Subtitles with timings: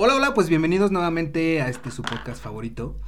[0.00, 3.00] Hola, hola, pues bienvenidos nuevamente a este su podcast favorito.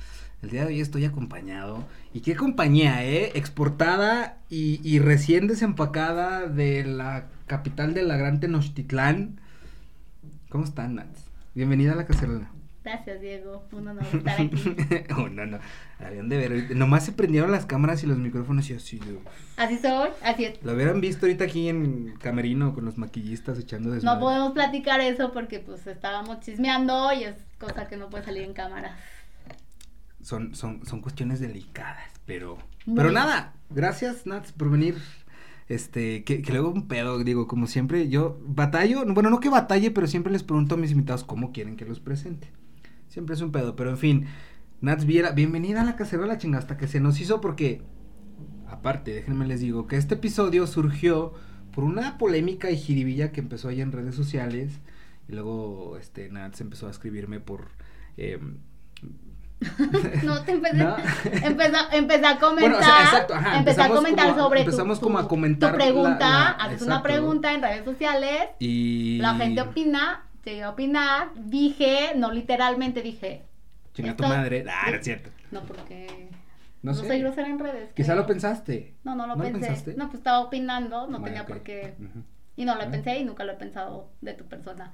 [0.43, 1.85] El día de hoy estoy acompañado.
[2.13, 3.31] ¿Y qué compañía, eh?
[3.37, 9.41] Exportada y, recién desempacada de la capital de la Gran Tenochtitlán.
[10.49, 11.27] ¿Cómo están, Nats?
[11.55, 12.51] Bienvenida a la cacerola.
[12.91, 13.63] Gracias, Diego.
[13.71, 14.51] Un honor estar aquí.
[15.17, 15.59] oh, no, no.
[16.05, 16.77] Habían de ver.
[16.77, 18.99] Nomás se prendieron las cámaras y los micrófonos y así.
[18.99, 19.19] de-
[19.57, 20.63] Así soy, así es.
[20.65, 24.17] Lo hubieran visto ahorita aquí en Camerino con los maquillistas echando desmadre.
[24.19, 28.43] No podemos platicar eso porque pues estábamos chismeando y es cosa que no puede salir
[28.43, 28.97] en cámara.
[30.23, 32.97] son, son, son cuestiones delicadas, pero, Muy.
[32.97, 34.97] pero nada, gracias Nats por venir.
[35.69, 39.93] Este, que, que luego un pedo, digo, como siempre, yo batallo, bueno, no que batalle,
[39.93, 42.51] pero siempre les pregunto a mis invitados cómo quieren que los presente.
[43.11, 44.27] Siempre es un pedo, pero en fin,
[44.81, 47.83] Nats Viera, bienvenida a la cacerola chinga, hasta que se nos hizo porque,
[48.69, 51.35] aparte, déjenme les digo, que este episodio surgió
[51.73, 54.81] por una polémica y jiribilla que empezó ahí en redes sociales,
[55.29, 57.69] y luego, este, Nats empezó a escribirme por...
[58.17, 58.59] em,
[60.25, 60.97] No te empecé, ¿No?
[61.43, 61.77] empezó,
[62.27, 62.53] a comentar.
[62.61, 65.73] Bueno, o sea, exacto, ajá, empecé a comentar como sobre empezamos tu, como a comentar
[65.73, 66.19] tu pregunta.
[66.19, 68.41] la- la- haces una pregunta en redes sociales.
[68.61, 69.19] Y.
[69.19, 71.31] La gente opina, llegué a opinar.
[71.35, 73.43] Dije, no literalmente dije.
[73.95, 74.65] Chinga tu madre.
[74.69, 75.31] Ah, no es cierto.
[75.51, 76.29] No, porque
[76.83, 77.07] No, no, sé.
[77.07, 77.91] soy grosera en redes.
[77.95, 78.23] Quizá creo.
[78.23, 78.95] lo pensaste.
[79.05, 79.59] No, no lo ¿No pensé.
[79.61, 79.95] pensaste?
[79.95, 81.95] No, pues estaba opinando, no Bueno, tenía por qué.
[82.57, 84.93] Y no lo pensé y nunca lo he pensado de tu persona.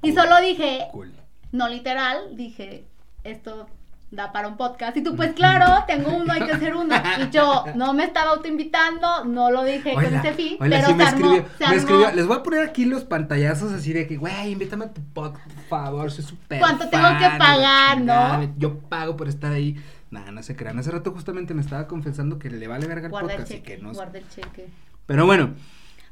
[0.00, 0.10] Cool.
[0.10, 1.12] Y solo dije, Cool.
[1.52, 2.84] no literal, dije,
[3.24, 3.66] esto
[4.14, 4.96] da para un podcast.
[4.96, 6.94] Y tú, pues claro, tengo uno, hay que hacer uno.
[7.20, 10.86] Y yo no me estaba autoinvitando, no lo dije con Oiga, ese fin, oiga, pero
[10.86, 11.78] sí se me armó, escribió, se me armó.
[11.80, 12.12] escribió.
[12.12, 15.50] Les voy a poner aquí los pantallazos así de que, güey, invítame a tu podcast,
[15.52, 18.54] por favor, soy súper ¿Cuánto tengo que pagar, no?
[18.58, 19.76] Yo pago por estar ahí.
[20.10, 20.78] Nada, no se crean.
[20.78, 23.62] Hace rato justamente me estaba confesando que le vale verga el Guarda el podcast y
[23.62, 23.92] que no.
[23.92, 24.68] guarda el cheque.
[25.06, 25.54] Pero bueno,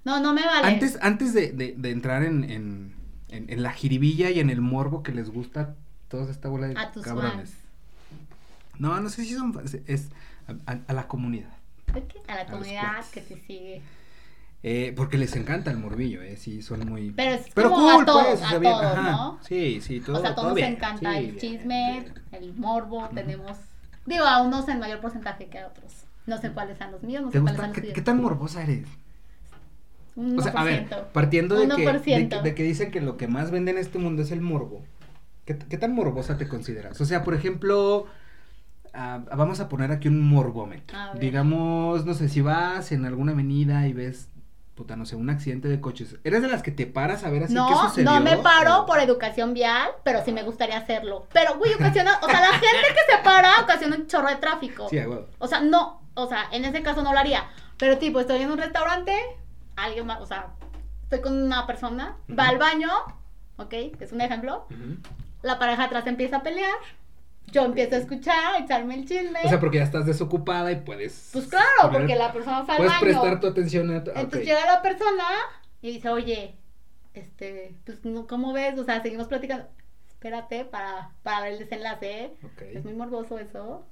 [0.04, 0.66] No, no me vale.
[0.66, 2.94] Antes, antes de, de, de entrar en, en,
[3.28, 5.76] en, en la jiribilla y en el morbo que les gusta
[6.08, 7.50] toda esta bola de a tus cabrones.
[7.50, 7.61] fans.
[8.78, 10.08] No, no sé si son fans, es
[10.46, 11.50] a, a- a la comunidad.
[12.28, 13.82] A la comunidad que te sigue.
[14.64, 17.10] Eh, porque les encanta el morbillo, eh, sí, son muy...
[17.10, 19.10] Pero es como a todos, a todos, ajá.
[19.10, 19.38] ¿no?
[19.42, 22.14] Sí, sí, todo o sea, a todo todos nos bien, encanta sí, el chisme, bien.
[22.30, 23.56] el morbo, tenemos...
[24.06, 25.92] Digo, a unos en mayor porcentaje que a otros.
[26.26, 28.62] No sé cuáles sean los míos, no ¿Te sé cuáles sean los ¿Qué, tan morbosa
[28.62, 28.86] eres?
[30.14, 31.06] Un O sea, a ver, 1%.
[31.12, 32.28] partiendo de que, de, 1%.
[32.28, 34.84] que, de que dicen que lo que más vende en este mundo es el morbo,
[35.44, 37.00] ¿qué, qué tan morbosa te consideras?
[37.00, 38.06] O sea, por ejemplo,
[38.92, 40.96] vamos a poner aquí un morbómetro.
[41.14, 44.28] Digamos, no sé, si vas en alguna avenida y ves,
[44.74, 47.44] puta, no sé, un accidente de coches, ¿eres de las que te paras a ver
[47.44, 48.10] así qué No, sucedió?
[48.10, 51.26] no me paro O- por educación vial, pero sí me gustaría hacerlo.
[51.32, 54.88] Pero, güey, ocasiona, o sea, la gente que se para ocasiona un chorro de tráfico.
[54.88, 55.26] Sí, huevo.
[55.38, 57.44] O sea, no, o sea, en ese caso no lo haría.
[57.78, 59.14] Pero tipo, estoy en un restaurante,
[59.76, 60.48] alguien más, o sea,
[61.04, 62.88] estoy con una persona, va al baño,
[63.56, 63.72] ¿ok?
[64.00, 64.66] Es un ejemplo.
[65.42, 66.70] La pareja atrás empieza a pelear,
[67.46, 69.38] yo empiezo a escuchar, a echarme el chisme.
[69.44, 71.30] O sea, porque ya estás desocupada y puedes...
[71.32, 73.02] pues claro, poner- porque la persona fue al Puedes baño.
[73.02, 73.96] prestar tu atención a...
[73.98, 75.24] ah, Entonces llega la persona
[75.82, 76.54] y dice, oye,
[77.14, 78.78] este, pues, no, ¿cómo ves?
[78.78, 79.66] O sea, seguimos platicando.
[80.08, 82.32] Espérate para, para ver el desenlace.
[82.44, 82.62] Ok.
[82.62, 83.84] Es muy morboso eso.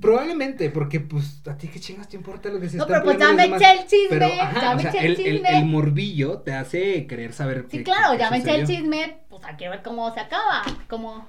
[0.00, 3.04] Probablemente, porque pues a ti qué chingas te importa lo que se No, está pero
[3.04, 5.10] pues ya me eché el chisme, Pero, ajá, ya o me sea, eché el el,
[5.10, 5.58] el- chisme.
[5.58, 8.66] el morbillo te hace querer saber Sí, qué- claro, qué- ya qué me eché el
[8.66, 11.26] chisme, pues hay que ver cómo se acaba, cómo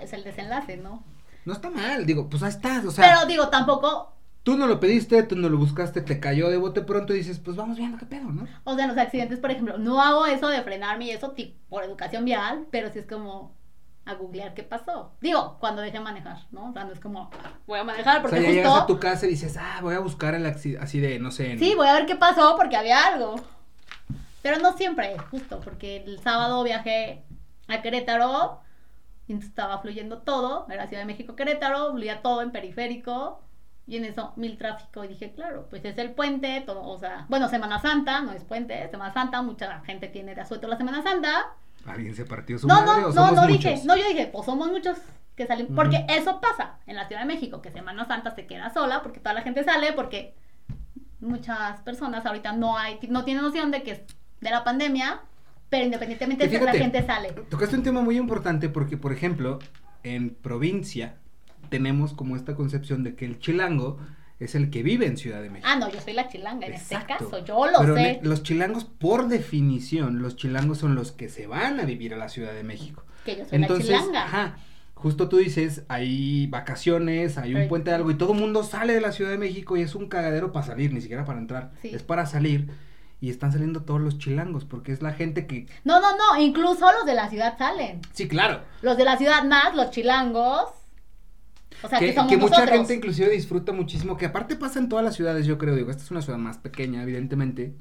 [0.00, 1.02] es el desenlace, ¿no?
[1.44, 4.12] No está mal, digo, pues ahí estás, o sea, Pero digo, tampoco,
[4.42, 7.38] tú no lo pediste, tú no lo buscaste, te cayó de bote pronto y dices,
[7.38, 8.46] pues vamos viendo qué pedo, ¿no?
[8.64, 11.34] o sea, en los accidentes, por ejemplo, no hago eso de frenarme y eso
[11.68, 13.54] por educación vial, pero sí es como
[14.04, 15.12] a googlear qué pasó.
[15.20, 16.70] Digo, cuando dejé manejar, ¿no?
[16.70, 17.28] O sea, no es como,
[17.66, 18.94] voy a manejar O porque sea, ya llegas a justo...
[18.94, 21.52] tu casa y dices, ah, voy a buscar el accidente, así de, no sé.
[21.52, 23.34] en- Sí, voy a ver qué pasó porque había algo.
[24.42, 27.24] Pero no siempre, justo, porque el sábado viajé
[27.66, 28.60] a Querétaro
[29.28, 33.40] y entonces estaba fluyendo todo, era Ciudad de México Querétaro, fluía todo en periférico
[33.86, 37.26] y en eso mil tráfico y dije, claro, pues es el puente, todo, o sea,
[37.28, 41.02] bueno, Semana Santa, no es puente, Semana Santa, mucha gente tiene de asueto la Semana
[41.02, 41.54] Santa.
[41.86, 43.58] ¿Alguien se partió su No, madre no, o no, somos no muchos?
[43.62, 44.98] dije, no, yo dije, pues somos muchos
[45.36, 45.76] que salimos, Ujú.
[45.76, 49.20] porque eso pasa en la Ciudad de México, que Semana Santa se queda sola, porque
[49.20, 50.34] toda la gente sale, porque
[51.20, 54.00] muchas personas ahorita no hay, no tienen noción de que es
[54.40, 55.20] de la pandemia,
[55.68, 57.32] pero independientemente de la fíjate, gente sale.
[57.48, 59.58] Tocaste un tema muy importante porque, por ejemplo,
[60.02, 61.16] en provincia
[61.68, 63.98] tenemos como esta concepción de que el chilango
[64.38, 65.68] es el que vive en Ciudad de México.
[65.70, 67.14] Ah, no, yo soy la chilanga en Exacto.
[67.24, 68.20] este caso, yo lo Pero sé.
[68.22, 72.28] los chilangos, por definición, los chilangos son los que se van a vivir a la
[72.28, 73.02] Ciudad de México.
[73.24, 74.24] Que yo soy Entonces, la chilanga.
[74.24, 74.56] ajá,
[74.94, 78.92] justo tú dices, hay vacaciones, hay un puente de algo y todo el mundo sale
[78.92, 81.72] de la Ciudad de México y es un cagadero para salir, ni siquiera para entrar,
[81.82, 81.90] Sí.
[81.94, 82.68] es para salir.
[83.26, 85.66] Y están saliendo todos los chilangos, porque es la gente que...
[85.82, 88.00] No, no, no, incluso los de la ciudad salen.
[88.12, 88.60] Sí, claro.
[88.82, 90.70] Los de la ciudad más, los chilangos.
[91.82, 94.88] O sea, que, que, somos que mucha gente inclusive disfruta muchísimo, que aparte pasa en
[94.88, 97.74] todas las ciudades, yo creo, digo, esta es una ciudad más pequeña, evidentemente.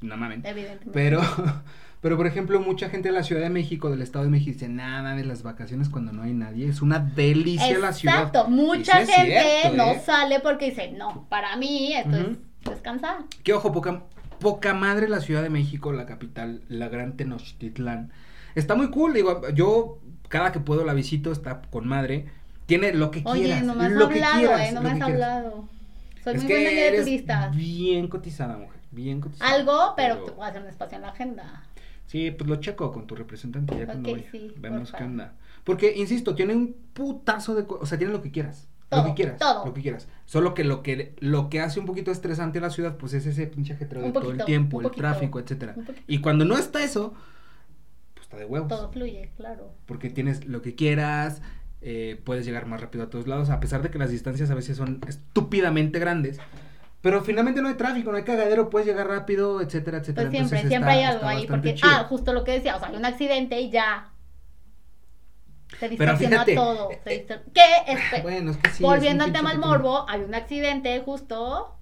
[0.00, 0.44] No mames.
[0.44, 0.90] Evidentemente.
[0.92, 1.20] Pero,
[2.00, 4.68] pero por ejemplo, mucha gente de la Ciudad de México, del Estado de México, dice,
[4.68, 6.68] nada de las vacaciones cuando no hay nadie.
[6.68, 8.18] Es una delicia la ciudad.
[8.18, 10.02] Exacto, mucha gente cierto, no ¿eh?
[10.06, 12.26] sale porque dice, no, para mí esto es
[12.64, 13.24] descansar.
[13.42, 14.02] Que ojo, poca,
[14.38, 18.12] poca madre la Ciudad de México, la capital, la gran Tenochtitlán.
[18.54, 19.98] Está muy cool, digo, yo
[20.28, 22.26] cada que puedo la visito, está con madre.
[22.66, 23.64] Tiene lo que Oye, quieras.
[23.64, 25.68] no me has lo hablado, quieras, eh, no me has hablado.
[26.22, 27.56] Soy es muy buena guía de turistas.
[27.56, 29.52] bien cotizada, mujer, bien cotizada.
[29.52, 31.64] Algo, pero, te voy a hacer un espacio en la agenda.
[32.06, 34.24] Sí, pues lo checo con tu representante ya cuando vaya.
[34.30, 35.32] sí, Vemos qué onda.
[35.64, 37.64] Porque, insisto, tiene un putazo de...
[37.68, 38.68] O sea, tiene lo que quieras.
[38.96, 39.38] Lo Todo, que quieras.
[39.38, 39.64] todo.
[39.66, 40.08] Lo que quieras.
[40.26, 43.26] Solo que lo que lo que hace un poquito estresante a la ciudad, pues es
[43.26, 45.74] ese pinche ajetreo de Un todo el poquito, tiempo, el poquito, tráfico, etcétera.
[45.74, 45.94] poquito.
[46.06, 47.14] Y cuando no está eso,
[48.14, 48.68] pues está de huevos.
[48.68, 49.72] Todo fluye, claro.
[49.86, 51.42] Porque tienes lo que quieras,
[51.80, 54.54] eh, puedes llegar más rápido a todos lados, a pesar de que las distancias a
[54.54, 56.38] veces son estúpidamente grandes.
[57.00, 60.28] Pero finalmente no hay tráfico, no hay cagadero, puedes llegar rápido, etcétera, etcétera.
[60.28, 61.46] Pues siempre, Entonces siempre está- hay algo ahí.
[61.48, 61.90] Porque, chido.
[61.92, 64.11] ah, justo lo que decía, o sea, hay un accidente y ya.
[65.78, 66.90] Se Pero fíjate, todo.
[66.90, 67.92] eh, se distor- ¿Qué?
[67.92, 71.74] Espe- Bueno, es que sí, Volviendo es al tema del morbo, hay un accidente justo,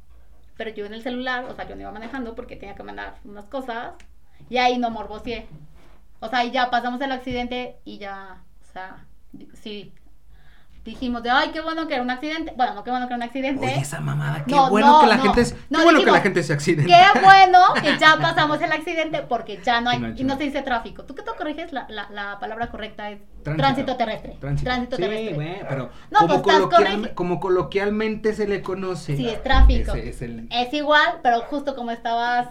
[0.57, 3.17] pero yo en el celular, o sea, yo no iba manejando porque tenía que mandar
[3.25, 3.95] unas cosas,
[4.49, 5.47] y ahí no morboseé.
[6.21, 9.07] O sea, y ya pasamos el accidente y ya, o sea,
[9.55, 9.93] sí,
[10.85, 12.53] dijimos de, ay, qué bueno que era un accidente.
[12.57, 13.65] Bueno, no qué bueno que era un accidente.
[13.67, 15.23] Oye, esa mamada, qué No, bueno no, que la no.
[15.25, 16.91] gente es, qué bueno que la gente se accidente.
[16.91, 20.63] Qué bueno que ya pasamos el accidente porque ya no hay, y no se dice
[20.63, 21.05] tráfico.
[21.05, 21.73] ¿Tú qué te corriges?
[21.73, 23.57] La, la, la palabra correcta es Tránsito.
[23.57, 24.37] tránsito, terrestre.
[24.41, 24.65] Tránsito.
[24.71, 25.35] Tránsito sí, terrestre.
[25.35, 29.17] güey, pero No, como, pues, coloquial- como coloquialmente se le conoce.
[29.17, 29.93] Sí, es tráfico.
[29.95, 32.49] Es el- Es igual, pero justo como estabas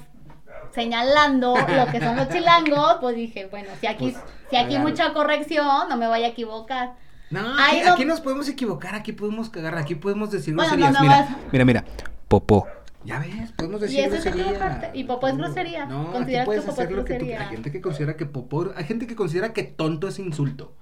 [0.73, 4.81] señalando lo que son los chilangos, pues dije, bueno, si aquí, Pues, si aquí hay
[4.81, 6.93] mucha corrección, no me vaya a equivocar.
[7.31, 10.93] No, aquí, aquí nos podemos equivocar, aquí podemos cagar, aquí podemos decir Bueno, groserías.
[10.93, 11.85] no, no mira, vas- mira, mira,
[12.27, 12.67] popó.
[13.05, 14.91] Ya ves, podemos decir Y eso es grosería.
[14.93, 15.85] ¿Y popó es grosería?
[15.85, 17.25] No, aquí ¿Consideras puedes que hacer lo que tú?
[17.25, 20.73] Hay gente que considera que popó, hay gente que considera que tonto es insulto.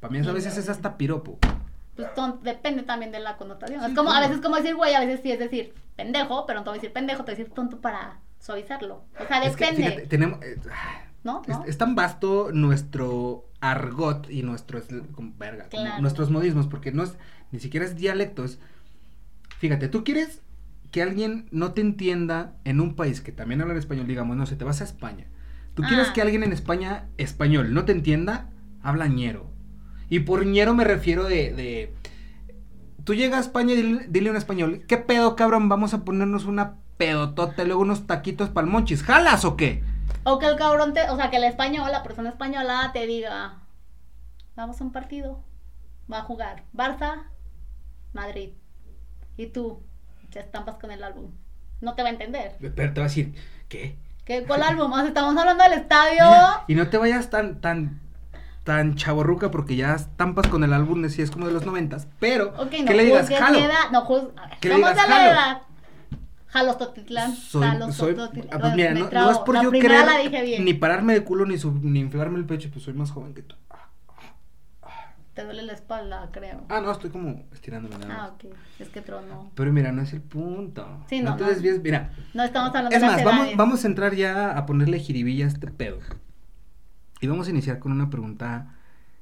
[0.00, 1.38] Para mí a veces es hasta piropo.
[1.94, 3.80] Pues ton- depende también de la connotación.
[3.80, 4.28] Sí, es como, a claro.
[4.28, 6.80] veces como decir güey, a veces sí es decir pendejo, pero no te voy a
[6.80, 9.04] decir pendejo, te voy a decir tonto para suavizarlo.
[9.18, 9.88] O sea, Es que, depende.
[9.90, 10.42] fíjate, tenemos...
[10.42, 10.56] eh,
[11.26, 11.42] ¿No?
[11.42, 11.64] Es, ¿No?
[11.66, 16.00] es tan vasto nuestro argot y nuestros como, verga, como Claro.
[16.00, 17.16] nuestros modismos, porque no es,
[17.52, 18.58] ni siquiera es dialectos.
[19.58, 20.40] Fíjate, tú quieres
[20.92, 24.56] que alguien no te entienda en un país que también habla español, digamos, no sé,
[24.56, 25.26] te vas a España.
[25.74, 26.12] Tú quieres Ah.
[26.14, 28.48] que alguien en España español no te entienda,
[28.82, 29.50] habla ñero.
[30.08, 31.92] Y por ñero me refiero de, de
[33.04, 35.68] tú llegas a España y dile, dile a un español, ¿qué pedo, cabrón?
[35.68, 39.02] Vamos a ponernos una pedotota y luego unos taquitos palmonchis.
[39.02, 39.82] ¿Jalas o qué?
[40.28, 43.60] O que el cabrón te, o sea, que el español, la persona española te diga,
[44.56, 45.44] vamos a un partido,
[46.12, 47.22] va a jugar Barça,
[48.12, 48.50] Madrid.
[49.36, 49.84] Y tú
[50.30, 51.30] te estampas con el álbum.
[51.80, 52.56] No te va a entender.
[52.58, 53.36] Pero te va a decir,
[53.68, 53.96] ¿qué?
[54.24, 54.90] ¿Qué, ¿Cuál álbum?
[54.92, 56.24] O sea, estamos hablando del estadio.
[56.24, 58.00] Mira, y no te vayas tan, tan,
[58.64, 62.08] tan chaborruca porque ya estampas con el álbum de si es como de los noventas,
[62.18, 63.58] pero Ok, no que le digas, jalo.
[63.58, 63.90] edad.
[63.92, 64.24] No juz...
[64.36, 65.60] a ver, Que le digas, jalo.
[66.46, 66.52] Edad.
[66.52, 67.34] Jalostotitlán.
[67.34, 68.16] Soy, soy,
[68.50, 70.64] ah, pues mira, no, no es por La yo bien.
[70.64, 73.42] ni pararme de culo ni, sub- ni inflarme el pecho, pues soy más joven que
[73.42, 73.54] tú.
[73.70, 73.88] Ah,
[75.34, 76.62] Te duele la espalda, creo.
[76.68, 78.18] Ah, no, estoy como estirándome nada más.
[78.30, 78.54] Ah, ok.
[78.78, 79.50] Es que tronó.
[79.54, 81.04] Pero mira, no es el punto.
[81.08, 81.50] Sí, no, no, te no.
[81.50, 82.12] desvíes, mira.
[82.32, 85.48] No estamos hablando Es de más, vamos, vamos a entrar ya a ponerle jiribilla a
[85.48, 85.98] este pedo.
[87.20, 88.74] Y vamos a iniciar con una pregunta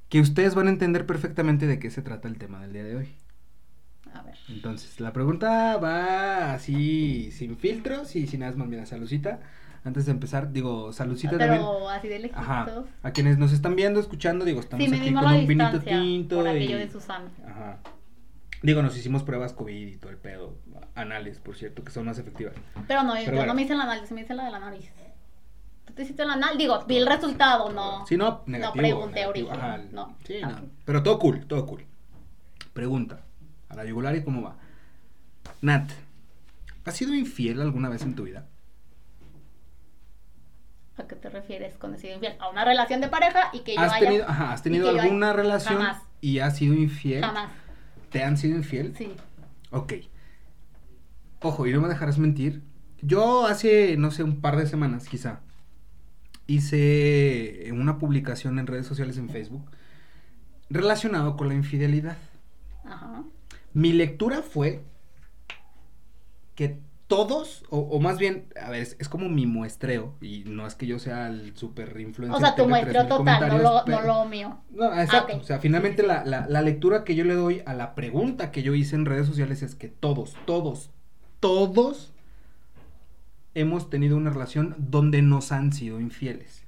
[0.08, 2.96] que ustedes van a entender perfectamente de qué se trata el tema del día de
[2.96, 3.08] hoy.
[4.14, 4.34] A ver.
[4.48, 8.68] Entonces, la pregunta va así, sin filtros y sin asmas.
[8.68, 9.40] Mira, salucita.
[9.84, 11.60] Antes de empezar, digo, salucita también.
[11.60, 12.40] Pero así de lejitos.
[12.42, 12.66] Ajá.
[13.02, 16.36] A quienes nos están viendo, escuchando, digo, estamos Sí, aquí con un vinito tinto.
[16.36, 17.28] por y- aquello de Susana.
[17.46, 17.78] Ajá.
[18.62, 20.56] Digo, nos hicimos pruebas COVID y todo el pedo.
[20.94, 22.54] Anales, por cierto, que son más efectivas.
[22.88, 23.46] Pero no, Pero yo bueno.
[23.48, 24.90] no me hice la nariz, me hice la de la nariz.
[25.84, 26.56] ¿Tú te hiciste la nariz?
[26.56, 28.06] Digo, vi el resultado, no.
[28.06, 28.74] Sí, no, negativo.
[28.74, 29.64] No pregunté negativo, origen.
[29.70, 29.80] ajá.
[29.92, 30.16] No.
[30.24, 30.60] Sí, Ah, no.
[30.86, 31.84] Pero todo cool, todo cool.
[32.72, 33.20] Pregunta.
[33.74, 34.56] A la yugular y cómo va.
[35.60, 35.90] Nat,
[36.84, 38.46] ¿has sido infiel alguna vez en tu vida?
[40.96, 42.36] ¿A qué te refieres con decir infiel?
[42.38, 44.06] A una relación de pareja y que yo ¿Has haya...
[44.06, 47.22] tenido, ajá, ¿has tenido haya- alguna relación Jamás, y has sido infiel?
[47.24, 47.50] jamás.
[48.10, 48.94] ¿Te han sido infiel?
[48.96, 49.12] Sí.
[49.72, 49.94] Ok.
[51.42, 52.62] Ojo, y no me dejarás mentir.
[53.02, 55.40] Yo hace, no sé, un par de semanas quizá,
[56.46, 59.68] hice una publicación en redes sociales en Facebook
[60.70, 62.16] relacionado con la infidelidad.
[62.84, 63.24] Ajá.
[63.74, 64.82] Mi lectura fue
[66.54, 70.66] que todos, o, o más bien, a ver, es, es como mi muestreo, y no
[70.66, 72.36] es que yo sea el super influencer.
[72.36, 74.58] O sea, tu muestreo 3,000 total, no lo, pero- no lo mío.
[74.70, 75.32] No, exacto.
[75.32, 75.42] Ah, ok.
[75.42, 78.62] O sea, finalmente la, la, la lectura que yo le doy a la pregunta que
[78.62, 80.90] yo hice en redes sociales es que todos, todos,
[81.40, 82.12] todos
[83.54, 86.64] hemos tenido una relación donde nos han sido infieles.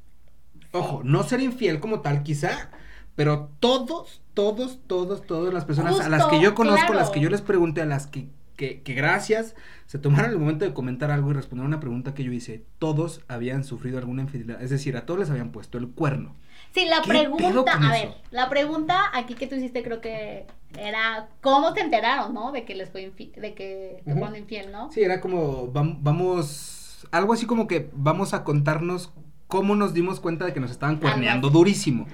[0.73, 2.71] Ojo, no ser infiel como tal quizá,
[3.17, 7.21] pero todos, todos, todos, todas las personas a las que yo conozco, a las que
[7.21, 9.55] yo les pregunté, a las que, que, que gracias,
[9.87, 13.23] se tomaron el momento de comentar algo y responder una pregunta que yo hice, todos
[13.29, 14.63] habían sufrido alguna infidelidad.
[14.63, 16.35] Es decir, a todos les habían puesto el cuerno.
[16.73, 20.47] Sí, la ¿Qué pedo pregunta, a ver, la pregunta aquí que tú hiciste creo que
[20.79, 22.53] era cómo se enteraron, ¿no?
[22.53, 24.21] De que les fue infiel, de que te Ujú.
[24.21, 24.93] fueron infiel, ¿no?
[24.93, 29.11] Sí, era como, vam- vamos, algo así como que vamos a contarnos
[29.47, 32.07] cómo nos dimos cuenta de que nos estaban cuerneando durísimo.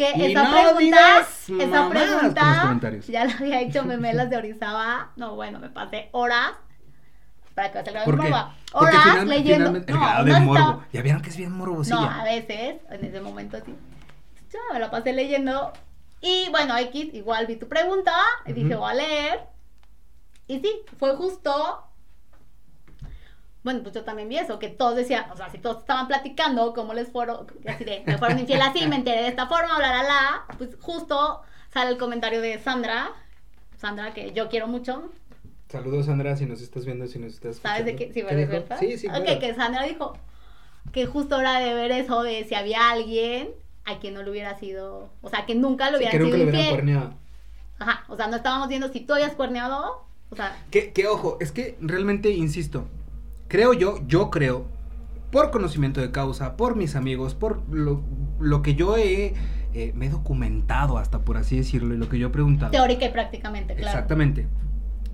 [0.00, 5.58] Que Y esa no pregunta, esa ya la había hecho Memelas de Orizaba, no, bueno,
[5.58, 6.52] me pasé horas
[7.54, 8.34] para que vas a ¿Por de qué?
[8.72, 10.54] Horas final- leyendo, el no, grado no de morbo.
[10.58, 11.96] estaba- Ya vieron que es bien morbosilla.
[12.00, 13.74] No, a veces, en ese momento sí.
[14.50, 15.70] Ya me la pasé leyendo.
[16.22, 18.14] Y bueno, X, igual vi tu pregunta
[18.46, 19.40] y dije, voy a leer.
[20.46, 21.84] Y sí, fue justo.
[23.62, 26.72] Bueno, pues yo también vi eso, que todos decían, o sea, si todos estaban platicando
[26.72, 29.90] cómo les fueron, así de, me fueron infiel así, me enteré de esta forma, bla,
[29.90, 33.10] bla, bla, pues justo sale el comentario de Sandra,
[33.76, 35.10] Sandra, que yo quiero mucho,
[35.68, 38.28] Saludos, Sandra, si nos estás viendo, si nos estás ¿Sabes de escuchando.
[38.28, 38.76] qué?
[38.76, 38.96] Sí, ¿Qué.
[38.96, 39.38] Sí, sí, Ok, claro.
[39.38, 40.14] que Sandra dijo
[40.92, 43.50] que justo hora de ver eso de si había alguien
[43.84, 46.38] a quien no le hubiera sido, o sea, que nunca Sí, hubiera que nunca sido
[46.38, 46.74] lo hubieran infiel.
[46.76, 47.14] cuerneado.
[47.78, 51.36] Ajá, o sea, no estábamos viendo si tú habías cuerneado, o sea, Que, que ojo,
[51.40, 52.86] es que realmente, insisto,
[53.50, 54.64] creo yo, yo creo,
[55.30, 58.02] por conocimiento de causa, por mis amigos, por lo,
[58.38, 59.34] lo que yo he,
[59.74, 62.70] eh, me he documentado hasta por así decirlo, y lo que yo he preguntado.
[62.70, 63.90] teórica y prácticamente, claro.
[63.90, 64.46] Exactamente.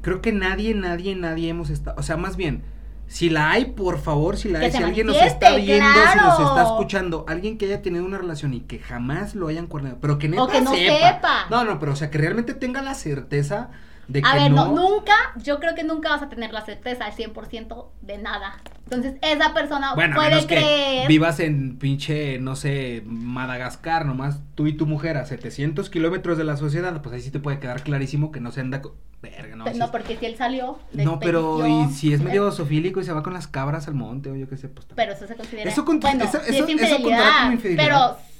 [0.02, 2.62] Creo que nadie, nadie, nadie hemos estado, o sea, más bien,
[3.08, 6.18] si la hay, por favor, si la Que hay, si alguien nos está viendo, si
[6.18, 9.98] nos está escuchando, alguien que haya tenido una relación y que jamás lo hayan cuerneado,
[10.00, 11.14] pero que neta O que no sepa.
[11.14, 11.46] sepa.
[11.50, 13.70] No, no, pero o sea, que realmente tenga la certeza
[14.08, 14.66] de que A ver, no.
[14.72, 18.56] nunca, yo creo que nunca vas a tener la certeza al 100% de nada.
[18.84, 24.66] Entonces, esa persona Bueno, puede menos que vivas en pinche, no sé, Madagascar, nomás tú
[24.68, 27.82] y tu mujer a 700 kilómetros de la sociedad, pues ahí sí te puede quedar
[27.82, 28.80] clarísimo que no se anda...
[29.22, 29.64] Verga, no.
[29.64, 32.52] Pe- sí no, porque si él salió de No, pero y si es medio eh,
[32.52, 35.08] sofílico y se va con las cabras al monte o yo qué sé, pues también.
[35.08, 35.70] Pero eso se considera.
[35.70, 37.84] Eso cont- bueno, eso- eso- es eso contará infidelidad, como infidelidad.
[37.84, 38.35] Pero.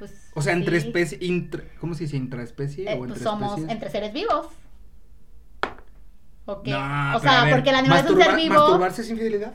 [0.00, 0.30] Pues.
[0.34, 1.20] O sea, entre especies,
[1.78, 2.16] ¿cómo se dice?
[2.16, 3.70] ¿Intraespecie Eh, o pues entre somos especies?
[3.70, 4.46] entre seres vivos.
[6.46, 6.70] ¿O qué?
[6.70, 8.54] No, o sea, ver, porque el animal es un ser vivo.
[8.54, 9.52] ¿Masturbarse es infidelidad?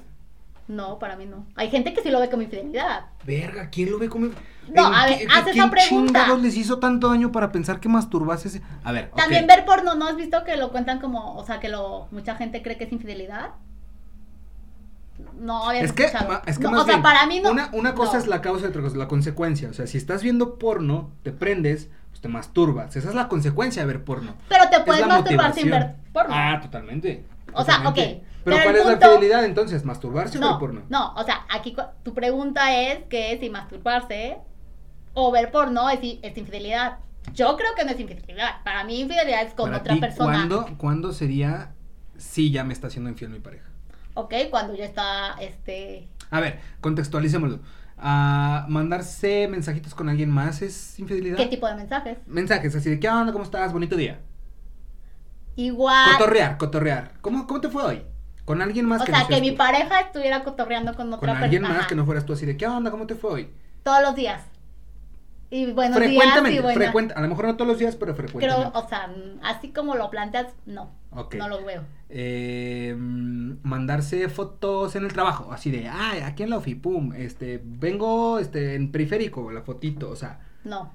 [0.67, 1.45] No, para mí no.
[1.55, 3.05] Hay gente que sí lo ve como infidelidad.
[3.23, 4.27] Verga, ¿quién lo ve como
[4.73, 5.79] No, ¿En a ver, haz esa ¿quién pregunta.
[5.87, 8.61] chingados les hizo tanto daño para pensar que masturbarse es...
[8.83, 9.11] A ver.
[9.15, 12.35] También ver porno, ¿no has visto que lo cuentan como, o sea, que lo mucha
[12.35, 13.51] gente cree que es infidelidad?
[15.39, 16.41] No había Es que, escuchado.
[16.45, 17.51] es que No, más o sea, bien, para mí no.
[17.51, 18.19] Una, una cosa no.
[18.19, 19.69] es la causa y otra cosa es la consecuencia.
[19.69, 22.95] O sea, si estás viendo porno, te prendes, pues te masturbas.
[22.95, 24.35] Esa es la consecuencia de ver porno.
[24.49, 26.33] Pero te Es puedes masturbar sin ver porno.
[26.35, 27.25] Ah, totalmente.
[27.53, 29.85] O sea, ok, Pero, pero ¿cuál el es la punto- fidelidad entonces?
[29.85, 30.81] ¿Masturbarse o ver No, porno?
[30.89, 34.37] no, o sea, aquí tu pregunta es que si masturbarse
[35.13, 36.97] o ver porno es, infidelidad.
[37.33, 38.61] Yo creo que no es infidelidad.
[38.63, 40.33] Para mí infidelidad es con otra ti, persona.
[40.33, 41.71] ¿cuándo, ¿Cuándo sería
[42.17, 43.69] si ya me está haciendo infiel mi pareja?
[44.15, 46.07] Ok, cuando ya está, este...
[46.31, 47.59] A ver, contextualicémoslo.
[47.97, 51.37] Ah, mandarse mensajitos con alguien más es infidelidad.
[51.37, 52.17] ¿Qué tipo de mensajes?
[52.25, 53.31] Mensajes así de, ¿qué onda?
[53.31, 53.71] ¿Cómo estás?
[53.71, 54.19] Bonito día.
[55.55, 56.11] Igual...
[56.13, 57.11] Cotorrear, cotorrear.
[57.21, 58.03] ¿Cómo, ¿Cómo te fue hoy?
[58.43, 59.57] Con alguien más o que sea, no que mi tú.
[59.57, 61.79] pareja estuviera cotorreando con Con otra alguien persona.
[61.79, 62.91] más que no fueras tú así de, ¿qué onda?
[62.91, 63.49] ¿Cómo te fue hoy?
[63.83, 64.41] Todos los días.
[65.49, 66.83] Y buenos días frecuentemente, y buenas...
[66.83, 68.77] frecuente, a lo mejor no todos los días, pero Creo, frecuentemente.
[68.77, 69.09] o sea,
[69.43, 70.91] así como lo planteas, no.
[71.37, 71.83] No lo veo.
[72.09, 77.61] Eh, mandarse fotos en el trabajo, así de, ay, aquí en la ofi, pum, este,
[77.63, 80.91] vengo, este, en periférico, la fotito, o sea, No,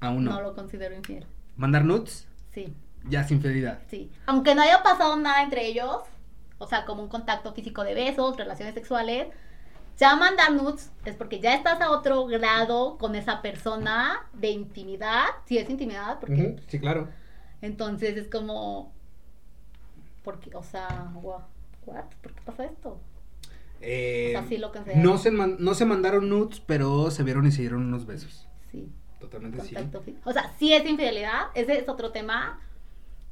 [0.00, 0.32] aún no.
[0.32, 1.26] no lo considero infiel.
[1.56, 2.72] Mandar nudes, Sí.
[3.08, 3.80] ya es infidelidad.
[3.88, 5.98] Sí, aunque no haya pasado nada entre ellos,
[6.58, 9.28] o sea, como un contacto físico de besos, relaciones sexuales,
[9.98, 15.24] ya mandar nudes es porque ya estás a otro grado con esa persona de intimidad,
[15.46, 17.08] si es intimidad, porque Ujú, Sí, claro.
[17.60, 18.92] entonces es como,
[20.24, 21.44] porque, o sea, gua-
[21.86, 22.98] what, ¿por qué pasa esto?
[23.80, 27.46] Eh, O sea, sí lo no, se man- no se mandaron nudes, pero se vieron
[27.46, 28.48] y se dieron unos besos.
[28.70, 28.88] Sí,
[29.20, 29.74] Totalmente sí.
[29.74, 30.02] contacto.
[30.24, 32.60] O sea, sí es infidelidad, ese es otro tema.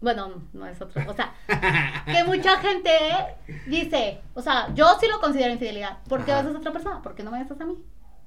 [0.00, 1.32] Bueno, no es otro, o sea,
[2.06, 2.90] que mucha gente
[3.68, 5.98] dice, o sea, yo sí lo considero infidelidad.
[6.08, 6.42] ¿Por qué Ajá.
[6.42, 7.02] besas a otra persona?
[7.02, 7.78] ¿Por qué no me besas a mí?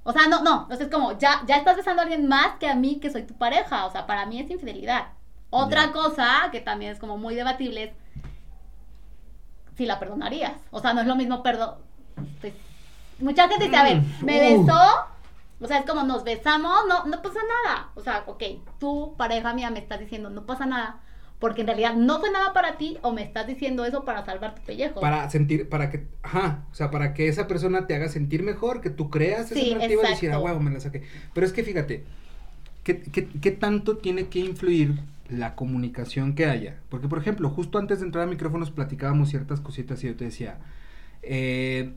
[0.04, 2.58] O sea, no, no, o sea, es como, ya, ya estás besando a alguien más
[2.60, 3.86] que a mí, que soy tu pareja.
[3.88, 5.08] O sea, para mí es infidelidad.
[5.50, 5.92] Otra Ya.
[5.92, 7.92] cosa que también es como muy debatible es
[9.78, 10.54] si la perdonarías.
[10.72, 11.76] O sea, no es lo mismo perdón.
[12.42, 12.54] Pues,
[13.20, 14.66] mucha gente dice, a ver, Mm, me uh.
[14.66, 14.80] besó.
[15.62, 17.90] O sea, es como nos besamos, no, no pasa nada.
[17.96, 18.44] O sea, ok,
[18.80, 21.00] tú, pareja mía, me estás diciendo, no pasa nada.
[21.40, 24.56] Porque en realidad no fue nada para ti o me estás diciendo eso para salvar
[24.56, 25.00] tu pellejo.
[25.02, 28.82] Para sentir, para que, ajá, o sea, para que esa persona te haga sentir mejor,
[28.82, 31.04] que tú creas esa Sí, narrativa y decir, ah, huevo, me la saqué.
[31.34, 32.06] Pero es que fíjate,
[32.84, 34.96] ¿qué, qué, qué tanto tiene que influir
[35.30, 36.80] la comunicación que haya?
[36.90, 40.26] Porque, por ejemplo, justo antes de entrar a micrófonos platicábamos ciertas cositas y yo te
[40.26, 40.58] decía,
[41.24, 41.94] eh,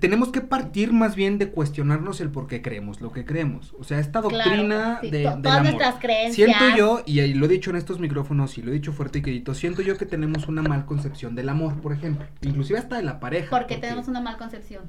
[0.00, 3.74] tenemos que partir más bien de cuestionarnos el por qué creemos lo que creemos.
[3.78, 5.72] O sea, esta Claro, doctrina sí, de, to- del todas amor.
[5.72, 6.34] nuestras creencias.
[6.58, 9.22] Siento yo, y lo he dicho en estos micrófonos y lo he dicho fuerte y
[9.22, 13.04] quedito, siento yo que tenemos una mal concepción del amor, por ejemplo, inclusive hasta de
[13.04, 13.48] la pareja.
[13.48, 14.82] Porque tenemos una mal concepción.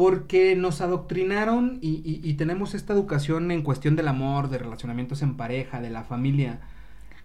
[0.00, 5.20] Porque nos adoctrinaron y, y- y tenemos esta educación en cuestión del amor, de relacionamientos
[5.20, 6.60] en pareja, de la familia.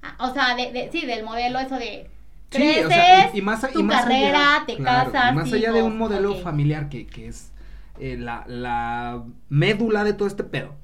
[0.02, 2.10] Ah, O sea, de, de- sí, del modelo eso de
[2.52, 5.72] Sí, o sea, y, y más, tu carrera, allá, te claro, y casas, más allá
[5.72, 7.52] de un modelo familiar que, que es
[8.00, 10.76] eh, la, la médula de todo este pedo.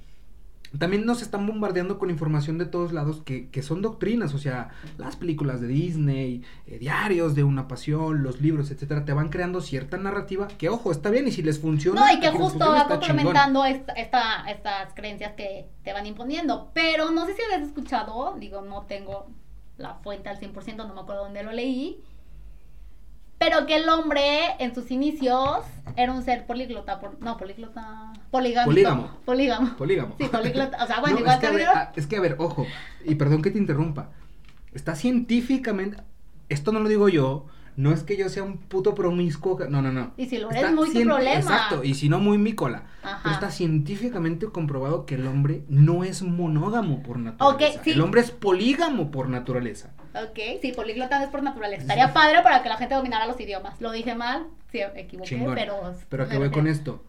[0.77, 4.69] También nos están bombardeando con información de todos lados que, que son doctrinas, o sea,
[4.97, 9.59] las películas de Disney, eh, diarios de una pasión, los libros, etcétera, te van creando
[9.61, 11.99] cierta narrativa que, ojo, está bien y si les funciona.
[11.99, 16.71] No, y que justo va complementando esta, esta- estas creencias que te van imponiendo.
[16.73, 19.27] Pero no sé si habías escuchado, digo, no tengo
[19.77, 22.01] la fuente al 100%, no me acuerdo dónde lo leí.
[23.41, 24.21] Pero que el hombre
[24.59, 25.61] en sus inicios
[25.95, 28.69] era un ser políglota, por- no, políglota, poligámico.
[28.69, 29.17] Polígamo.
[29.25, 29.75] Polígamo.
[29.77, 30.15] Polígamo.
[30.19, 32.17] Sí, políglota, o sea, bueno, No, igual es, que a que ver, ah, es que,
[32.17, 32.67] a ver, ojo,
[33.03, 34.09] y perdón que te interrumpa.
[34.75, 35.97] Está científicamente.
[36.49, 37.47] Esto no lo digo yo.
[37.81, 39.57] No es que yo sea un puto promiscuo.
[39.69, 40.13] No, no, no.
[40.17, 41.39] Y si lo eres, Está muy tu cien- problema.
[41.39, 42.83] Exacto, y si no, muy mi cola.
[43.01, 43.19] Ajá.
[43.23, 47.81] Pero está científicamente comprobado que el hombre no es monógamo por naturaleza.
[47.83, 47.91] Sí.
[47.91, 49.93] El hombre es polígamo por naturaleza.
[50.13, 51.81] Ok, sí, políglota es por naturaleza.
[51.81, 53.79] Estaría padre para que la gente dominara los idiomas.
[53.81, 55.55] Lo dije mal, sí, me equivoqué, Chingón.
[55.55, 55.93] pero...
[56.09, 57.03] Pero que voy con esto.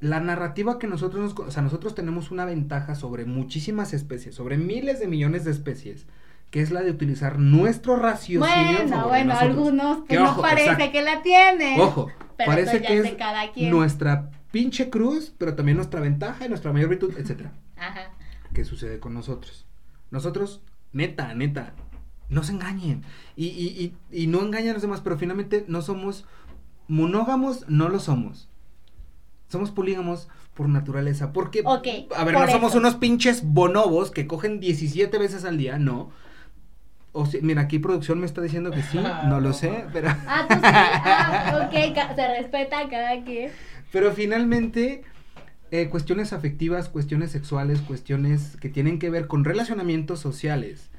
[0.00, 4.56] La narrativa que nosotros nos, o sea, nosotros tenemos una ventaja sobre muchísimas especies, sobre
[4.56, 6.06] miles de millones de especies,
[6.52, 8.46] que es la de utilizar nuestro raciocinio.
[8.46, 9.50] Bueno, bueno, nosotros.
[9.50, 10.92] algunos Que pues no ojo, parece exacto.
[10.92, 11.80] que la tienen.
[11.80, 13.70] Ojo, Pero parece ya que es cada quien.
[13.70, 17.54] nuestra pinche cruz, pero también nuestra ventaja y nuestra mayor virtud, etcétera.
[17.76, 18.12] Ajá.
[18.52, 19.66] ¿Qué sucede con nosotros?
[20.10, 20.60] Nosotros,
[20.92, 21.72] neta, neta,
[22.28, 23.02] no se engañen.
[23.34, 26.26] Y, y, y, y no engañen a los demás, pero finalmente no somos
[26.86, 28.50] monógamos, no lo somos.
[29.48, 31.32] Somos polígamos por naturaleza.
[31.32, 35.78] Porque, a ver, por no somos unos pinches bonobos que cogen 17 veces al día,
[35.78, 36.10] no.
[37.12, 40.08] O mira, aquí producción me está diciendo que sí, no lo sé, pero...
[40.26, 40.60] Ah, tú sí.
[40.64, 43.52] Ah, ok, se respeta a cada quien.
[43.90, 45.04] Pero finalmente,
[45.70, 50.90] eh, cuestiones afectivas, cuestiones sexuales, cuestiones que tienen que ver con relacionamientos sociales.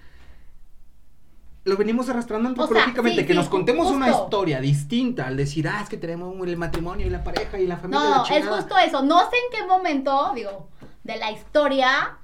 [1.66, 5.80] Lo venimos arrastrando antropológicamente, sí, que sí, nos contemos una historia distinta al decir, ah,
[5.82, 8.02] es que tenemos el matrimonio y la pareja y la familia.
[8.02, 8.58] la No, es chingada".
[8.58, 9.02] justo eso.
[9.02, 10.68] No sé en qué momento, digo,
[11.04, 12.18] de la historia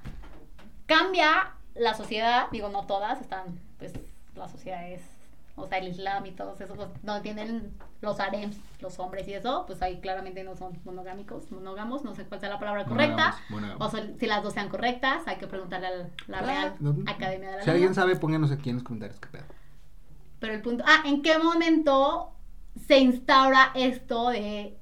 [0.86, 2.48] cambia la sociedad.
[2.52, 3.92] Digo, no todas, están, pues,
[4.36, 5.02] las sociedades,
[5.56, 9.34] o sea, el Islam y todos esos, pues, no tienen los harems, los hombres y
[9.34, 13.34] eso, pues ahí claramente no son monogámicos, monógamos, no sé cuál sea la palabra correcta.
[13.78, 15.90] O sea, si las dos sean correctas, hay que preguntarle a
[16.28, 19.18] la Ah, Real no- Academia de la Si alguien sabe, pónganos aquí en los comentarios
[19.20, 19.44] qué pedo.
[20.38, 22.30] Pero el punto, ah, ¿en qué momento
[22.86, 24.78] se instaura esto de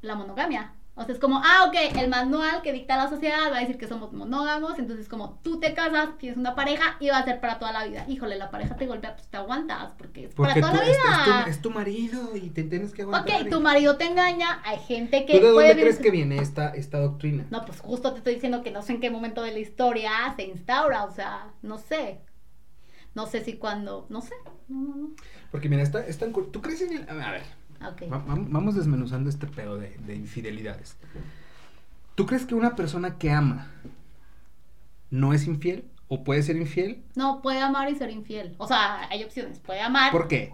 [0.00, 0.72] la monogamia?
[1.02, 3.76] O sea, es como, ah, ok, el manual que dicta la sociedad va a decir
[3.78, 7.40] que somos monógamos, entonces como tú te casas, tienes una pareja y va a ser
[7.40, 8.04] para toda la vida.
[8.08, 10.90] Híjole, la pareja te golpea, pues te aguantas, porque es Porque para tú, toda la
[10.90, 11.44] es, es vida.
[11.44, 13.42] tu, es tu marido y te tienes que aguantar.
[13.42, 16.38] ok, tu marido te engaña, hay gente que ¿Tú de dónde puede crees que viene
[16.38, 17.46] esta, esta doctrina?
[17.50, 20.10] No, pues justo te estoy diciendo que no sé en qué momento de la historia
[20.36, 22.20] se instaura, o sea, no sé.
[23.14, 24.34] No sé si cuando, no sé.
[24.68, 25.10] No, no, no.
[25.50, 27.10] Porque mira, está, está en cu- ¿Tú crees en el...
[27.10, 27.42] A ver,
[28.08, 30.96] Va- vam- Vamos desmenuzando este pedo de, de infidelidades.
[32.14, 33.68] ¿Tú crees que una persona que ama
[35.10, 35.84] no es infiel?
[36.08, 37.02] ¿O puede ser infiel?
[37.14, 38.54] No, puede amar y ser infiel.
[38.58, 39.58] O sea, hay opciones.
[39.60, 40.52] Puede amar, ¿Por qué?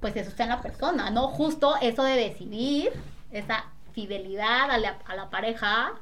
[0.00, 1.26] pues eso está en la persona, ¿no?
[1.28, 2.90] Justo eso de decidir,
[3.32, 5.92] esa fidelidad a la, a la pareja,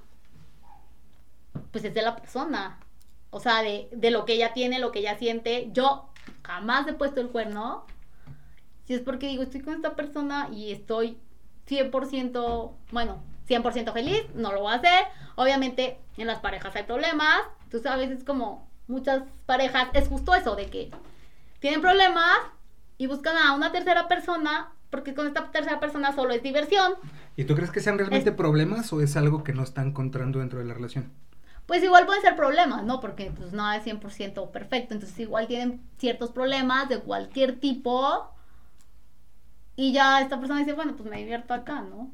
[1.73, 2.79] pues es de la persona.
[3.31, 5.71] O sea, de, de lo que ella tiene, lo que ella siente.
[5.73, 6.09] Yo
[6.43, 7.85] jamás he puesto el cuerno.
[8.87, 11.19] Si es porque digo, estoy con esta persona y estoy
[11.69, 15.05] 100%, bueno, 100% feliz, no lo voy a hacer.
[15.37, 17.41] Obviamente en las parejas hay problemas.
[17.71, 20.91] Tú sabes, es como muchas parejas, es justo eso, de que
[21.61, 22.31] tienen problemas
[22.99, 26.95] y buscan a una tercera persona porque con esta tercera persona solo es diversión.
[27.37, 30.39] ¿Y tú crees que sean realmente Es- problemas o es algo que no están encontrando
[30.39, 31.13] dentro de la relación?
[31.67, 33.01] pues igual pueden ser problemas, ¿no?
[33.01, 38.31] Porque pues nada es 100% perfecto, entonces igual tienen ciertos problemas de cualquier tipo
[39.77, 42.11] y ya esta persona dice, bueno, pues me divierto acá, ¿no?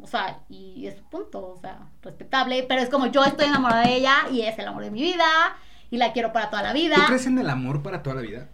[0.00, 3.96] O sea, y es punto, o sea, respetable, pero es como yo estoy enamorada de
[3.96, 5.26] ella y es el amor de mi vida
[5.90, 6.94] y la quiero para toda la vida.
[6.94, 8.48] ¿Tú crees en el amor para toda la vida?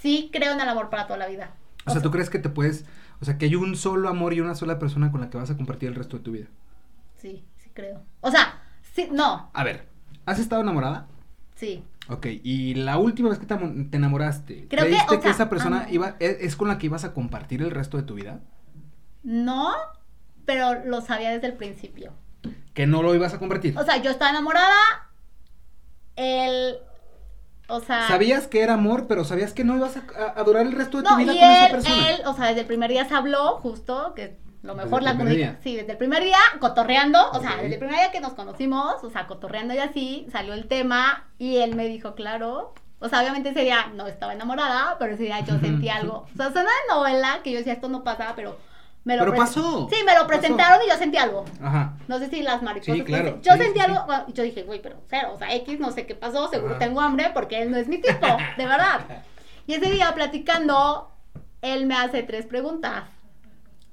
[0.00, 1.50] Sí, creo en el amor para toda la vida.
[1.86, 2.84] O, sea, ¿tú crees que te puedes,
[3.20, 5.50] o sea, que hay un solo amor y una sola persona con la que vas
[5.50, 6.46] a compartir el resto de tu vida?
[7.16, 8.02] Sí, sí creo.
[8.20, 8.62] O sea,
[8.94, 9.50] sí, no.
[9.52, 9.88] A ver,
[10.26, 11.06] ¿has estado enamorada?
[11.56, 11.82] Sí.
[12.08, 15.48] Ok, y la última vez que te, amo- te enamoraste, Creo que, ¿creíste que, esa
[15.48, 18.40] persona iba, es, es con la que ibas a compartir el resto de tu vida?
[19.22, 19.72] No,
[20.44, 22.12] pero lo sabía desde el principio.
[22.74, 23.78] Que no lo ibas a compartir.
[23.78, 24.74] O sea, yo estaba enamorada.
[26.16, 26.76] Él.
[27.68, 28.08] O sea.
[28.08, 30.98] Sabías que era amor, pero sabías que no ibas a, a- a durar el resto
[31.00, 32.10] de tu vida y con esa persona.
[32.10, 35.26] él, o sea, desde el primer día se habló, justo, que lo mejor la primer
[35.34, 35.50] comunica.
[35.52, 35.58] día.
[35.62, 39.02] Sí, desde el primer día, cotorreando, o sea, desde el primer día que nos conocimos,
[39.02, 42.72] o sea, cotorreando y así, salió el tema y él me dijo, claro.
[43.00, 46.26] O sea, obviamente ese día no estaba enamorada, pero ese día yo sentí algo.
[46.32, 48.56] O sea, suena de novela que yo decía, esto no pasa, pero
[49.02, 50.26] me lo Pero pasó, Sí, me lo pasó.
[50.28, 51.44] presentaron y yo sentí algo.
[51.60, 51.94] Ajá.
[52.06, 52.94] No sé si las mariposas.
[52.94, 53.40] Sí, claro.
[53.42, 54.04] Yo Sí, sentí sí, algo.
[54.06, 55.30] bueno, y yo dije, güey, pero cero.
[55.34, 56.46] O sea, X, no sé qué pasó.
[56.46, 56.78] Seguro Ajá.
[56.78, 58.26] tengo hambre porque él no es mi tipo.
[58.56, 59.00] De verdad.
[59.66, 61.10] Y ese día platicando,
[61.60, 63.04] él me hace tres preguntas.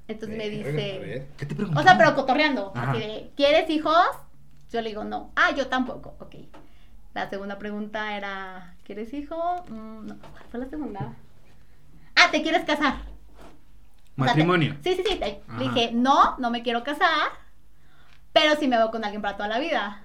[0.10, 1.28] Entonces me dice.
[1.38, 1.80] ¿Qué te preguntó?
[1.80, 2.72] O sea, pero cotorreando.
[2.76, 2.92] Ajá.
[2.92, 3.96] Así de, ¿quieres hijos?
[4.72, 5.32] Yo le digo, no.
[5.36, 6.16] Ah, yo tampoco.
[6.20, 6.36] Ok.
[7.14, 9.36] La segunda pregunta era, ¿quieres hijo?
[9.70, 10.18] Mm, no.
[10.20, 11.14] ¿Cuál fue la segunda?
[12.16, 12.96] Ah, ¿te quieres casar?
[12.96, 14.76] O sea, te- Matrimonio.
[14.84, 15.16] Sí, sí, sí.
[15.16, 15.42] te-.
[15.58, 17.30] Le dije, no, no me quiero casar,
[18.34, 20.02] pero sí me veo con alguien para toda la vida.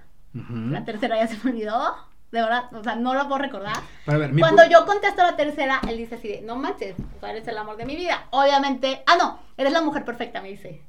[0.73, 1.95] La tercera ya se me olvidó.
[2.35, 3.77] De verdad, o sea, no la puedo recordar.
[4.05, 7.21] Pero a ver, Cuando yo contesto la tercera, él dice así de, no manches, o
[7.21, 8.27] sea, eres el amor de mi vida.
[8.31, 10.83] Obviamente, ah, no, eres la mujer perfecta, me dice.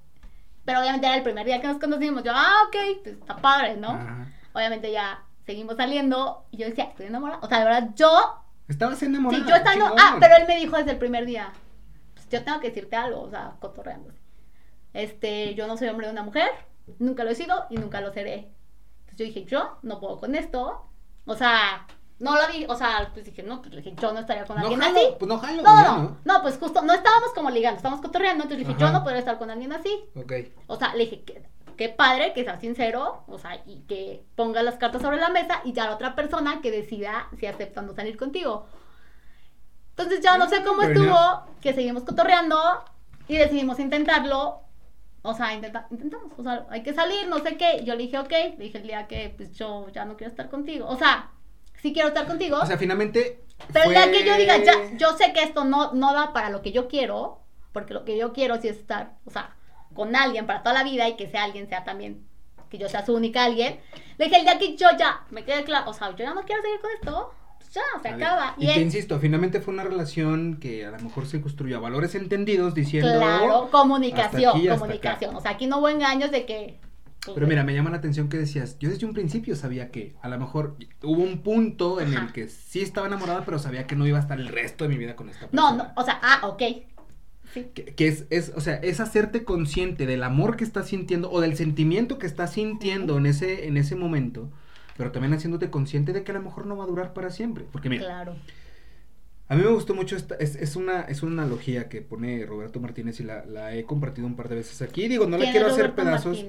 [0.66, 2.24] Pero obviamente era el primer día que nos conocimos.
[2.24, 3.90] Yo, ah, ok, pues está padre, ¿no?
[3.90, 4.28] Ajá.
[4.54, 7.42] Obviamente ya seguimos saliendo y yo decía, estoy enamorada.
[7.44, 9.44] O sea, de verdad, yo Estabas enamorada.
[9.44, 9.86] Sí, yo estando.
[9.86, 10.00] chingón.
[10.02, 11.54] Ah, pero él me dijo desde el primer día.
[12.16, 14.12] Pues yo tengo que decirte algo, o sea, cotorreando.
[14.94, 16.50] Este, yo no soy hombre de una mujer,
[16.98, 18.50] nunca lo he sido y nunca lo seré.
[19.02, 20.90] Entonces yo dije, yo no puedo con esto.
[21.26, 21.86] O sea,
[22.20, 24.56] no lo dije, o sea, pues dije, no, pues le dije, yo no estaría con
[24.58, 25.08] No alguien jalo, así.
[25.20, 28.44] pues no jalo, No, no, no, no, pues justo, no estábamos como ligando, estábamos cotorreando,
[28.44, 28.88] entonces dije, Ajá.
[28.88, 30.06] yo no podría estar con alguien así.
[30.16, 30.34] Ok.
[30.68, 31.44] O sea, le dije, qué,
[31.76, 35.62] qué padre que sea sincero, o sea, y que ponga las cartas sobre la mesa
[35.66, 38.66] y ya la otra persona que decida si acepta o no salir contigo.
[39.90, 41.16] Entonces ya no sé cómo estuvo,
[41.62, 42.58] que seguimos cotorreando
[43.28, 44.62] y decidimos intentarlo.
[45.26, 47.82] O sea, intenta- intentamos, o sea, hay que salir, no sé qué.
[47.84, 50.50] Yo le dije, ok, le dije el día que pues yo ya no quiero estar
[50.50, 50.88] contigo.
[50.88, 51.32] O sea,
[51.82, 53.42] sí quiero estar contigo, O sea, finalmente.
[53.74, 56.50] pero el día que yo diga, ya, yo sé que esto no, no da para
[56.50, 57.42] lo que yo quiero,
[57.74, 59.56] porque lo que yo quiero sí es estar, o sea,
[59.94, 62.28] con alguien para toda la vida y que sea alguien sea también,
[62.70, 63.80] que yo sea su única alguien.
[64.18, 66.44] Le dije, el día que yo ya me quede claro, o sea, yo ya no
[66.44, 67.34] quiero seguir con esto,
[67.76, 68.56] ya, se acaba.
[68.58, 72.16] Y, él, insisto, finalmente fue una relación que a lo mejor se construyó a valores
[72.16, 73.12] entendidos diciendo.
[73.18, 75.36] claro, comunicación, aquí, comunicación.
[75.36, 76.80] O sea, aquí no hubo engaños de que...
[77.24, 80.16] pues, Pero mira, me llama la atención que decías, yo desde un principio sabía que
[80.22, 82.26] a lo mejor hubo un punto en Ajá.
[82.26, 84.90] el que sí estaba enamorada, pero sabía que no iba a estar el resto de
[84.90, 85.72] mi vida con esta persona.
[85.72, 86.64] No, no, o sea, ah, ok.
[87.54, 87.68] Sí.
[87.74, 91.40] Que, que es, es, o sea, es hacerte consciente del amor que estás sintiendo o
[91.42, 94.50] del sentimiento que estás sintiendo en ese, en ese momento,
[94.98, 97.66] pero también haciéndote consciente de que a lo mejor no va a durar para siempre.
[97.72, 98.36] Porque mira, Claro.
[99.50, 102.80] a mí me gustó mucho esta, es, es una, es una analogía que pone Roberto
[102.80, 105.08] Martínez y la, la he compartido un par de veces aquí.
[105.08, 106.46] Digo, no le ¿Quién quiero hacer Roberto pedazos.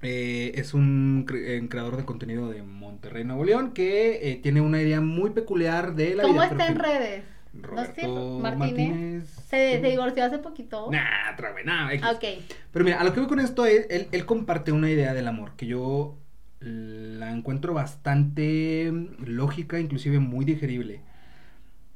[0.00, 4.60] Eh, es un cre- eh, creador de contenido de Monterrey, Nuevo León, que eh, tiene
[4.60, 6.46] una idea muy peculiar de la ¿Cómo vida.
[6.46, 7.24] está en redes?
[7.52, 8.38] ¿No es Roberto?
[8.40, 8.68] Martínez.
[8.68, 9.24] Martínez.
[9.48, 10.88] Se, se divorció hace poquito.
[10.92, 11.64] Nah, otra vez.
[11.68, 12.24] Ah, Ok.
[12.70, 15.26] Pero mira, a lo que voy con esto es, él, él comparte una idea del
[15.26, 16.16] amor que yo
[16.60, 18.92] la encuentro bastante
[19.24, 21.00] lógica, inclusive muy digerible.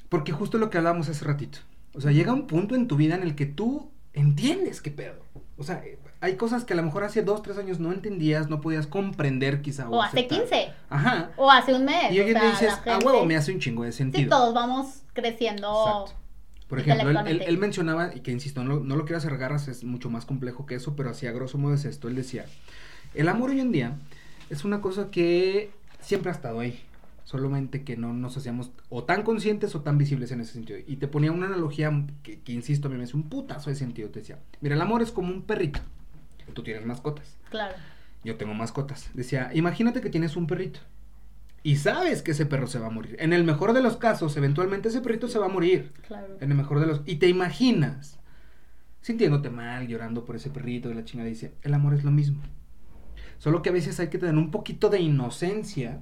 [0.09, 1.59] Porque justo lo que hablábamos hace ratito.
[1.95, 5.23] O sea, llega un punto en tu vida en el que tú entiendes qué pedo.
[5.57, 5.83] O sea,
[6.21, 9.63] hay cosas que a lo mejor hace dos, tres años no entendías, no podías comprender
[9.63, 9.89] quizá.
[9.89, 10.39] O hace aceptar.
[10.41, 10.73] 15.
[10.91, 11.31] Ajá.
[11.37, 12.13] O hace un mes.
[12.13, 14.25] Y o hoy sea, dices, la a gente- huevo, me hace un chingo de sentido.
[14.25, 15.69] Sí, todos vamos creciendo.
[15.87, 16.13] Exacto.
[16.69, 19.69] Por ejemplo, él, él- él mencionaba, y que insisto, no, no lo quiero hacer garras,
[19.69, 22.09] es mucho más complejo que eso, pero así a grosso modo es esto.
[22.09, 22.47] Él decía,
[23.15, 23.99] el amor hoy en día
[24.53, 26.79] es una cosa que siempre ha estado ahí,
[27.25, 30.79] solamente que no nos hacíamos o tan conscientes o tan visibles en ese sentido.
[30.87, 31.91] Y te ponía una analogía
[32.23, 34.11] que, que, insisto, a mí me hace un putazo de sentido.
[34.11, 35.81] Te decía, mira, el amor es como un perrito.
[36.53, 37.75] Tú tienes mascotas, Claro.
[38.25, 39.09] yo tengo mascotas.
[39.15, 40.81] Decía, imagínate que tienes un perrito.
[41.63, 43.17] Y sabes que ese perro se va a morir.
[43.21, 45.93] En el mejor de los casos, eventualmente ese perrito se va a morir.
[46.09, 46.37] Claro.
[46.41, 47.01] En el mejor de los.
[47.07, 48.19] Y te imaginas
[49.01, 51.29] sintiéndote mal, llorando por ese perrito de la chingada.
[51.29, 52.43] Dice: El amor es lo mismo.
[53.43, 55.99] Solo que a veces hay que tener un poquito de inocencia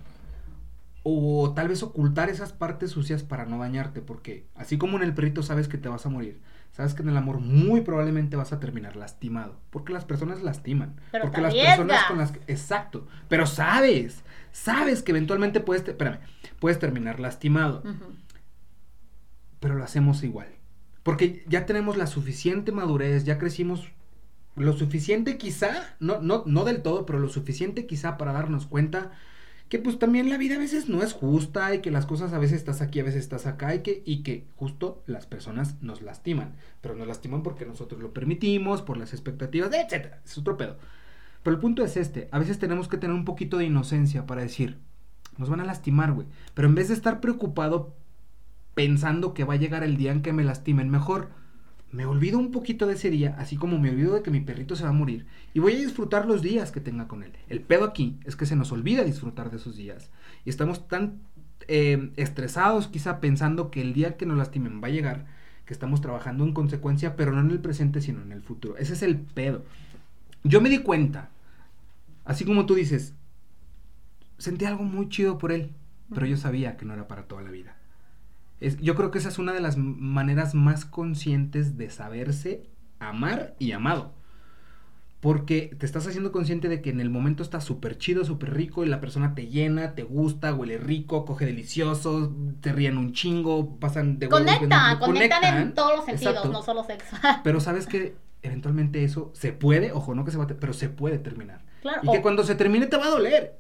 [1.03, 5.15] o tal vez ocultar esas partes sucias para no dañarte, porque así como en el
[5.15, 6.39] perrito sabes que te vas a morir,
[6.71, 10.97] sabes que en el amor muy probablemente vas a terminar lastimado, porque las personas lastiman,
[11.13, 14.23] Pero porque las personas con las que, exacto, pero sabes,
[14.53, 16.19] sabes que eventualmente puedes, te- espérame,
[16.59, 17.83] puedes terminar lastimado,
[19.61, 20.49] pero lo hacemos igual,
[21.03, 23.89] porque ya tenemos la suficiente madurez, ya crecimos
[24.61, 29.13] lo suficiente quizá, no, no, no del todo, pero lo suficiente quizá para darnos cuenta
[29.71, 32.39] que pues también la vida a veces no es justa y que las cosas a
[32.39, 36.03] veces estás aquí, a veces estás acá y que, y que justo las personas nos
[36.03, 40.77] lastiman, pero nos lastiman porque nosotros lo permitimos, por las expectativas, etcétera, es otro pedo.
[41.45, 44.43] Pero el punto es este, a veces tenemos que tener un poquito de inocencia para
[44.43, 44.77] decir,
[45.39, 47.95] nos van a lastimar, güey, pero en vez de estar preocupado
[48.75, 51.31] pensando que va a llegar el día en que me lastimen, mejor
[51.93, 54.77] me olvido un poquito de ese día, así como me olvido de que mi perrito
[54.77, 57.33] se va a morir, y voy a disfrutar los días que tenga con él.
[57.49, 60.11] El pedo aquí es que se nos olvida disfrutar de esos días,
[60.45, 61.21] y estamos tan
[61.67, 65.27] eh, estresados quizá pensando que el día que nos lastimen va a llegar,
[65.67, 68.77] que estamos trabajando en consecuencia, pero no en el presente, sino en el futuro.
[68.77, 69.65] Ese es el pedo.
[70.43, 71.31] Yo me di cuenta,
[72.25, 73.15] así como tú dices,
[74.39, 75.71] sentí algo muy chido por él,
[76.13, 77.77] pero yo sabía que no era para toda la vida.
[78.61, 82.63] Es- yo creo que esa es una de las maneras más conscientes de saberse
[82.99, 84.13] amar y amado.
[85.21, 88.85] Porque te estás haciendo consciente de que en el momento está súper chido, súper rico
[88.85, 93.77] y la persona te llena, te gusta, huele rico, coge delicioso, te ríen un chingo,
[93.79, 96.53] pasan de huevos Conectan, conectan en todos los sentidos, exacto.
[96.53, 97.21] no solo sexual.
[97.45, 100.89] Pero sabes que eventualmente eso se puede, ojo, no que se va a, pero se
[100.89, 101.61] puede terminar.
[101.83, 102.01] Claro.
[102.03, 103.59] Y que cuando se termine te va a doler.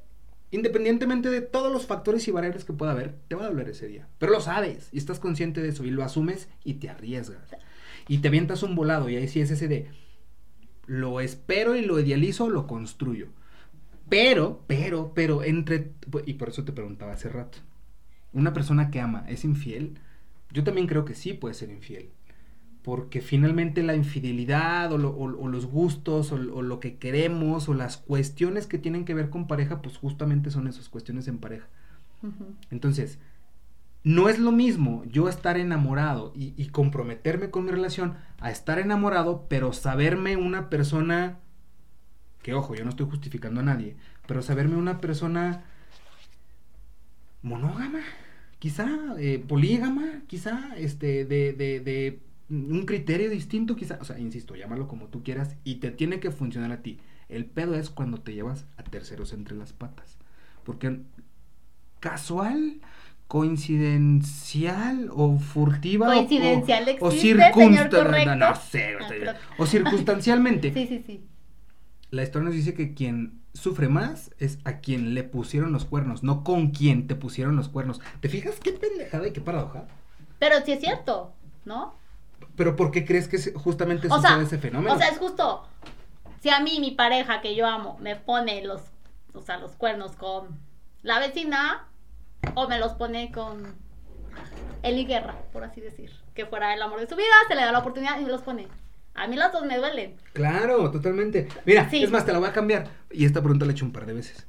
[0.53, 3.87] Independientemente de todos los factores y variables que pueda haber, te va a doler ese
[3.87, 4.09] día.
[4.19, 7.55] Pero lo sabes y estás consciente de eso y lo asumes y te arriesgas.
[8.09, 9.89] Y te avientas un volado y ahí sí es ese de
[10.87, 13.29] lo espero y lo idealizo, lo construyo.
[14.09, 15.93] Pero, pero, pero, entre...
[16.27, 17.59] Y por eso te preguntaba hace rato.
[18.33, 19.99] Una persona que ama es infiel.
[20.53, 22.11] Yo también creo que sí puede ser infiel.
[22.83, 27.69] Porque finalmente la infidelidad o, lo- o- o los gustos o, o lo que queremos
[27.69, 31.39] o las cuestiones que tienen que ver con pareja, pues justamente son esas cuestiones en
[31.39, 31.67] pareja.
[32.71, 33.19] Entonces,
[34.05, 38.79] no es lo mismo yo estar enamorado y, y comprometerme con mi relación a estar
[38.79, 41.39] enamorado, pero saberme una persona,
[42.43, 45.65] que ojo, yo no estoy justificando a nadie, pero saberme una persona
[47.43, 48.01] monógama,
[48.59, 48.89] quizá,
[49.19, 54.89] eh, polígama, quizá, este, de, de, de un criterio distinto, quizá, o sea, insisto, llámalo
[54.89, 56.99] como tú quieras y te tiene que funcionar a ti.
[57.29, 60.19] El pedo es cuando te llevas a terceros entre las patas.
[60.65, 61.01] Porque
[62.01, 62.81] casual,
[63.29, 68.37] coincidencial o furtiva Coincidencial o, o correcto.
[68.37, 70.73] no sé, Ah, pero- o circunstancialmente.
[70.75, 71.25] Sí, sí, sí.
[72.11, 76.25] La historia nos dice que quien sufre más es a quien le pusieron los cuernos,
[76.25, 78.01] no con quien te pusieron los cuernos.
[78.21, 79.87] ¿Te fijas qué pendejada y qué paradoja?
[80.41, 81.33] Pero sí es cierto,
[81.65, 81.95] ¿no?
[82.57, 84.95] Pero ¿por qué crees que justamente O sucede sea, ese fenómeno?
[84.95, 85.67] O sea, es justo.
[86.41, 88.83] Si a mí, mi pareja que yo amo, me pone los,
[89.35, 90.59] o sea, los cuernos con
[91.03, 91.87] la vecina,
[92.55, 93.75] o me los pone con
[94.83, 96.11] Eli Guerra, por así decir.
[96.35, 98.43] Que fuera el amor de su vida, se le da la oportunidad y me los
[98.43, 98.69] pone.
[99.15, 100.17] A mí las dos me duelen.
[100.33, 101.49] Claro, totalmente.
[101.67, 102.03] Mira, Sí.
[102.03, 102.89] es más, te la voy a cambiar.
[103.11, 104.47] Y esta pregunta la he hecho un par de veces.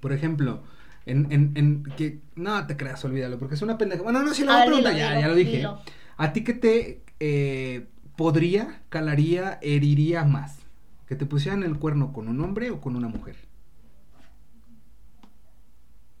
[0.00, 0.62] Por ejemplo,
[1.06, 4.02] en, en, en que no te creas, olvídalo, porque es una pendeja.
[4.02, 5.56] Bueno, no, si la voy a preguntar, ya, dilo, ya lo dije.
[5.58, 5.80] dilo.
[6.18, 10.58] ¿A ti qué te eh, podría, calaría, heriría más?
[11.06, 13.36] ¿Que te pusieran el cuerno con un hombre o con una mujer?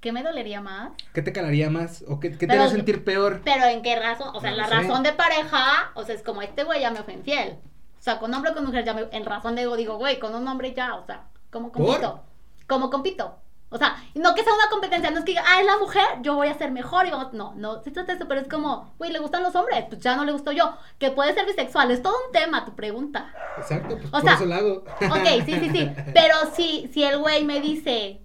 [0.00, 0.92] ¿Qué me dolería más?
[1.12, 2.04] ¿Qué te calaría más?
[2.06, 3.40] ¿O qué, qué te Pero- haría sentir peor?
[3.44, 4.74] Pero en qué razón, o sea, No la sé.
[4.74, 7.56] razón de pareja, o sea, es como este güey ya me fue infiel.
[7.98, 10.34] O sea, con hombre o con mujer ya me, en razón de digo, güey, con
[10.36, 11.84] un hombre ya, o sea, como ¿Por?
[11.84, 12.22] compito.
[12.68, 13.38] Como compito.
[13.70, 16.04] O sea, no que sea una competencia, no es que diga, ah, es la mujer,
[16.22, 17.32] yo voy a ser mejor y vamos.
[17.34, 20.00] No, no, se trata de eso, pero es como, güey, le gustan los hombres, pues
[20.00, 20.74] ya no le gusto yo.
[20.98, 23.30] Que puede ser bisexual, es todo un tema tu pregunta.
[23.58, 24.72] Exacto, pues O por sea, eso lo hago.
[25.10, 25.90] Ok, sí, sí, sí.
[26.14, 28.22] Pero si, si el güey me dice,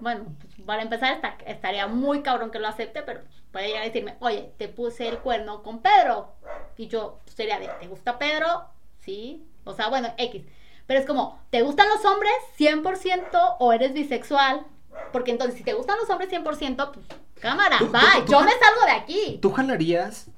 [0.00, 3.86] bueno, pues, para empezar está- estaría muy cabrón que lo acepte, pero puede llegar a
[3.86, 6.34] decirme, oye, te puse el cuerno con Pedro.
[6.76, 8.66] Y yo pues, sería de, ¿te gusta Pedro?
[9.00, 9.44] Sí.
[9.64, 10.44] O sea, bueno, X.
[10.88, 14.66] Pero es como, ¿te gustan los hombres 100% o eres bisexual?
[15.12, 17.06] Porque entonces, si te gustan los hombres 100%, pues
[17.40, 18.24] cámara, Tú- tú- bye.
[18.26, 19.38] tú- yo me salgo de aquí.
[19.40, 20.30] ¿Tú jalarías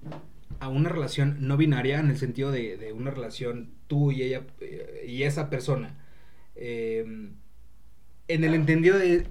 [0.58, 4.42] a una relación no binaria en el sentido de, de una relación tú y ella
[4.60, 5.96] eh, y esa persona?
[6.56, 7.04] eh,
[8.28, 9.26] en el entendido de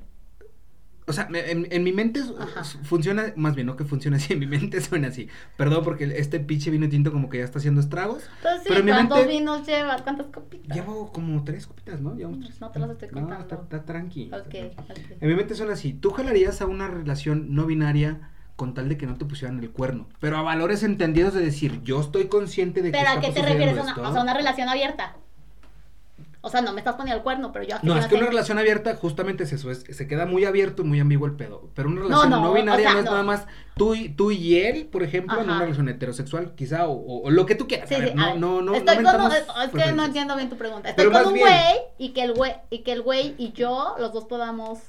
[1.10, 2.64] O sea, en, en mi mente Ajá.
[2.84, 5.28] funciona, más bien, no que funciona así, en mi mente suena así.
[5.58, 8.24] Perdón, porque este pinche vino tinto como que ya está haciendo estragos.
[8.38, 10.02] Entonces, Pero en mi ¿cuántos mente- vinos llevas?
[10.04, 10.78] ¿Cuántas copitas?
[10.78, 12.16] Llevo como tres copitas, ¿no?
[12.16, 12.62] Llevamos tres.
[12.62, 13.42] No te las estoy No, contando.
[13.44, 14.24] está, está tranqui.
[14.26, 14.68] está tranqui.
[14.78, 15.18] ok.
[15.22, 15.94] En mi mente suena así.
[15.94, 19.72] Tú jalarías a una relación no binaria con tal de que no te pusieran el
[19.72, 20.08] cuerno.
[20.20, 23.42] Pero a valores entendidos de decir, yo estoy consciente de que ¿Pero a qué te
[23.42, 23.74] refieres?
[23.82, 25.16] Una, o sea, una relación abierta.
[26.42, 28.58] O sea, no me estás poniendo el cuerno, pero yo No, es que una relación
[28.58, 31.70] abierta justamente es eso, es, se queda muy abierto y muy ambiguo el pedo.
[31.76, 33.12] Pero una relación no, no, binaria o sea, no es no.
[33.12, 36.94] nada más tú y, tú y él, por ejemplo, en una relación heterosexual, quizá, o,
[36.94, 37.90] o- o lo que tú quieras.
[37.90, 40.36] Sí, a sí, a no, ver, no, no, Estoy no con es que no entiendo
[40.38, 40.90] bien tu pregunta.
[40.90, 43.96] Estoy Pero con un güey y que el güey y que el güey y yo
[44.00, 44.80] los dos podamos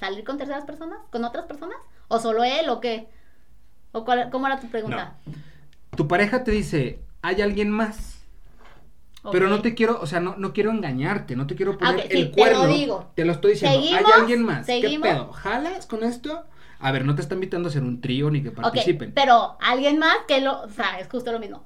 [0.00, 1.76] salir con terceras personas, con otras personas
[2.08, 3.08] o solo él o qué?
[3.92, 5.14] ¿O cuál, cómo era tu pregunta?
[5.96, 8.17] Tu pareja te dice, hay alguien más.
[9.30, 12.00] Pero no te quiero, o sea, no, no quiero engañarte, no te quiero poner ok,
[12.10, 12.66] sí, el te lo cuerno.
[12.66, 13.10] digo.
[13.14, 13.78] Te lo estoy diciendo.
[13.78, 14.66] ¿Hay alguien más?
[14.66, 15.06] ¿Seguimos?
[15.08, 15.32] ¿Qué pedo?
[15.32, 16.44] ¿Jalas con esto?
[16.80, 19.12] A ver, no te está invitando a hacer un trío ni que participen.
[19.12, 21.64] pero alguien más que lo, o sea, es justo lo mismo.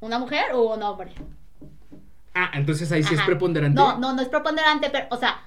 [0.00, 1.12] ¿Una mujer o un hombre?
[2.34, 3.80] Ah, entonces ahí sí es preponderante.
[3.80, 5.40] No, no, no es preponderante, pero, o sea,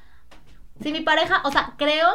[0.82, 2.08] si mi pareja, o sea, creo,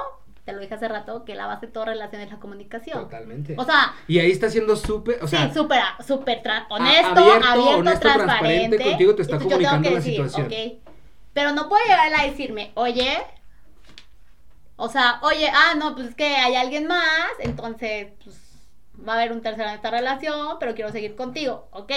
[0.45, 2.99] te lo dije hace rato, que la base de toda relación es la comunicación.
[3.05, 3.55] Totalmente.
[3.59, 7.49] O sea, y ahí está siendo súper, o sea, sí, súper, súper tra- honesto, abierto,
[7.49, 8.85] abierto, honesto, transparente, transparente.
[8.85, 10.47] contigo te está Entonces yo tengo comunicando que la decir, situación.
[10.47, 10.83] ok,
[11.33, 13.19] Pero no puede llegar a decirme, oye,
[14.77, 18.37] o sea, oye, ah, no, pues es que hay alguien más, entonces, pues,
[19.07, 21.93] va a haber un tercero en esta relación, pero quiero seguir contigo, ok.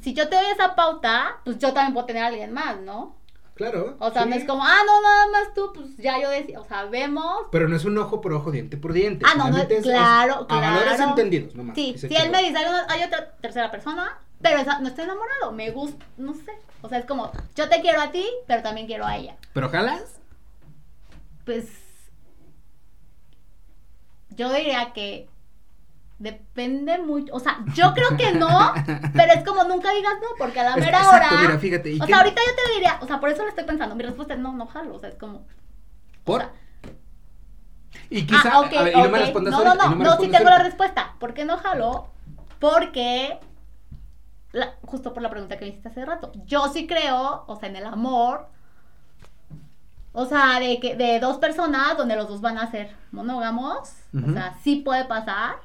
[0.00, 3.16] Si yo te doy esa pauta, pues yo también puedo tener a alguien más, ¿no?
[3.58, 3.96] Claro.
[4.00, 6.64] O sea, no es como, ah, no, nada más tú, pues ya yo decía, o
[6.64, 7.48] sea, vemos.
[7.52, 9.26] Pero no es un ojo por ojo, diente por diente.
[9.28, 11.10] Ah, no, no, es- es claro, A valores claro.
[11.10, 11.74] entendidos, nomás.
[11.74, 12.56] Sí, si él me dice,
[12.88, 16.52] hay otra tercera persona, pero esa- no estoy enamorado, me gusta, no sé.
[16.80, 19.36] O sea, es como, yo te quiero a ti, pero también quiero a ella.
[19.52, 20.20] ¿Pero jalas?
[21.44, 21.66] Pues,
[24.30, 25.28] yo diría que
[26.18, 28.72] depende mucho, o sea, yo creo que no,
[29.14, 31.40] pero es como nunca digas no, porque a la mera exacto, hora...
[31.42, 33.48] mira, fíjate, ¿y o qué- sea, ahorita yo te diría, o sea, por eso lo
[33.48, 35.46] estoy pensando, mi respuesta es no, no jalo, o sea, es como...
[36.24, 36.42] ¿Por?
[36.42, 36.52] o sea,
[38.10, 40.16] y quizá, Ah, ok, a ver, y no me respondas No, no, no, me no,
[40.18, 41.14] sí tengo la respuesta.
[41.18, 42.08] ¿Por qué no jaló?
[42.58, 43.38] Porque,
[44.52, 47.68] la- justo por la pregunta que me hiciste hace rato, yo sí creo, o sea,
[47.68, 48.48] en el amor,
[50.12, 54.30] o sea, de que de dos personas donde los dos van a ser monógamos, Ujú.
[54.30, 55.56] o sea, sí puede pasar.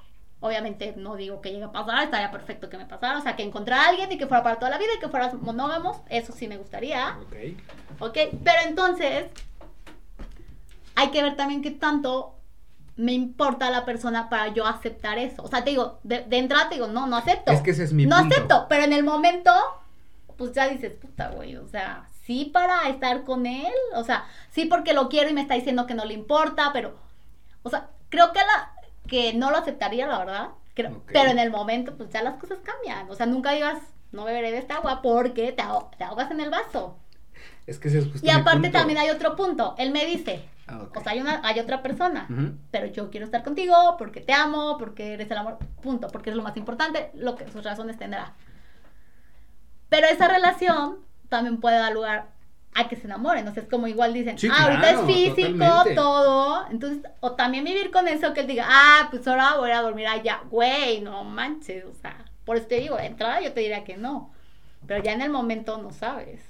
[0.46, 3.44] Obviamente no digo que llegue a pasar, estaría perfecto que me pasara, o sea, que
[3.44, 6.34] encontrara a alguien y que fuera para toda la vida y que fueras monógamos, eso
[6.34, 7.18] sí me gustaría.
[7.22, 7.36] Ok.
[8.02, 8.18] ¿Ok?
[8.44, 9.28] Pero entonces,
[10.96, 12.36] hay que ver también qué tanto
[12.98, 15.44] me importa la persona para yo aceptar eso.
[15.44, 17.52] O sea, te digo, de, de entrada te digo, no, no acepto.
[17.54, 18.36] Es que ese es mi No punto.
[18.36, 19.50] acepto, pero en el momento,
[20.38, 24.66] pues ya dices, puta, güey, o sea, sí para estar con él, o sea, sí
[24.66, 26.96] porque lo quiero y me está diciendo que no le importa, pero,
[27.64, 28.73] o sea, creo que la
[29.08, 32.60] que no lo aceptaría, la verdad, creo, pero en el momento, pues ya las cosas
[32.64, 33.80] cambian, o sea, nunca digas,
[34.12, 35.64] no beberé de esta agua porque te,
[35.98, 36.98] te ahogas en el vaso.
[37.68, 38.78] Es que ese es justo Y aparte punto.
[38.78, 39.76] también hay otro punto.
[39.78, 42.28] Él me dice, Ah, o sea, hay, una, hay otra persona,
[42.72, 46.36] pero yo quiero estar contigo porque te amo, porque eres el amor, punto, porque es
[46.38, 48.34] lo más importante, lo que sus razones tendrá.
[49.90, 52.28] Pero esa relación también puede dar lugar
[52.76, 55.58] a que se enamoren, o sea, es como igual dicen, Sí, ah, ahorita es físico,
[55.60, 55.96] totalmente.
[55.96, 59.82] todo, entonces, o también vivir con eso que él diga, ah, pues ahora voy a
[59.82, 63.62] dormir allá, güey, no manches, o sea, por eso te digo, de entrada yo te
[63.62, 64.34] diría que no,
[64.88, 66.42] pero ya en el momento no sabes.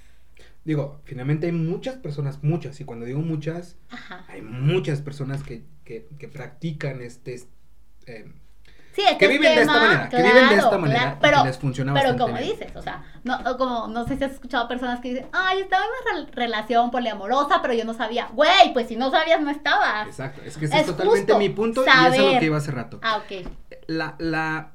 [0.66, 4.26] Digo, finalmente hay muchas personas, muchas, y cuando digo muchas, Ajá.
[4.30, 7.42] hay muchas personas que, que, que practican este...
[8.08, 8.32] eh,
[8.96, 11.22] Sí, este Que viven de esta manera, que viven de esta claro, manera claro, y
[11.22, 12.50] pero, que les funciona pero como bien.
[12.52, 15.84] dices, o sea, no, como, no sé si has escuchado personas que dicen, ay, estaba
[15.84, 18.28] en una re- relación poliamorosa, pero yo no sabía.
[18.34, 20.08] Güey, pues si no sabías, no estabas.
[20.08, 22.58] exacto, es que ese es, Es totalmente mi punto y eso es lo que iba
[22.58, 23.00] hace rato.
[23.02, 23.48] Ah, ok.
[23.88, 24.70] La, la...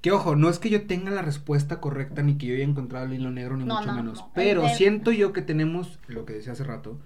[0.00, 3.06] Que ojo, no es que yo tenga la respuesta correcta ni que yo haya encontrado
[3.06, 4.30] el hilo negro ni No, mucho no, menos, no.
[4.34, 6.98] pero Es siento yo que tenemos, lo que decía hace rato,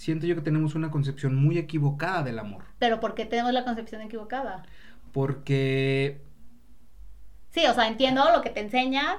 [0.00, 3.64] siento yo que tenemos una concepción muy equivocada del amor, Pero ¿por qué tenemos la
[3.64, 4.64] concepción equivocada?
[5.12, 6.20] porque
[7.50, 9.16] Sí, o sea, entiendo lo que te enseñan.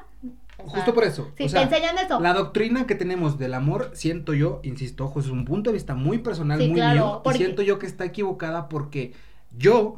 [0.57, 2.19] sea, justo por eso, Sí, o sea, te enseñan eso.
[2.19, 5.95] la doctrina que tenemos del amor, siento yo, insisto, ojo, es un punto de vista
[5.95, 9.13] muy personal, Sí, muy claro, mío, porque- y siento yo que está equivocada porque
[9.57, 9.97] yo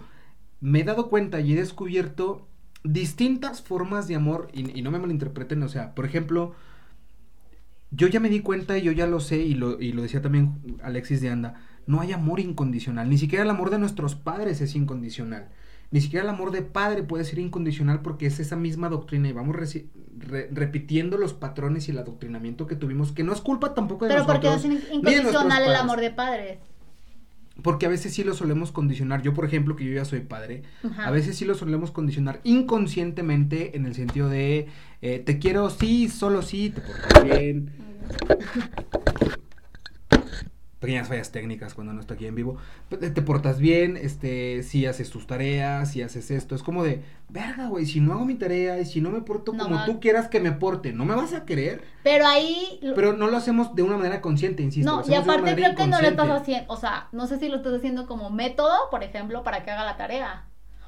[0.62, 2.48] me he dado cuenta y he descubierto
[2.84, 6.56] distintas formas de amor, y, y no me malinterpreten, o sea, por ejemplo,
[7.96, 10.22] yo ya me di cuenta y yo ya lo sé, y lo, y lo decía
[10.22, 14.62] también Alexis de Anda, no hay amor incondicional, ni siquiera el amor de nuestros padres
[14.62, 15.50] es incondicional.
[15.92, 19.32] Ni siquiera el amor de padre puede ser incondicional porque es esa misma doctrina y
[19.32, 24.06] vamos re- repitiendo los patrones y el adoctrinamiento que tuvimos, que no es culpa tampoco
[24.06, 24.74] de Pero porque no nosotros.
[24.74, 26.58] es ni de nuestros incondicional el amor de padres.
[27.62, 29.22] Porque a veces sí lo solemos condicionar.
[29.22, 31.08] Yo, por ejemplo, que yo ya soy padre, Ajá.
[31.08, 34.68] a veces sí lo solemos condicionar inconscientemente en el sentido de
[35.02, 37.70] eh, te quiero sí, solo sí, te portas bien.
[40.84, 42.58] Pequeñas fallas técnicas cuando no está aquí en vivo.
[42.90, 46.56] Te, portas bien, este, si haces tus tareas, si haces esto.
[46.56, 49.54] Es como de, verga, güey, si no hago mi tarea y si no me porto
[49.54, 51.84] No como tú quieras que me porte, ¿no me vas a querer?
[52.04, 52.80] Pero ahí.
[52.96, 54.90] Pero no lo hacemos de una manera consciente, insisto.
[55.04, 56.72] no, y aparte creo que no lo estás haciendo.
[56.72, 59.86] O sea, no sé si lo estás haciendo como método, por ejemplo, para que haga
[59.86, 60.46] la tarea.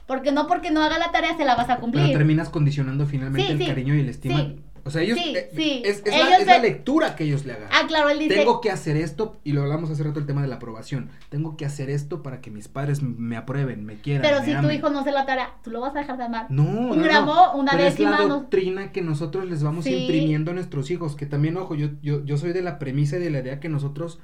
[0.07, 2.11] Porque no porque no haga la tarea se la vas a Pero cumplir.
[2.15, 4.39] terminas condicionando finalmente Sí, el sí, cariño y el estima.
[4.39, 4.61] sí.
[4.87, 5.17] O sea, ellos.
[5.17, 5.81] Sí, eh, sí.
[5.83, 7.69] Es, es la, lectura que ellos le hagan.
[7.71, 8.35] Ah, claro, él dice.
[8.35, 11.09] Tengo que hacer esto, y lo hablamos hace rato el tema de la aprobación.
[11.29, 14.21] Tengo que hacer esto para que mis padres me aprueben, me quieran.
[14.21, 16.25] Pero me si tu hijo no hace la tarea, ¿tú lo vas a dejar de
[16.25, 16.45] amar?
[16.51, 17.55] No, un no, gramo, no.
[17.55, 19.95] una Pero décima, Es la doctrina que nosotros les vamos Sí.
[19.95, 21.15] imprimiendo a nuestros hijos.
[21.15, 23.69] Que también, ojo, yo, yo, yo soy de la premisa y de la idea que
[23.69, 24.19] nosotros,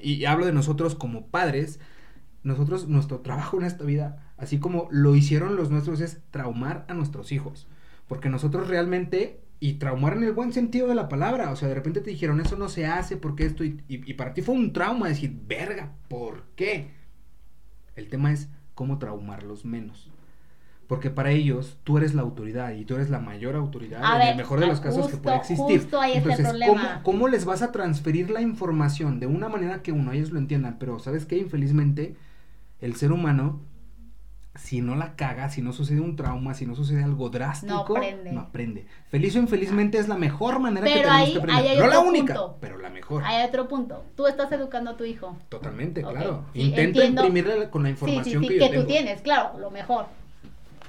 [0.00, 1.80] y hablo de nosotros como padres,
[2.44, 6.94] nosotros, nuestro trabajo en esta vida, así como lo hicieron los nuestros, es traumar a
[6.94, 7.66] nuestros hijos.
[8.10, 11.76] Porque nosotros realmente, y traumar en el buen sentido de la palabra, o sea, de
[11.76, 14.56] repente te dijeron, eso no se hace, porque esto, y, y, y para ti fue
[14.56, 16.90] un trauma decir, verga, ¿por qué?
[17.94, 20.10] El tema es cómo traumarlos menos.
[20.88, 24.18] Porque para ellos tú eres la autoridad y tú eres la mayor autoridad A en
[24.18, 25.82] ver, el mejor de los ah, casos que puede existir.
[25.82, 26.68] justo ahí está el Entonces.
[26.68, 30.40] ¿cómo, ¿cómo les vas a transferir la información de una manera que uno, ellos lo
[30.40, 30.78] entiendan?
[30.80, 31.38] Pero ¿sabes qué?
[31.38, 32.16] Infelizmente,
[32.80, 33.60] el ser humano,
[34.62, 37.80] si no la caga, si no sucede un trauma, si no sucede algo drástico, No
[37.80, 38.30] aprende.
[38.32, 38.86] no aprende.
[39.08, 41.64] Feliz o infelizmente es la mejor manera que tenemos ahí- que aprender.
[41.64, 42.56] ahí hay no la única, punto.
[42.60, 43.22] pero la mejor.
[43.24, 44.04] Hay otro punto.
[44.16, 45.34] Tú estás educando a tu hijo.
[45.48, 46.44] Totalmente, claro.
[46.52, 47.26] sí, Intento entiendo.
[47.26, 50.06] imprimirle con la sí, información sí, que que, tú tienes, claro, lo mejor.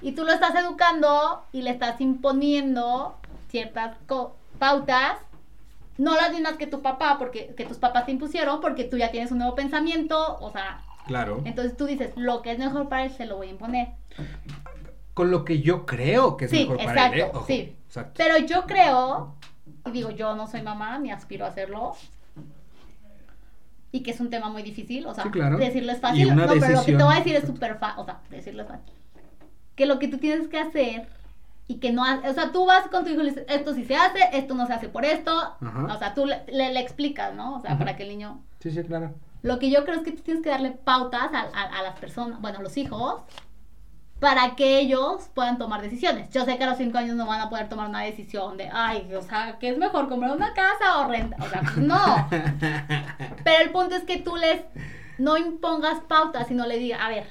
[0.01, 3.15] Y tú lo estás educando y le estás imponiendo
[3.49, 3.95] ciertas
[4.59, 5.17] pautas,
[5.97, 9.11] no las mismas que tu papá, porque que tus papás te impusieron, porque tú ya
[9.11, 11.41] tienes un nuevo pensamiento, o sea, Claro.
[11.45, 13.87] entonces tú dices, lo que es mejor para él se lo voy a imponer.
[15.13, 17.31] Con lo que yo creo que es Sí, mejor para él, ¿eh?
[17.33, 17.75] Ojo, sí.
[17.87, 18.13] Exacto.
[18.17, 19.35] Pero yo creo,
[19.85, 21.95] y digo, yo no soy mamá, ni aspiro a hacerlo.
[23.91, 25.57] Y que es un tema muy difícil, o sea, Sí, claro.
[25.57, 26.33] decirlo es fácil.
[26.33, 28.69] No, pero lo que te voy a decir es súper fácil, o sea, decirlo es
[28.69, 28.93] fácil.
[29.75, 31.07] Que lo que tú tienes que hacer
[31.67, 33.73] y que no, ha- o sea, tú vas con tu hijo y le dices, esto
[33.73, 35.31] sí se hace, esto no se hace por esto.
[35.59, 35.93] Ajá.
[35.93, 37.55] O sea, tú le, le- le explicas, ¿no?
[37.57, 38.39] O sea, para que el niño...
[38.61, 39.13] Sí, sí, claro.
[39.43, 41.99] Lo que yo creo es que tú tienes que darle pautas a, a- a las
[41.99, 43.21] personas, bueno, a los hijos,
[44.19, 46.29] para que ellos puedan tomar decisiones.
[46.29, 48.69] Yo sé que a los cinco años no van a poder tomar una decisión de,
[48.71, 51.37] ay, o sea, ¿qué es mejor, comprar una casa o renta?
[51.39, 52.27] O sea, no.
[53.43, 54.61] Pero el punto es que tú les
[55.17, 57.25] no impongas pautas, sino le digas, a ver,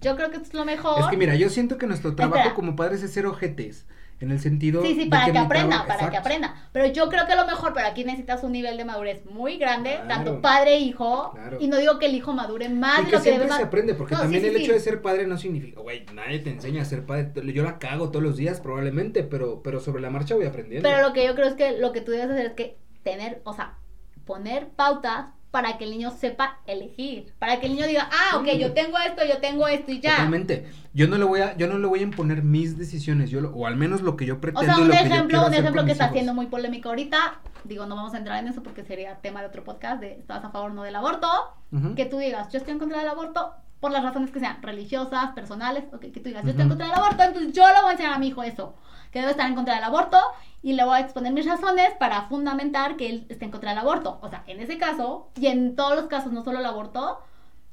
[0.00, 1.00] yo creo que esto es lo mejor.
[1.00, 2.54] Es que mira, yo siento que nuestro trabajo Espera.
[2.54, 3.84] como padres es ser ojetes.
[4.20, 4.82] En el sentido.
[4.82, 6.18] Sí, sí, para que, mi aprenda, para que Exacto.
[6.18, 6.68] aprenda.
[6.72, 9.90] Pero yo creo que lo mejor, pero aquí necesitas un nivel de madurez muy grande,
[9.90, 10.08] Claro.
[10.08, 11.30] tanto padre e hijo.
[11.34, 11.56] Claro.
[11.60, 13.62] Y no digo que el hijo madure más Y de que lo que debe se
[13.62, 14.78] aprende, porque No, también sí, el sí, hecho sí.
[14.78, 17.30] de ser padre no significa, güey, nadie te enseña a ser padre.
[17.52, 20.88] Yo la cago todos los días probablemente, pero, pero sobre la marcha voy aprendiendo.
[20.88, 23.40] Pero lo que yo creo es que lo que tú debes hacer es que tener,
[23.44, 23.78] o sea,
[24.24, 28.46] poner pautas para que el niño sepa elegir, para que el niño diga, ah, ok,
[28.58, 30.10] yo tengo esto, yo tengo esto y ya.
[30.16, 30.70] Totalmente.
[30.92, 33.50] Yo no le voy a, yo no le voy a imponer mis decisiones, yo lo-
[33.54, 35.84] o al menos lo que yo O pretendo sea, y un lo ejemplo, un ejemplo
[35.84, 39.16] que está siendo muy polémico ahorita, digo, no vamos a entrar en eso porque sería
[39.16, 41.28] tema de otro podcast de estás a favor o no del aborto,
[41.72, 41.94] Ujú.
[41.94, 45.30] que tú digas, yo estoy en contra del aborto por las razones que sean religiosas,
[45.32, 47.88] personales, ok, que tú digas, yo estoy en contra del aborto, entonces yo le voy
[47.90, 48.74] a enseñar a mi hijo eso,
[49.12, 50.18] que debe estar en contra del aborto
[50.62, 53.78] y le voy a exponer mis razones para fundamentar que él esté en contra del
[53.78, 54.18] aborto.
[54.22, 57.20] O sea, en ese caso, y en todos los casos, no solo el aborto,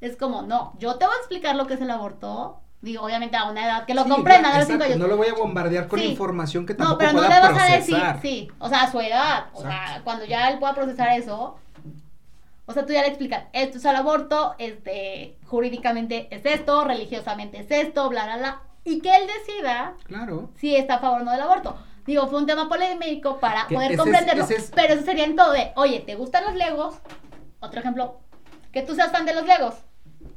[0.01, 3.35] es como, no, yo te voy a explicar lo que es el aborto, digo, obviamente
[3.37, 4.97] a una edad que lo Sí, comprenda, claro, a los cinco años.
[4.97, 6.11] No lo voy a bombardear con Sí.
[6.11, 8.91] información que No, tampoco pero no pueda le vas a decir, sí, o sea, a
[8.91, 11.57] su edad, o sea, cuando ya él pueda procesar eso,
[12.67, 17.59] o sea, tú ya le explicas, esto es el aborto, este, jurídicamente es esto, religiosamente
[17.59, 20.49] es esto, bla, bla, bla, y que él decida Claro.
[20.55, 21.75] si está a favor o no del aborto.
[22.05, 25.03] Digo, fue un tema polémico para Que poder ese es- comprenderlo, ese es- pero eso
[25.03, 26.95] sería en todo de, oye, ¿te gustan los legos?
[27.59, 28.19] Otro ejemplo,
[28.71, 29.73] que tú seas fan de los legos.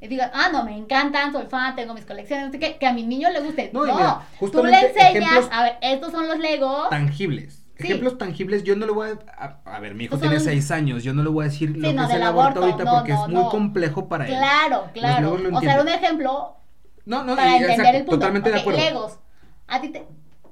[0.01, 2.87] Y digas, ah, no, me encantan, soy fan, tengo mis colecciones, no sé qué, que
[2.87, 3.71] a mi niño le guste.
[3.73, 6.89] No, No, mira, tú le enseñas, a ver, estos son los legos.
[6.89, 7.65] Tangibles.
[7.79, 7.85] Sí.
[7.85, 10.47] Ejemplos tangibles, yo no le voy a, a, a ver, mi hijo Pues tiene son-
[10.47, 12.23] seis años, yo no le voy a decir lo Sí, que no, es del el
[12.27, 14.31] aborto ahorita no, porque no, es muy complejo para él.
[14.37, 15.39] Claro, claro.
[15.39, 16.57] lo O sea, un ejemplo
[17.09, 18.19] No, no, para y, entender exacto, el punto.
[18.19, 18.81] totalmente de acuerdo.
[18.81, 19.19] Legos.
[19.67, 20.07] A ti te,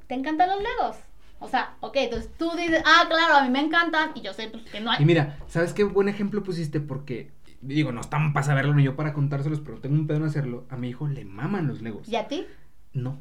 [0.06, 0.96] te encantan los Legos.
[1.38, 4.12] O sea, ok, entonces tú dices, ah, claro, a mí me encantan.
[4.14, 5.02] Y yo sé pues, que no hay.
[5.02, 6.80] Y mira, ¿sabes qué buen ejemplo pusiste?
[6.80, 7.30] Porque
[7.60, 10.64] digo, no están para saberlo ni yo para contárselos, pero tengo un pedo en hacerlo.
[10.70, 12.08] A mi hijo le maman los legos.
[12.08, 12.46] ¿Y a ti?
[12.94, 13.18] No.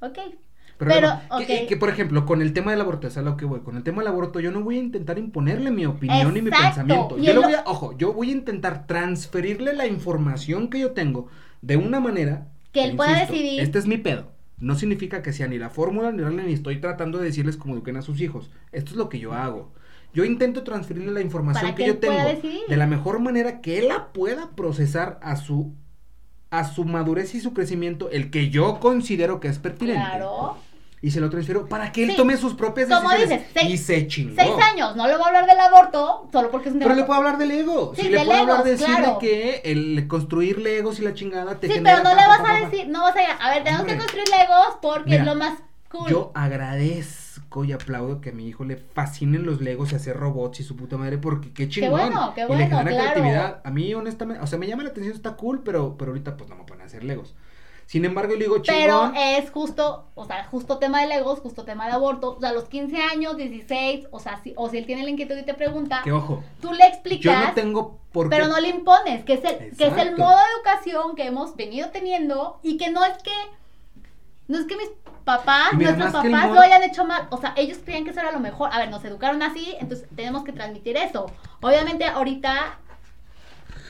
[0.00, 0.18] Ok.
[0.88, 3.60] Pero, que, por ejemplo, con el tema del aborto, es a lo que voy.
[3.60, 6.48] Con el tema del aborto, yo no voy a intentar imponerle mi opinión y mi
[6.48, 6.66] Exacto.
[6.66, 7.18] pensamiento.
[7.18, 10.92] Y Yo lo voy a, ojo, yo voy a intentar transferirle la información que yo
[10.92, 11.28] tengo
[11.60, 13.60] de una manera Que él pueda decidir.
[13.60, 14.32] Este es mi pedo.
[14.58, 17.74] No significa que sea ni la fórmula ni la ni estoy tratando de decirles cómo
[17.74, 18.50] eduquen a sus hijos.
[18.70, 19.72] Esto es lo que yo hago.
[20.14, 22.60] Yo intento transferirle la información que que yo tengo decidir.
[22.68, 25.74] de la mejor manera que él la pueda procesar a su
[26.50, 30.58] a su madurez y su crecimiento, el que yo considero que es pertinente Claro.
[31.04, 32.16] Y se lo transfiero para que él Sí.
[32.16, 33.28] tome sus propias decisiones.
[33.28, 34.34] dices, seis- y se chingó.
[34.36, 37.02] Seis años, no le voy a hablar del aborto solo porque es un Pero le
[37.04, 37.92] puedo hablar del ego.
[37.96, 39.18] Sí, Sí, le puedo hablar de legos, decirle claro.
[39.18, 42.50] que el construir legos y la chingada te Sí, pero no pa, le vas pa,
[42.56, 45.26] a pa, decir, no vas a a ver, tenemos que construir legos porque Mira, es
[45.26, 46.08] lo más cool.
[46.08, 50.60] Yo agradezco y aplaudo que a mi hijo le fascinen los legos y hacer robots
[50.60, 51.90] y su puta madre porque qué chingón.
[51.90, 52.96] bueno, qué y bueno, le genera claro.
[53.12, 53.60] creatividad.
[53.64, 56.48] A mí honestamente, o sea, me llama la atención, está cool, pero, pero ahorita pues
[56.48, 57.34] no me ponen a hacer legos.
[57.86, 59.16] Sin embargo, yo le digo Pero chingón.
[59.16, 62.36] es justo, o sea, justo tema de legos, justo tema de aborto.
[62.36, 65.10] O sea, a los 15 años, 16, o sea, si, o si él tiene la
[65.10, 68.48] inquietud y te pregunta, que ojo, tú le yo explicas, no tengo por qué pero
[68.48, 71.90] no le impones, que es, el, que es el modo de educación que hemos venido
[71.90, 73.30] teniendo y que no es que,
[74.48, 74.90] no es que mis
[75.24, 78.20] papás, mira, nuestros papás modo- lo hayan hecho mal, o sea, ellos creían que eso
[78.20, 78.70] era lo mejor.
[78.72, 81.30] A ver, nos educaron así, entonces tenemos que transmitir eso.
[81.60, 82.78] Obviamente ahorita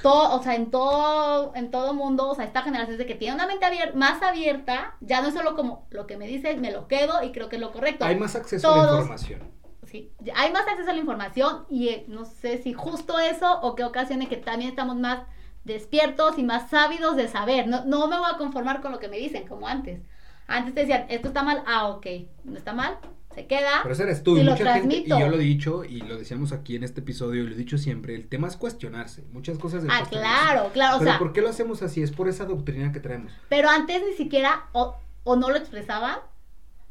[0.02, 3.34] todo, o sea, en todo, en todo mundo, o sea, esta generación de que tiene
[3.34, 6.72] una mente abier- más abierta, ya no es solo como lo que me dices, me
[6.72, 8.04] lo quedo y creo que es lo correcto.
[8.04, 9.40] hay más acceso a la información.
[9.84, 13.74] Sí, hay más acceso a la información y eh, no sé si justo eso o
[13.74, 15.24] qué ocasione que también estamos más
[15.64, 17.66] despiertos y más sábidos de saber.
[17.68, 20.00] No, no me voy a conformar con lo que me dicen, como antes.
[20.46, 22.06] Antes te decían, esto está mal, ah, ok,
[22.44, 22.98] no está mal,
[23.34, 23.80] se queda.
[23.82, 26.16] Pero ese eres tú y, Y lo gente, y yo lo he dicho y lo
[26.18, 29.58] decíamos aquí en este episodio y lo he dicho siempre, el tema es cuestionarse, muchas
[29.58, 32.02] cosas de Ah, claro, claro, o sea, ¿por qué lo hacemos así?
[32.02, 33.32] Es por esa doctrina que traemos.
[33.48, 36.18] pero antes ni siquiera o, o no lo expresaban,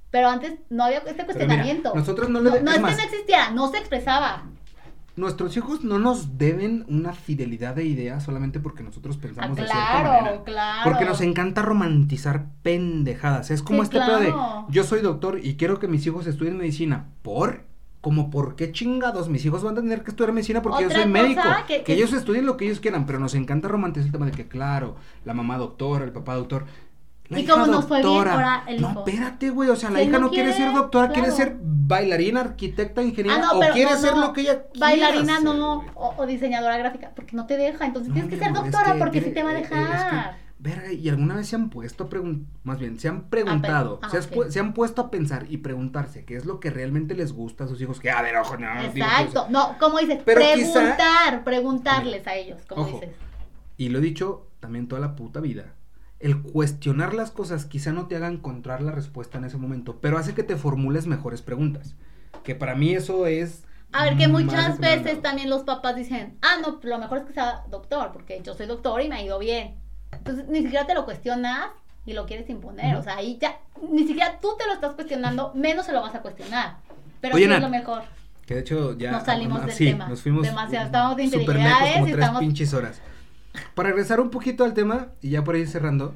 [0.09, 1.93] pero antes no había este mira, cuestionamiento.
[1.95, 4.43] nosotros no le no, no es es más, que no existiera, no se expresaba.
[5.15, 9.63] Nuestros hijos no nos deben una fidelidad de ideas solamente porque nosotros Ah, pensamos de
[9.65, 10.19] cierta manera.
[10.19, 10.81] claro, claro.
[10.89, 13.51] Porque nos encanta romantizar pendejadas.
[13.51, 14.65] Es como Sí, este pedo de claro.
[14.69, 17.07] yo soy doctor y quiero que mis hijos estudien medicina.
[17.21, 17.65] ¿Por?
[17.99, 21.05] Como por qué chingados mis hijos van a tener que estudiar medicina porque yo soy
[21.05, 21.41] médico.
[21.67, 24.25] que- Que, que- ellos estudien lo que ellos quieran, pero nos encanta romantizar el tema
[24.25, 24.95] de que, claro,
[25.25, 26.65] la mamá doctora, el papá doctor.
[27.31, 28.33] La Y hija como nos fue bien, doctora.
[28.33, 29.05] ahora el no, hijo.
[29.07, 29.69] espérate, güey.
[29.69, 33.01] O sea, la Si hija no no quiere, quiere, ser doctora, quiere ser bailarina, arquitecta,
[33.01, 33.37] ingeniera.
[33.37, 34.21] Ah, no, o quiere no, ser no.
[34.27, 38.13] lo que ella Bailarina no, o, o diseñadora gráfica, porque no te deja, entonces No,
[38.15, 39.75] tienes que ser es doctora que porque sí te va a eh, eh, es que,
[39.75, 40.35] dejar.
[40.59, 44.09] verga, y alguna vez se han puesto a preguntar, más bien, se han preguntado, ah,
[44.09, 47.63] se, has han puesto a pensar y preguntarse qué es lo que realmente les gusta
[47.63, 48.01] a sus hijos.
[48.01, 52.35] Que, a ver, ojo, no, digo, Exacto, no, como dices, Pero quizá- preguntar, preguntarles a
[52.35, 52.99] ellos, como Ojo.
[52.99, 53.15] dices.
[53.77, 55.75] Y lo he dicho también toda la puta vida.
[56.21, 60.17] El cuestionar las cosas quizá no te haga encontrar la respuesta en ese momento, pero
[60.17, 61.95] hace que te formules mejores preguntas.
[62.43, 63.63] Que para mí eso es.
[63.91, 67.33] A ver, que muchas veces también los papás dicen, ah, no, lo mejor es que
[67.33, 69.75] sea doctor, porque yo soy doctor y me ha ido bien.
[70.11, 71.71] Entonces, ni siquiera te lo cuestionas
[72.05, 72.93] y lo quieres imponer.
[72.93, 72.99] Ujú.
[72.99, 73.59] O sea, ahí ya,
[73.89, 76.77] ni siquiera tú te lo estás cuestionando, menos se lo vas a cuestionar.
[77.19, 78.03] Pero Oye, sí es lo mejor.
[78.45, 79.11] Que de hecho ya.
[79.11, 80.07] Nos salimos ah, del sí, tema.
[80.07, 80.43] Nos fuimos.
[80.43, 83.01] Demasiado, estamos de infidelidades como y tres estamos- pinches horas.
[83.75, 86.15] Para regresar un poquito al tema y ya por ir cerrando,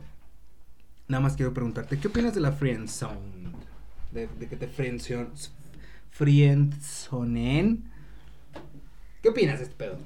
[1.08, 3.52] nada más quiero preguntarte, ¿qué opinas de la friend zone?
[4.12, 5.50] De, de que te friendzone-
[6.12, 7.84] friendzonen.
[9.22, 9.98] ¿Qué opinas de este pedo?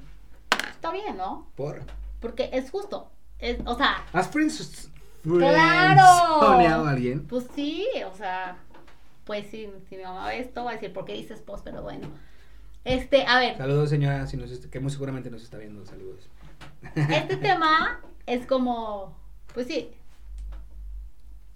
[0.70, 1.46] Está bien, ¿no?
[1.56, 1.82] ¿Por?
[2.20, 3.10] Porque es justo.
[3.38, 4.90] Es, o sea, ¿Has friends
[5.24, 7.26] a alguien?
[7.26, 8.56] pues sí, o sea,
[9.24, 11.62] pues sí, si mi mamá ve esto, va a decir, ¿por qué dices post?
[11.64, 12.08] Pero bueno.
[12.84, 15.84] Este, a ver, Saludos, señora, si nos que muy seguramente nos está viendo.
[15.86, 16.28] Saludos.
[16.94, 19.16] Este tema es como,
[19.54, 19.90] pues sí.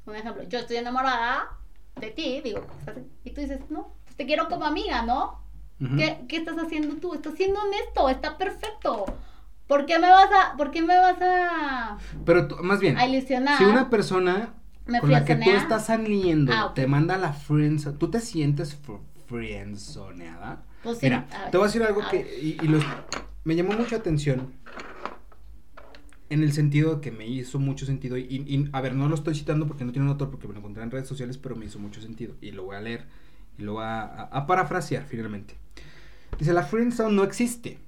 [0.07, 1.48] Un ejemplo, yo estoy enamorada
[1.96, 5.42] de ti, digo, así, y tú dices, no, pues te quiero como amiga, ¿no?
[5.96, 7.12] ¿Qué, qué estás haciendo tú?
[7.14, 9.05] Estás siendo honesto, está perfecto.
[9.66, 13.07] ¿Por qué me vas a, por qué me vas a, Pero tú- más bien, a
[13.07, 13.59] ilusionar?
[13.59, 14.55] si una persona
[14.86, 16.74] ¿Me con la que tú estás saliendo Ah, ok.
[16.74, 20.62] te manda la friendzone, ¿tú te sientes fr- friendzoneada?
[20.82, 22.84] Pues sí, Mira, te voy a decir algo a que y, y los-
[23.44, 24.52] me llamó mucha atención
[26.31, 29.14] en el sentido de que me hizo mucho sentido y, y- a ver, no lo
[29.14, 31.57] estoy citando porque no tiene un autor porque me lo encontré en redes sociales, pero
[31.57, 33.07] me hizo mucho sentido y lo voy a leer
[33.59, 35.55] y lo voy a, a- a parafrasear finalmente.
[36.39, 37.79] Dice, la friendzone no existe.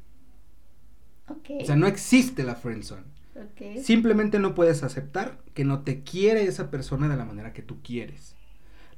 [1.28, 3.05] Ok, O sea, no existe la friendzone.
[3.34, 3.61] ok.
[3.74, 7.82] Simplemente no puedes aceptar que no te quiere esa persona de la manera que tú
[7.82, 8.37] quieres.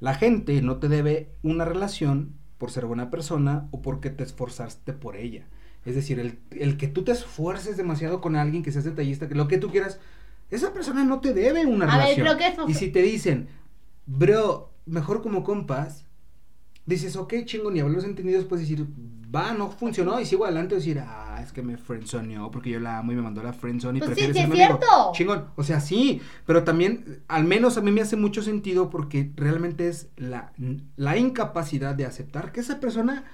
[0.01, 4.93] La gente no te debe una relación por ser buena persona o porque te esforzaste
[4.95, 5.47] por ella.
[5.84, 9.34] Es decir, el, el que tú te esfuerces demasiado con alguien, que seas detallista, que
[9.34, 9.98] lo que tú quieras,
[10.50, 12.26] esa persona no te debe una A ver, relación.
[12.26, 13.48] creo que eso- Y si te dicen,
[14.06, 16.04] bro, mejor como compas,
[16.86, 18.86] dices, ok, chingón, y a los entendidos puedes decir,
[19.34, 22.98] va, no funcionó, y sigo adelante, decir, ah, es que me friendzoneó porque yo la
[22.98, 24.56] amo y me mandó a la friendzone y Pues sí, sí es mi amigo".
[24.56, 24.86] cierto.
[25.12, 29.30] Chingón, o sea, sí, pero también, al menos a mí me hace mucho sentido porque
[29.36, 30.52] realmente es la,
[30.96, 33.24] la incapacidad de aceptar que esa persona,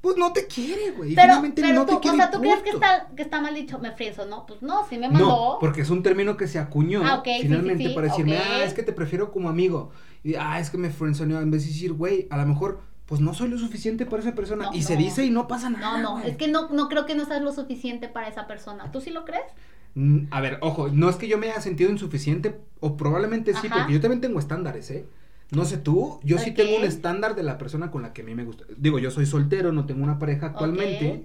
[0.00, 1.14] pues no te quiere, güey.
[1.14, 2.86] Pero, finalmente pero no tú, te quiere o sea, ¿tú crees que punto.
[2.86, 3.78] está, que está mal dicho?
[3.78, 4.46] Me friezo, ¿no?
[4.46, 5.26] Pues no, sí me mandó.
[5.26, 8.06] No, porque es un término que se acuñó Ah, ok, sí, finalmente sí, sí, para
[8.08, 9.90] decirme, ah, es que te prefiero como amigo.
[10.22, 11.40] Y ah, es que me friendzoneó.
[11.40, 14.34] En vez de decir, güey, a lo mejor, pues no soy lo suficiente para esa
[14.34, 14.66] persona.
[14.66, 15.98] No, y se dice y no pasa nada.
[15.98, 16.30] No, no, güey.
[16.30, 18.92] es que no, no creo que no seas lo suficiente para esa persona.
[18.92, 19.46] ¿Tú sí lo crees?
[19.94, 23.66] Mm, A ver, ojo, no es que yo me haya sentido insuficiente, o probablemente sí,
[23.66, 23.78] Ajá.
[23.78, 25.06] porque yo también tengo estándares, ¿eh?
[25.50, 28.24] No sé tú, yo sí tengo un estándar de la persona con la que a
[28.24, 28.64] mí me gusta.
[28.76, 31.24] Digo, yo soy soltero, no tengo una pareja actualmente,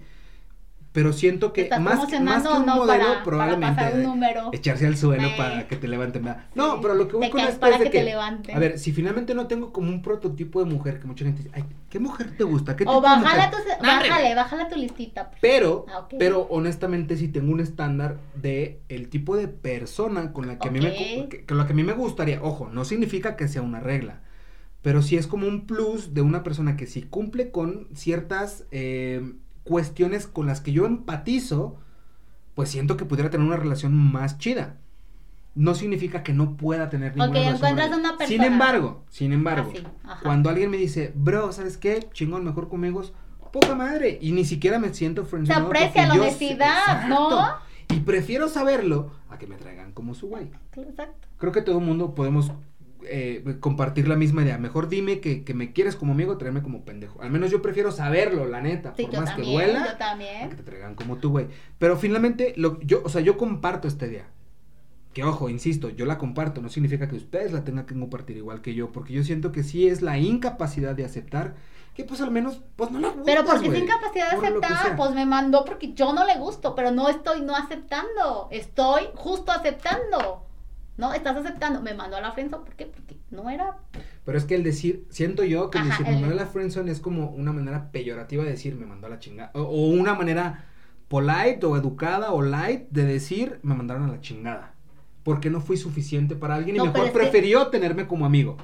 [0.93, 4.03] pero siento ¿Te que más, que- más que un no modelo, para, probablemente para un
[4.03, 4.49] número?
[4.53, 6.23] echarse al suelo Eh, para que te levanten.
[6.23, 6.43] ¿verdad?
[6.45, 6.51] sí.
[6.53, 8.55] No, pero lo que voy Te con esto para es de que que, te levanten.
[8.55, 11.51] a ver, si finalmente no tengo como un prototipo de mujer que mucha gente dice,
[11.55, 12.75] ay, ¿qué mujer te gusta?
[12.75, 15.29] ¿Qué O tipo de bájale, a mujer?" tu, No, bájale, bájale a tu listita.
[15.29, 15.39] pues.
[15.41, 16.13] pero, Ah, ok.
[16.19, 20.71] pero honestamente sí tengo un estándar de el tipo de persona con la que a
[20.71, 22.39] mí me que- con la que a mí me gustaría.
[22.41, 24.21] Ojo, no significa que sea una regla,
[24.83, 29.33] pero sí es como un plus de una persona que si cumple con ciertas eh,
[29.63, 31.77] cuestiones con las que yo empatizo,
[32.55, 34.77] pues siento que pudiera tener una relación más chida.
[35.55, 37.55] No significa que no pueda tener ninguna Ok, relación.
[37.55, 38.27] encuentras una persona.
[38.27, 39.71] Sin embargo, sin embargo,
[40.03, 42.07] Ah, cuando alguien me dice, bro, ¿sabes qué?
[42.11, 43.13] Chingón, mejor conmigo es
[43.51, 44.17] poca madre.
[44.19, 47.39] Y ni siquiera me siento friendzonado aprecia porque la honestidad, ¿no?
[47.89, 50.49] Y prefiero saberlo a que me traigan como su güey.
[50.75, 51.27] Exacto.
[51.37, 52.51] Creo que todo el mundo podemos
[53.07, 54.57] eh, compartir la misma idea.
[54.57, 57.21] Mejor dime que, que me quieres como amigo, tráeme como pendejo.
[57.21, 58.93] Al menos yo prefiero saberlo, la neta.
[58.95, 60.49] Sí, por más también, que duela, yo a que también.
[60.49, 61.47] te traigan como tu güey.
[61.79, 64.27] Pero finalmente, lo, yo, o sea, yo comparto esta idea.
[65.13, 68.61] Que ojo, insisto, yo la comparto, no significa que ustedes la tengan que compartir igual
[68.61, 71.53] que yo, porque yo siento que sí es la incapacidad de aceptar
[71.93, 74.95] que pues al menos, pues no la gustas, Pero porque güey, sin capacidad de aceptar,
[74.95, 79.51] pues me mandó porque yo no le gusto, pero no estoy no aceptando, estoy justo
[79.51, 80.43] aceptando.
[80.97, 82.85] No, estás aceptando, me mandó a la friendzone, ¿por qué?
[82.85, 83.77] Porque no era
[84.25, 86.43] Pero es que el decir, siento yo que el Ajá, decir el- me mandó a
[86.45, 89.51] la friendzone es como una manera peyorativa de decir me mandó a la chingada.
[89.55, 90.65] O, o una manera
[91.07, 94.73] polite o educada o light de decir me mandaron a la chingada.
[95.23, 98.57] Porque no fui suficiente para alguien y No, mejor que- prefirió tenerme como amigo.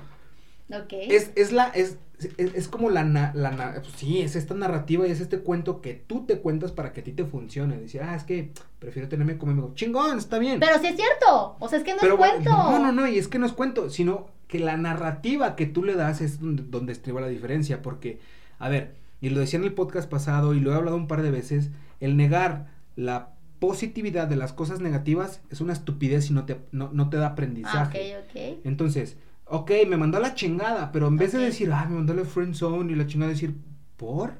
[0.71, 0.91] Ok.
[1.09, 1.97] Es, es la, es,
[2.38, 5.39] es, es como la, na- la, na- pues sí, es esta narrativa y es este
[5.39, 7.78] cuento que tú te cuentas para que a ti te funcione.
[7.78, 9.72] Decir, ah, es que prefiero tenerme como amigo.
[9.76, 10.59] Chingón, está bien.
[10.59, 12.49] Pero sí es cierto, o sea, es que no Pero es cuento.
[12.51, 15.84] No, no, no, y es que no es cuento, sino que la narrativa que tú
[15.84, 18.20] le das es donde, donde estriba la diferencia, porque,
[18.57, 21.22] a ver, y lo decía en el podcast pasado y lo he hablado un par
[21.22, 26.45] de veces, el negar la positividad de las cosas negativas es una estupidez y no
[26.45, 28.15] te, no, no te da Ah, aprendizaje.
[28.17, 28.59] ok, ok.
[28.63, 29.17] Entonces,
[29.49, 32.17] ok, me mandó a la chingada, pero en vez de decir, ah, me mandó a
[32.17, 33.55] la friend zone y la chingada, decir,
[33.97, 34.33] ¿por?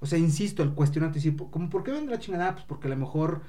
[0.00, 2.52] O sea, insisto, el cuestionarte, decir, ¿cómo, ¿por qué me mandó la chingada?
[2.52, 3.42] Pues porque a lo mejor,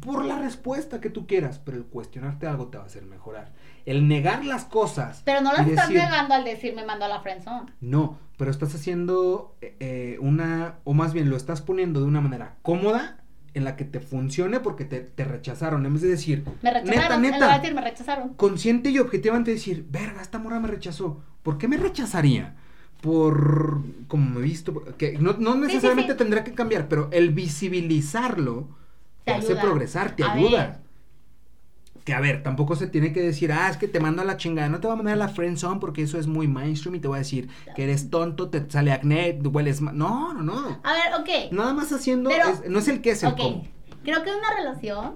[0.00, 3.52] por la respuesta que tú quieras, pero el cuestionarte algo te va a hacer mejorar.
[3.86, 5.22] El negar las cosas.
[5.24, 7.72] Pero no las estás decir, negando al decir me mandó a la friendzone.
[7.80, 12.20] No, pero estás haciendo eh, eh, una, o más bien lo estás poniendo de una
[12.20, 13.19] manera cómoda
[13.54, 15.84] en la que te funcione porque te, te rechazaron.
[15.86, 18.34] En vez de decir, Me rechazaron, neta, neta, decir me rechazaron.
[18.34, 21.22] consciente y objetivamente decir, verga, esta morra me rechazó.
[21.42, 22.56] ¿Por qué me rechazaría?
[23.00, 26.18] Por, como me he visto, que no, no sí, necesariamente sí.
[26.18, 28.68] tendrá que cambiar, pero el visibilizarlo
[29.24, 30.66] te, Te hace progresar, te A ayuda.
[30.66, 30.89] ver.
[32.10, 34.36] Que a ver, tampoco se tiene que decir, ah, es que te mando a la
[34.36, 36.96] chingada, no te voy a mandar a la friend zone porque eso es muy mainstream
[36.96, 39.96] y te voy a decir que eres tonto, te sale acné, hueles mal.
[39.96, 40.80] No, no, no.
[40.82, 41.52] A ver, ok.
[41.52, 43.38] Nada más haciendo, Pero- es- no es el que es el ok.
[43.38, 43.64] cómo.
[44.02, 45.14] Creo que una relación,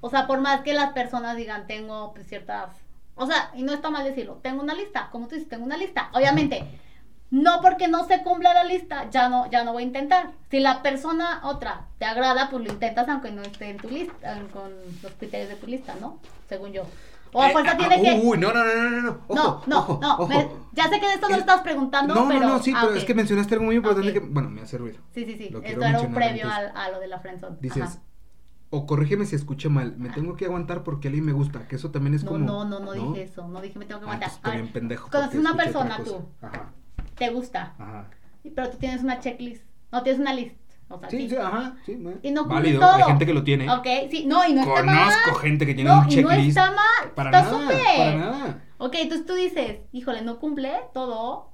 [0.00, 2.70] o sea, por más que las personas digan, tengo pues, ciertas.
[3.16, 5.76] O sea, y no está mal decirlo, tengo una lista, como tú dices, tengo una
[5.76, 6.08] lista.
[6.14, 6.64] Obviamente,
[7.30, 10.30] no porque no se cumpla la lista, ya no, ya no voy a intentar.
[10.50, 14.36] Si la persona otra te agrada, pues lo intentas aunque no esté en tu lista,
[14.52, 14.70] con
[15.02, 16.18] los criterios de tu lista, ¿no?
[16.48, 16.82] Según yo.
[17.32, 18.20] O a Eh, fuerza ah, tiene que.
[18.26, 19.10] Uy, no, no, no, no, no, no.
[19.28, 20.14] Ojo, no, no, ojo, no.
[20.14, 20.26] ojo.
[20.28, 22.40] me- ya sé que de esto no lo estás preguntando, no, pero.
[22.40, 24.76] no, no, sí, ah, pero es que mencionaste algo muy importante que, bueno, me hace
[24.78, 24.98] ruido.
[25.14, 25.48] Sí, sí, sí.
[25.50, 27.56] Lo Esto era un previo al- a, lo de la friendzone.
[27.60, 27.98] Dices, Ajá.
[28.70, 31.92] o corrígeme si escuché mal, me tengo que aguantar porque alguien me gusta, que eso
[31.92, 32.44] también es No, como...
[32.44, 33.46] no, no, no dije eso.
[33.46, 34.30] No dije me tengo que Ah, aguantar.
[34.42, 35.08] pues, A ver, pendejo.
[35.08, 36.28] conoces una persona tú.
[36.42, 36.72] Ajá,
[37.20, 38.10] te gusta, ajá.
[38.54, 39.62] pero tú tienes una checklist.
[39.92, 40.58] No tienes una lista.
[40.88, 41.28] O sea, Sí, sí.
[41.30, 41.92] sí, ajá, sí.
[42.22, 42.94] Y no cumple Válido, todo.
[42.94, 43.70] hay gente que lo tiene.
[43.70, 44.96] Ok, sí, no, y no está mal.
[45.12, 46.48] Conozco gente que tiene no, un y no checklist.
[46.48, 47.12] está mal.
[47.14, 47.96] Para está nada, súper.
[47.96, 48.64] para nada.
[48.78, 51.52] Ok, entonces tú dices, híjole, no cumple todo,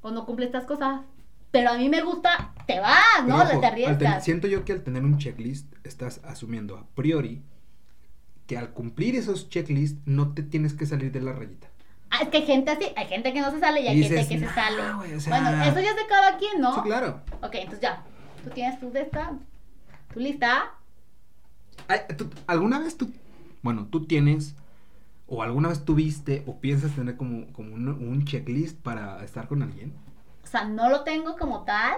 [0.00, 1.02] o no cumple estas cosas.
[1.50, 2.96] pero a mí me gusta, te vas,
[3.26, 3.42] Pero ¿no?
[3.42, 4.24] ojo, te arriesgas.
[4.24, 7.42] siento yo que al tener un checklist estás asumiendo a priori
[8.46, 11.67] que al cumplir esos checklists no te tienes que salir de la rayita.
[12.10, 14.02] Ah, es que hay gente así, hay gente que no se sale y hay Y
[14.04, 14.92] gente que se "Nah, sale.
[14.94, 16.74] güey, o sea- Bueno, eso ya es de cada quien, ¿no?
[16.74, 17.20] Sí, claro.
[17.42, 18.02] Ok, entonces ya.
[18.44, 19.32] Tú tienes tu de esta,
[20.14, 20.72] tu lista.
[21.88, 23.10] Ay, tú- ¿Alguna vez tú,
[23.62, 24.54] bueno, tú tienes
[25.26, 29.62] o alguna vez tuviste o piensas tener como, como un, un checklist para estar con
[29.62, 29.92] alguien?
[30.44, 31.96] O sea, no lo tengo como tal.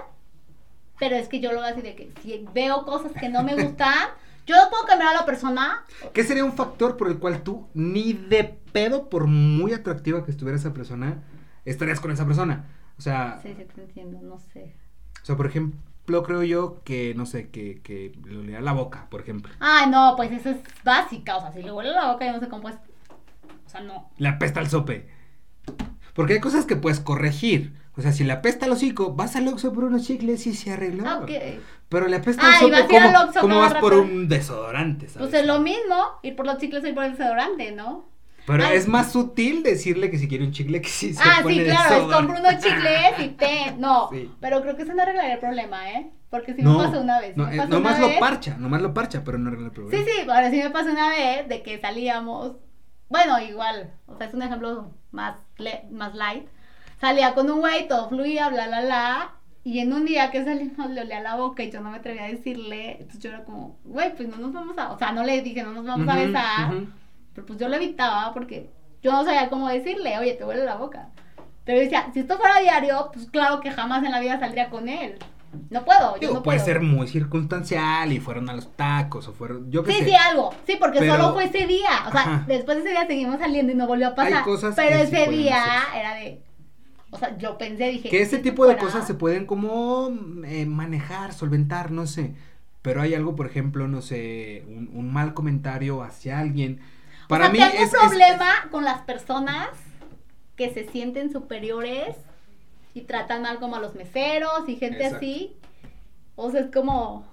[0.98, 3.42] Pero es que yo lo voy a decir de que si veo cosas que no
[3.42, 4.08] me gustan,
[4.51, 5.84] yo no puedo cambiar a la persona.
[6.12, 10.30] ¿Qué sería un factor por el cual tú ni de pedo, por muy atractiva que
[10.30, 11.22] estuviera esa persona,
[11.64, 12.66] estarías con esa persona?
[12.98, 14.74] O sea, Sí, sí, te entiendo, no sé.
[15.22, 19.07] o sea, por ejemplo, creo yo que, no sé, que, que le olía la boca,
[19.11, 19.53] por ejemplo.
[19.61, 21.36] Ay, no, pues eso es básica.
[21.36, 22.76] O sea, si le huele la boca, yo no sé cómo es.
[23.66, 24.11] O sea, no.
[24.18, 25.09] Le apesta el sope.
[26.14, 27.74] Porque hay cosas que puedes corregir.
[27.96, 30.72] O sea, si le apesta el hocico, vas al Oxxo por unos chicles y se
[30.72, 31.05] arregló.
[31.09, 31.30] Ah, ok.
[31.91, 33.12] Pero le apesta Ah, el sope, ¿cómo,
[33.43, 34.03] cómo vas por rato.
[34.05, 35.28] un desodorante, sabes?
[35.28, 38.09] Pues es lo mismo, ir por los chicles y por el desodorante, ¿no?
[38.47, 38.76] Pero Ay.
[38.78, 41.64] es más sutil decirle que si quiere un chicle que si se ah, pone sí,
[41.64, 43.72] claro, es compro unos chicles y te...
[43.78, 44.30] No, Sí.
[44.41, 46.11] pero creo que eso no arreglaría el problema, ¿eh?
[46.30, 47.36] Porque si no, me pasó una vez.
[47.36, 50.03] no, eh, nomás lo parcha, nomás lo parcha, pero no arregla el problema.
[50.05, 52.53] Sí, sí, ahora sí me pasó una vez de que salíamos,
[53.09, 56.47] bueno, igual, o sea, es un ejemplo más, le- más light.
[57.01, 59.30] Salía con un güey, todo fluía, bla, bla, bla.
[59.62, 62.24] Y en un día que salimos le olía la boca y yo no me atrevía
[62.24, 62.92] a decirle.
[62.92, 64.92] Entonces yo era como, güey, pues no nos vamos a.
[64.92, 66.72] O sea, no le dije, no nos vamos a besar.
[67.34, 68.70] Pero pues yo lo evitaba porque
[69.02, 71.08] yo no sabía cómo decirle, oye, te huele la boca.
[71.64, 74.70] Pero yo decía, si esto fuera diario, pues claro que jamás en la vida saldría
[74.70, 75.16] con él.
[75.68, 76.64] No puedo, yo no puede puedo.
[76.64, 80.04] ser muy circunstancial y fueron a los tacos o fueron, yo Sí, sé.
[80.06, 80.54] sí, algo.
[80.66, 81.88] Sí, porque Pero- solo fue ese día.
[82.06, 82.44] O sea, Ajá.
[82.46, 84.38] después de ese día seguimos saliendo y no volvió a pasar.
[84.38, 85.62] Hay cosas pero que ese día
[85.94, 86.40] era de.
[87.11, 88.08] O sea, yo pensé, dije.
[88.08, 90.11] Que ese si tipo de cosas se pueden como
[90.44, 92.34] eh, manejar, solventar, no sé.
[92.82, 96.80] Pero hay algo, por ejemplo, no sé, un, un mal comentario hacia alguien.
[97.28, 99.68] Para o sea, mí tengo es, un es- problema con las personas
[100.56, 102.16] que se sienten superiores
[102.94, 105.16] y tratan mal como a los meseros y gente Exacto.
[105.18, 105.56] así.
[106.36, 107.26] O sea, es como.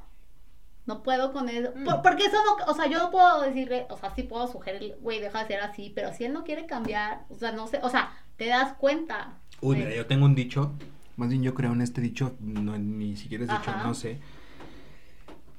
[0.86, 1.72] No puedo con eso.
[1.76, 1.84] Mm.
[1.84, 2.66] Por- porque eso no.
[2.72, 3.86] O sea, yo no puedo decirle.
[3.90, 5.92] O sea, sí puedo sugerirle, güey, deja de ser así.
[5.96, 7.26] Pero si él no quiere cambiar.
[7.30, 7.80] O sea, no sé.
[7.84, 9.38] O sea, te das cuenta.
[9.62, 10.74] Uy, de- mira, yo tengo un dicho,
[11.16, 13.84] más bien yo creo en este dicho, no, ni siquiera es dicho, Ajá.
[13.84, 14.20] no sé.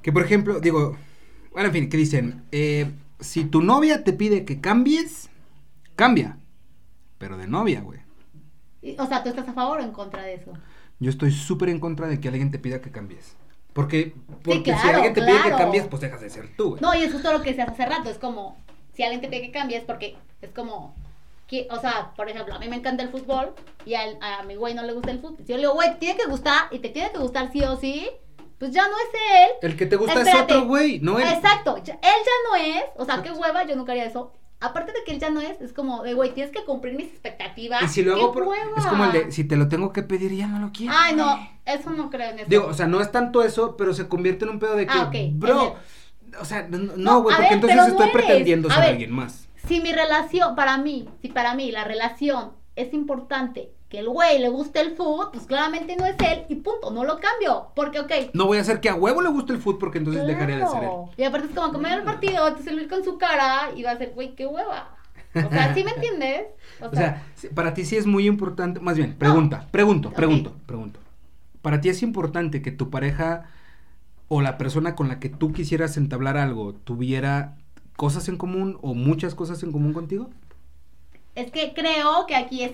[0.03, 0.97] Que por ejemplo, digo,
[1.53, 5.29] bueno, en fin, que dicen, eh, si tu novia te pide que cambies,
[5.97, 6.39] cambia.
[7.18, 7.99] Pero de novia, güey.
[8.99, 10.53] O sea, ¿tú estás a favor o en contra de eso?
[11.01, 13.37] Yo estoy súper en contra de que alguien te pida que cambies.
[13.72, 16.81] Porque, porque si claro, alguien te pide que cambies, pues dejas de ser tú, güey.
[16.83, 18.09] No, y eso es todo lo que decías hace rato.
[18.09, 18.57] Es como,
[18.95, 20.95] si alguien te pide que cambies, porque es como,
[21.49, 23.55] que, o sea, por ejemplo, a mí me encanta el fútbol
[23.87, 24.05] y a,
[24.47, 25.39] mi güey no le gusta el fútbol.
[25.39, 27.77] Si yo le digo, güey, tiene que gustar y te tiene que gustar sí o
[27.77, 28.07] sí,
[28.59, 29.51] pues ya no es él.
[29.63, 30.53] El que te gusta Espérate.
[30.53, 31.27] es otro güey, no él.
[31.27, 31.93] Exacto, él ya
[32.51, 34.33] no es, o sea, qué hueva, yo nunca haría eso.
[34.61, 37.07] Aparte de que él ya no es, es como de, güey, tienes que cumplir mis
[37.07, 37.83] expectativas.
[37.83, 38.43] Y si lo ¡Qué hago por...
[38.43, 38.77] hueva!
[38.77, 40.93] Es como el de, si te lo tengo que pedir, ya no lo quiero.
[40.95, 41.49] Ay, no, güey.
[41.65, 42.49] eso no creo en eso.
[42.49, 44.93] Digo, o sea, no es tanto eso, pero se convierte en un pedo de que,
[44.93, 45.77] Ah, bro,
[46.41, 48.91] o sea, no, no, no, güey, porque ver, entonces no estoy pretendiendo A ser ver.
[48.91, 49.48] alguien más.
[49.69, 54.39] Si mi relación, para mí, si para mí la relación es importante, que el güey
[54.39, 57.69] le guste el food, pues claramente no es él y punto, no lo cambio.
[57.75, 58.12] Porque, ok.
[58.35, 60.66] No voy a hacer que a huevo le guste el fútbol porque entonces dejaría de
[60.66, 60.81] ser él.
[60.81, 61.11] claro.
[61.16, 63.93] Y aparte es como comer el partido, entonces él ir con su cara y va
[63.93, 64.95] a ser, güey, qué hueva.
[65.35, 66.47] O sea, ¿sí me entiendes?
[66.81, 67.25] O sea,
[67.57, 70.14] para ti sí es muy importante, más bien, pregunta, pregunto, Ok.
[70.14, 71.01] pregunto, pregunto.
[71.61, 73.47] Para ti es importante que tu pareja
[74.29, 77.57] o la persona con la que tú quisieras entablar algo tuviera
[77.99, 80.31] cosas en común o muchas cosas en común contigo?
[81.35, 82.73] es que creo que aquí es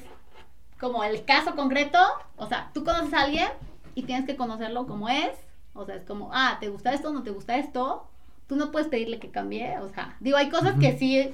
[0.80, 1.98] como el caso concreto.
[2.36, 3.48] O sea, tú conoces a alguien
[3.94, 5.32] y tienes que conocerlo como es.
[5.74, 7.12] O sea, es como, ah, ¿te gusta esto?
[7.12, 8.08] ¿No te gusta esto?
[8.46, 9.78] Tú no puedes pedirle que cambie.
[9.80, 11.30] O sea, digo, hay cosas que sí.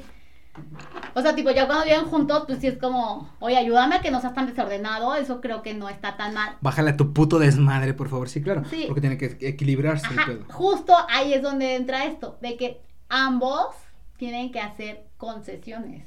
[1.14, 4.10] O sea, tipo, ya cuando viven juntos, pues sí es como, oye, ayúdame a que
[4.10, 5.14] no seas tan desordenado.
[5.14, 6.56] Eso creo que no está tan mal.
[6.60, 8.28] Bájale a tu puto desmadre, por favor.
[8.28, 8.64] Sí, claro.
[8.68, 8.86] Sí.
[8.88, 10.44] Porque tiene que equilibrarse el Ajá, pedo.
[10.50, 12.80] justo ahí es donde entra esto, de que
[13.10, 13.74] ambos
[14.16, 16.06] tienen que hacer concesiones.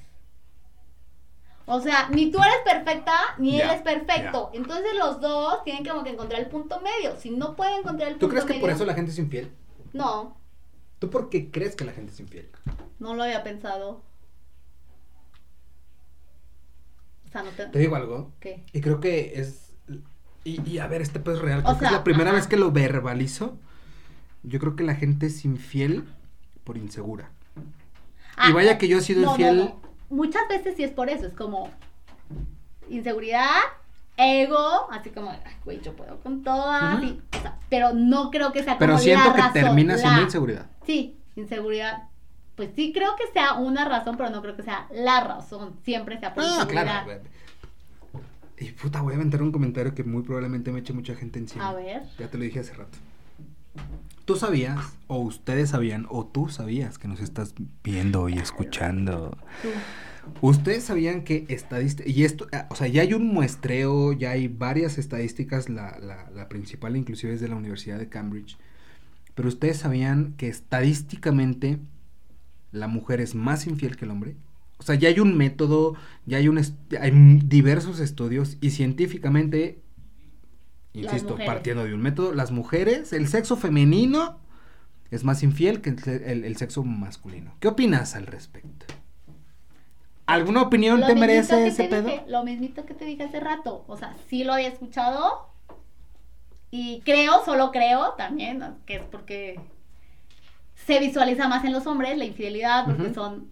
[1.66, 4.50] O sea, ni tú eres perfecta, ni Ya, él es perfecto.
[4.54, 7.16] Entonces los dos tienen como que encontrar el punto medio.
[7.18, 8.62] Si no pueden encontrar el ¿Tú punto crees que medio.
[8.62, 9.52] por eso la gente es infiel?
[9.94, 10.36] No,
[11.00, 12.50] ¿Tú por qué crees que la gente es infiel?
[13.00, 14.02] no lo había pensado.
[17.28, 17.66] O sea, no te.
[17.68, 18.32] Te digo algo.
[18.40, 18.64] ¿Qué?
[18.74, 19.74] Y creo que es.
[20.44, 21.60] Y, y a ver, este pedo es real.
[21.62, 22.40] O Creo que es la primera ajá.
[22.40, 23.58] vez que lo verbalizo.
[24.44, 26.06] Yo creo que la gente es infiel
[26.64, 27.30] por insegura.
[28.38, 29.58] Ah, y vaya que yo he sido no, infiel.
[29.58, 29.82] no.
[30.10, 31.70] Muchas veces sí es por eso, es como
[32.90, 33.50] inseguridad
[34.18, 38.64] ego, así como, "Ay, güey, yo puedo con todas, o sea, pero no creo que
[38.64, 40.66] sea Pero como siento la que razón, termina siendo la- inseguridad.
[40.86, 42.10] Sí, inseguridad.
[42.56, 45.76] Pues sí creo que sea una razón, pero no creo que sea la razón.
[45.84, 47.04] Siempre sea por Ah, inseguridad.
[47.06, 47.22] claro.
[48.60, 51.70] Y puta, voy a aventar un comentario que muy probablemente me eche mucha gente encima.
[51.70, 52.04] A ver.
[52.20, 52.98] Ya te lo dije hace rato.
[54.26, 57.54] Tú sabías, o ustedes sabían, o tú sabías que nos estás
[57.84, 59.38] viendo y escuchando.
[60.40, 64.48] Ustedes sabían que estadística, y esto, ah, o sea, ya hay un muestreo, ya hay
[64.48, 68.58] varias estadísticas, la, la, la principal inclusive es de la Universidad de Cambridge,
[69.36, 71.80] pero ustedes sabían que estadísticamente
[72.72, 74.36] la mujer es más infiel que el hombre.
[74.78, 75.96] O sea, ya hay un método,
[76.26, 77.12] ya hay, un hay
[77.46, 79.80] diversos estudios y científicamente,
[80.94, 84.40] insisto, partiendo de un método, las mujeres, el sexo femenino
[85.12, 87.54] es más infiel que el, se- el- el sexo masculino.
[87.60, 88.86] ¿Qué opinas al respecto?
[90.26, 92.08] ¿Alguna opinión Lo te merece ese te pedo?
[92.10, 93.84] dije, lo mismito que te dije hace rato.
[93.88, 95.50] O sea, sí lo había escuchado.
[96.72, 99.60] Y creo, solo creo también, que es porque
[100.76, 103.48] se visualiza más en los hombres la infidelidad, porque son.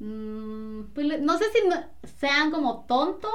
[0.00, 1.82] Mm, pues, no sé si no-
[2.18, 3.30] sean como tontos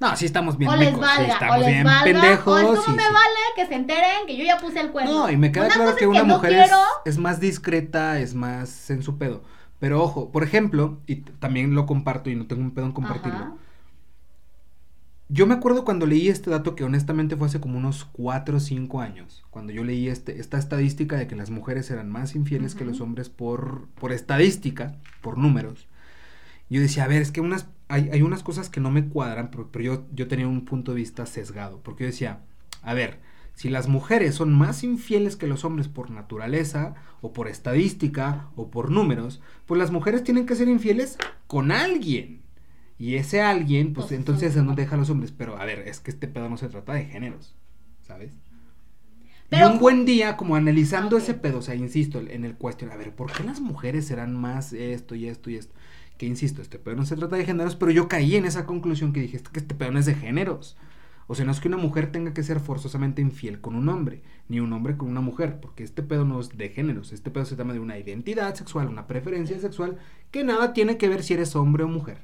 [0.00, 2.54] No, sí estamos bien o les mecos, sí, estamos o les bien valga, pendejos.
[2.54, 3.12] o es como sí, me sí.
[3.14, 5.12] vale que se enteren que yo ya puse el cuerno.
[5.12, 8.18] No, y me queda Una claro que una no mujer es, quiero, es más discreta,
[8.20, 9.42] es más en su pedo.
[9.80, 13.38] Pero ojo, por ejemplo, y también lo comparto y no tengo un pedo en compartirlo.
[13.38, 13.54] Ajá.
[15.30, 18.60] Yo me acuerdo cuando leí este dato que honestamente fue hace como unos 4 o
[18.60, 22.74] 5 años, cuando yo leí este, esta estadística de que las mujeres eran más infieles
[22.74, 25.86] que los hombres por, por estadística, por números.
[26.70, 29.50] Yo decía, a ver, es que unas, hay, hay unas cosas que no me cuadran,
[29.50, 32.40] pero, pero yo, yo tenía un punto de vista sesgado, porque yo decía,
[32.82, 33.20] a ver,
[33.54, 38.70] si las mujeres son más infieles que los hombres por naturaleza, o por estadística, o
[38.70, 42.42] por números, pues las mujeres tienen que ser infieles con alguien.
[42.98, 45.32] Y ese alguien, pues Pues, entonces son- no deja a los hombres.
[45.32, 47.56] Pero a ver, es que este pedo no se trata de géneros,
[48.02, 48.32] ¿sabes?
[49.48, 52.90] Pero y un buen día, como analizando ese pedo, o sea, insisto, en el cuestión,
[52.90, 55.74] a ver, ¿por qué las mujeres serán más esto y esto y esto?
[56.18, 59.12] Que insisto, este pedo no se trata de géneros, pero yo caí en esa conclusión
[59.12, 60.76] que dije, "Es que este pedo no es de géneros.
[61.30, 64.22] O sea, no es que una mujer tenga que ser forzosamente infiel con un hombre,
[64.48, 67.44] ni un hombre con una mujer, porque este pedo no es de géneros, este pedo
[67.44, 69.98] se llama de una identidad sexual, una preferencia sexual,
[70.30, 72.22] que nada tiene que ver si eres hombre o mujer.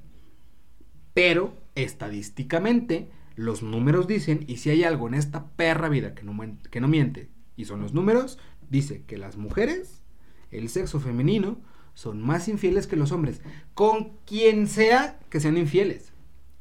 [1.12, 6.34] Pero, estadísticamente, los números dicen, y si hay algo en esta perra vida que no,
[6.70, 8.38] que no miente, y son los números,
[8.70, 10.03] dice que las mujeres,
[10.51, 11.61] el sexo femenino,
[11.95, 13.40] son más infieles que los hombres.
[13.74, 16.12] Con quien sea que sean infieles.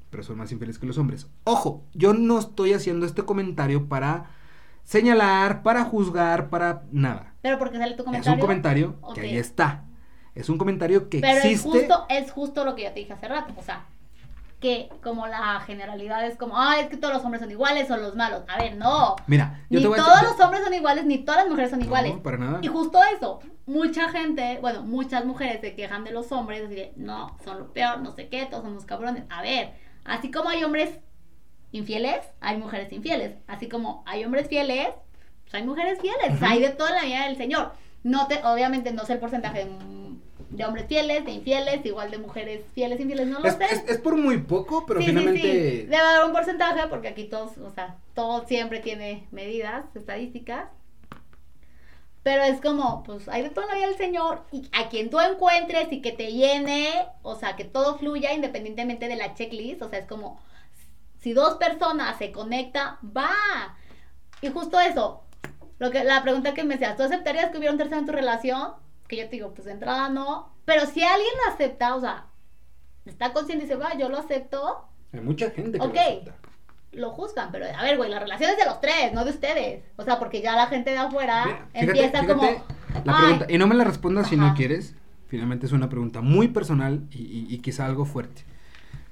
[0.10, 1.28] Pero son más infieles que los hombres.
[1.44, 4.30] Ojo, yo no estoy haciendo este comentario para
[4.84, 7.34] señalar, para juzgar, para nada.
[7.42, 8.34] Pero porque sale tu Es comentario.
[8.34, 9.86] un comentario que ahí está.
[10.36, 11.70] Es un comentario que Pero es existe.
[11.80, 13.54] justo, es justo lo que yo te dije hace rato.
[13.58, 13.86] O sea,
[14.64, 18.02] que como la generalidad es como, ah, es que todos los hombres son iguales, son
[18.02, 18.44] los malos.
[18.48, 19.18] A ver, no.
[19.28, 21.70] Mira, yo Ni te voy a todos los hombres son iguales, ni todas las mujeres
[21.70, 22.14] son No, iguales.
[22.24, 22.60] para nada.
[22.62, 26.94] Y justo eso, mucha gente, bueno, muchas mujeres se quejan de los hombres, así de,
[26.96, 29.26] no, son lo peor, no sé qué, todos somos cabrones.
[29.30, 29.74] A ver,
[30.06, 30.98] así como hay hombres
[31.74, 33.36] infieles, hay mujeres infieles.
[33.48, 34.88] Así como hay hombres fieles,
[35.42, 36.42] pues hay mujeres fieles.
[36.42, 37.74] Hay de toda la vida del Señor.
[38.04, 39.72] No te, obviamente no sé el porcentaje de,
[40.56, 43.66] de hombres fieles, de infieles, igual de mujeres fieles, infieles, no lo Es, sé.
[43.72, 45.42] es- es por muy poco, pero Sí, sí, finalmente.
[45.42, 45.78] sí.
[45.84, 50.68] Debe haber un porcentaje porque aquí todos, o sea, todo siempre tiene medidas, estadísticas.
[52.24, 55.10] Pero es como, pues hay de todo en la vida del Señor y a quien
[55.10, 56.88] tú encuentres y que te llene,
[57.22, 60.40] o sea, que todo fluya independientemente de la checklist, o sea, es como,
[61.20, 63.76] si dos personas se conectan, va.
[64.42, 65.24] Y justo eso,
[65.80, 68.14] lo que, la pregunta que me decías, ¿tú aceptarías que hubiera un tercero en tu
[68.14, 68.72] relación?
[69.14, 72.26] Que yo te digo, pues de entrada no, pero si alguien lo acepta, o sea,
[73.06, 75.94] está consciente y dice, va, yo lo acepto, Hay mucha gente que Ok.
[75.94, 76.36] lo acepta.
[76.94, 79.84] lo juzgan, pero a ver, güey, la relación es de los tres, no de ustedes.
[79.98, 82.44] O sea, porque ya la gente de afuera Mira, empieza fíjate como.
[83.06, 84.96] La "Ay, pregunta, y no me la respondas si no quieres.
[85.28, 88.44] Finalmente es una pregunta muy personal y, y- y quizá algo fuerte.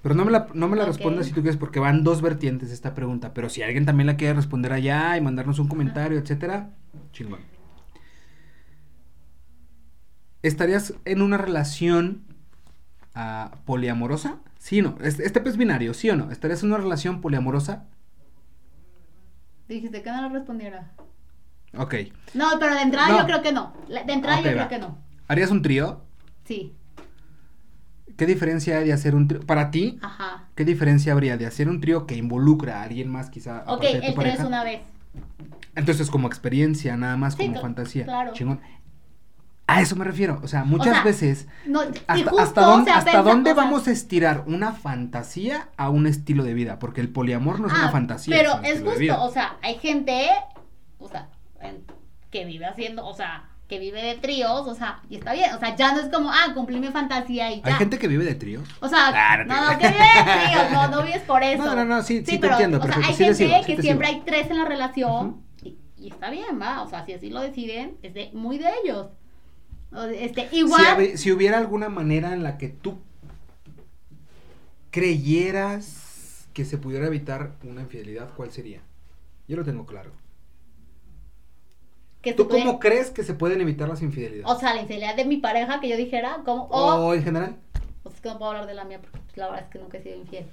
[0.04, 0.90] Pero no me la, no me la Ok.
[0.90, 3.34] respondas si tú quieres, porque van dos vertientes esta pregunta.
[3.36, 6.70] Pero si alguien también la quiere responder allá y mandarnos un comentario, etcétera,
[7.14, 7.40] chingón.
[10.44, 12.24] ¿Estarías en una relación
[13.16, 14.40] ah, poliamorosa?
[14.58, 14.98] Sí o no.
[15.02, 16.32] Este, este es binario, ¿sí o no?
[16.32, 17.86] ¿Estarías en una relación poliamorosa?
[19.68, 20.92] Dijiste que no lo respondiera.
[21.78, 21.96] Ok.
[22.34, 23.20] No, pero de entrada No.
[23.20, 23.74] yo creo que no.
[23.88, 24.54] De entrada yo va.
[24.54, 24.98] creo que no.
[25.28, 26.02] ¿Harías un trío?
[26.44, 26.76] Sí.
[28.18, 29.40] ¿Qué diferencia hay de hacer un trío?
[29.42, 30.50] Para ti, Ajá.
[30.56, 33.64] ¿qué diferencia habría de hacer un trío que involucra a alguien más quizá?
[33.68, 34.82] Ok, de tu el trío es una vez.
[35.76, 38.04] Entonces como experiencia, nada más Sí, como fantasía.
[38.04, 38.34] claro.
[38.34, 38.60] Chingón.
[39.76, 40.40] A eso me refiero.
[40.44, 41.48] O sea, muchas sea, veces.
[41.66, 44.44] No, ¿Hasta, justo, hasta dónde, o sea, hasta pensa- dónde o sea, vamos a estirar
[44.48, 46.80] una fantasía a un estilo de vida?
[46.80, 48.36] Porque el poliamor no es una ah, fantasía.
[48.36, 50.28] Pero es justo, o sea, hay gente,
[51.00, 51.30] o sea,
[52.30, 55.60] que vive haciendo, o sea, que vive de tríos, o sea, y está bien, o
[55.60, 57.68] sea, ya no es como, ah, cumplí mi fantasía y ya.
[57.68, 58.68] Hay gente que vive de tríos.
[58.82, 61.64] O sea, Ah, no no, que vive de tríos, no, no vives por eso.
[61.64, 63.82] No, no, no, sí, sí te pero, entiendo, O sea, hay sí gente sigo, que
[63.82, 64.20] siempre sigo.
[64.20, 67.40] hay tres en la relación y, y está bien, va, o sea, si así lo
[67.42, 69.08] deciden, es de, muy de ellos.
[70.18, 72.98] Este, igual, Si, hubiera alguna manera en la que tú
[74.90, 78.82] creyeras que se pudiera evitar una infidelidad, ¿cuál sería?
[79.48, 80.12] Yo lo tengo claro.
[82.22, 84.46] que ¿Tú puede- cómo crees que se pueden evitar las infidelidades?
[84.56, 87.56] o sea, la infidelidad de mi pareja, que yo dijera, como, o, o en general.
[88.22, 90.02] Que no puedo hablar de la mía, porque pues, la verdad es que nunca he
[90.04, 90.46] sido infiel.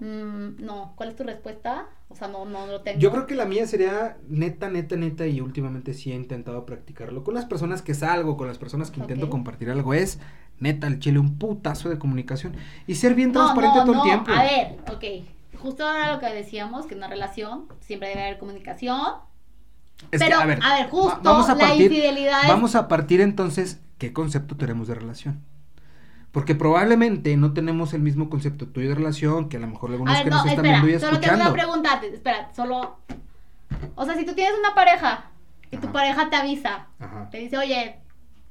[0.00, 1.86] Mm, no, ¿cuál es tu respuesta?
[2.08, 2.98] O sea, no, no lo tengo.
[2.98, 7.24] Yo creo que la mía sería neta, neta, neta, y últimamente sí he intentado practicarlo.
[7.24, 10.18] Con las personas que salgo, con las personas que intento compartir algo, es
[10.58, 12.54] neta, el chile, un putazo de comunicación.
[12.86, 14.32] Y ser bien No, transparente no, todo no, el tiempo.
[14.32, 15.58] A ver, ok.
[15.58, 19.00] Justo ahora lo que decíamos, que en una relación siempre debe haber comunicación.
[20.10, 24.56] Es que, pero, a ver, justo la infidelidad es- Vamos a partir entonces, ¿qué concepto
[24.56, 25.40] tenemos de relación?
[26.32, 30.14] Porque probablemente no tenemos el mismo concepto tuyo de relación que a lo mejor algunos
[30.14, 31.44] A ver, que no, nos están espera, viendo y solo tengo escuchando.
[31.44, 31.92] una pregunta.
[31.92, 32.96] antes, Espera, solo.
[33.94, 35.26] O sea, si tú tienes una pareja
[35.70, 35.92] y tu Ajá.
[35.92, 37.28] pareja te avisa, Ajá.
[37.30, 37.96] te dice, oye,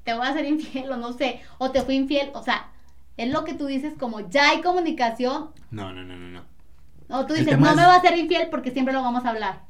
[0.03, 2.67] te voy a ser infiel o no sé, o te fui infiel, o sea,
[3.17, 6.41] es lo que tú dices como ya hay comunicación, No, no, no, no, no.
[7.17, 9.29] o tú dices, no es- me va a ser infiel porque siempre lo vamos a
[9.29, 9.61] hablar,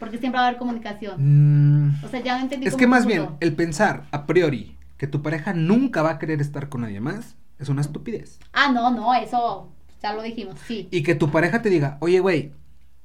[0.00, 1.16] porque siempre va a haber comunicación.
[1.18, 4.76] Mm, O sea, ya no entendí es cómo que más bien, el pensar a priori
[4.96, 8.38] que tu pareja nunca va a querer estar con nadie más es una estupidez.
[8.52, 10.88] Ah, no, no, eso ya lo dijimos, sí.
[10.90, 12.52] Y que tu pareja te diga, oye, güey,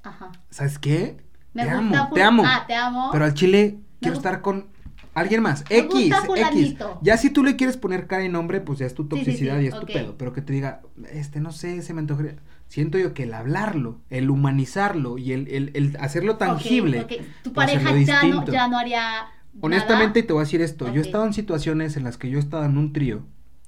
[0.04, 0.32] Ajá.
[0.50, 1.18] ¿sabes qué?
[1.54, 2.44] Me te gusta amo, te amo.
[2.46, 3.10] Ah, te amo.
[3.12, 4.68] Pero al chile quiero estar con
[5.14, 5.64] alguien más.
[5.70, 6.76] Me X, X.
[7.02, 9.18] Ya si tú le quieres poner cara y nombre, pues ya es tu Sí, sí,
[9.18, 10.18] sí, toxicidad y es tu pedo.
[10.18, 10.82] Pero que te diga,
[11.12, 12.36] este, no sé, se me antojaría.
[12.68, 17.06] Siento yo que el hablarlo, el humanizarlo y el, el, el hacerlo tangible.
[17.44, 19.26] Tu ser pareja ya no, ya no haría.
[19.62, 20.28] Honestamente, nada.
[20.28, 20.94] te voy a decir esto.
[20.94, 23.26] Yo he estado en situaciones en las que yo he estado en un trío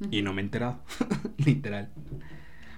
[0.09, 0.79] y no me he enterado.
[1.37, 1.89] Literal.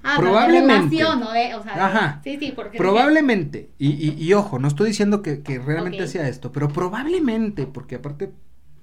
[0.05, 0.95] Ah, de probablemente.
[0.97, 1.31] relación, ¿no?
[1.31, 2.21] De, o sea, de- Ajá.
[2.23, 2.77] Sí, sí, porque.
[2.77, 6.09] Probablemente, y, y, y ojo, no estoy diciendo que, que realmente Ok.
[6.09, 8.31] sea esto, pero probablemente, porque aparte,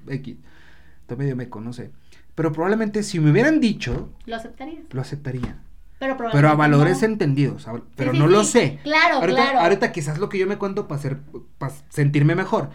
[0.09, 0.36] X,
[1.18, 1.91] medio me conoce,
[2.34, 4.84] pero probablemente si me hubieran dicho, Lo aceptarías.
[4.91, 5.59] lo aceptaría.
[5.99, 7.09] Pero, Pero a valores no.
[7.09, 8.78] entendidos, a- pero sí, no lo sé.
[8.82, 9.61] Claro, ahorita, claro.
[9.61, 11.18] ahorita quizás lo que yo me cuento para hacer,
[11.59, 12.70] para sentirme mejor.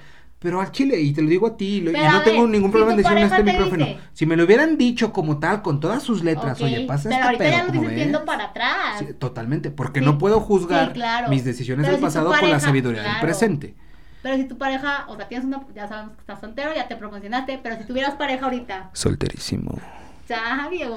[0.45, 2.69] Pero al chile, y te lo digo a ti, lo- y no a tengo ningún
[2.69, 3.85] si problema en decirlo en este pareja te micrófono.
[3.85, 7.15] dice- Si me lo hubieran dicho como tal, con todas sus letras, oye, pasa Pero
[7.15, 8.99] este ahorita pedo, ya lo ¿cómo dices viendo para atrás.
[8.99, 11.29] Sí, totalmente, porque Sí, no puedo juzgar sí, claro.
[11.29, 13.73] mis decisiones Pero del si pasado con la pareja- sabiduría del presente.
[14.21, 15.61] Pero si tu pareja, o sea, tienes una.
[15.75, 17.59] Ya sabemos que estás soltero, ya te promocionaste.
[17.61, 18.89] Pero si tuvieras pareja ahorita.
[18.93, 19.79] Solterísimo.
[20.27, 20.95] Ya, Diego,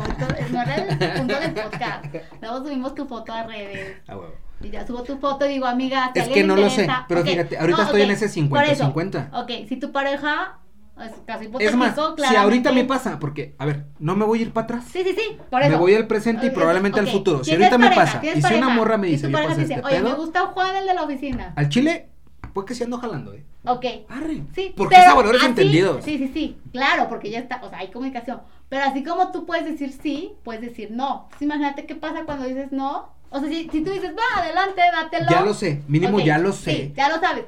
[0.51, 2.05] no era el punto del podcast.
[2.41, 3.97] Luego subimos tu foto a redes.
[4.09, 4.35] Ah, huevo.
[4.61, 6.89] Y ya subo tu foto y digo, amiga, si a Es que no lo sé,
[7.09, 9.31] pero fíjate, ahorita no, estoy en ese por eso, 50-50.
[9.43, 10.59] Ok, si tu pareja,
[11.01, 11.95] es casi Es hipotético, más,
[12.29, 14.85] si ahorita me pasa, porque, a ver, no me voy a ir para atrás.
[14.91, 15.71] Sí, sí, sí, por eso.
[15.71, 17.45] Me voy al presente y probablemente al futuro.
[17.45, 19.75] Si ahorita me pasa, y si una morra me dice, tu "Oye, pareja te dice,
[19.75, 20.17] este oye, me pedo".
[20.17, 21.53] gusta Juan el de la oficina.
[21.55, 22.09] Al chile,
[22.53, 23.45] pues que se ando jalando, ¿eh?
[23.65, 23.85] Ok.
[24.09, 24.43] Arre.
[24.55, 26.05] Sí, Porque es a valores así- entendidos.
[26.05, 28.41] Sí, sí, sí, claro, porque ya está, o sea, hay comunicación.
[28.69, 31.23] Pero así como tú puedes decir sí, puedes decir no.
[31.25, 33.09] Entonces, imagínate qué pasa cuando dices no.
[33.31, 35.27] O sea, si, si tú dices, va, adelante, dátelo.
[35.31, 36.93] Ya lo sé, mínimo ya lo Sí, sé.
[36.97, 37.45] ya lo sabes.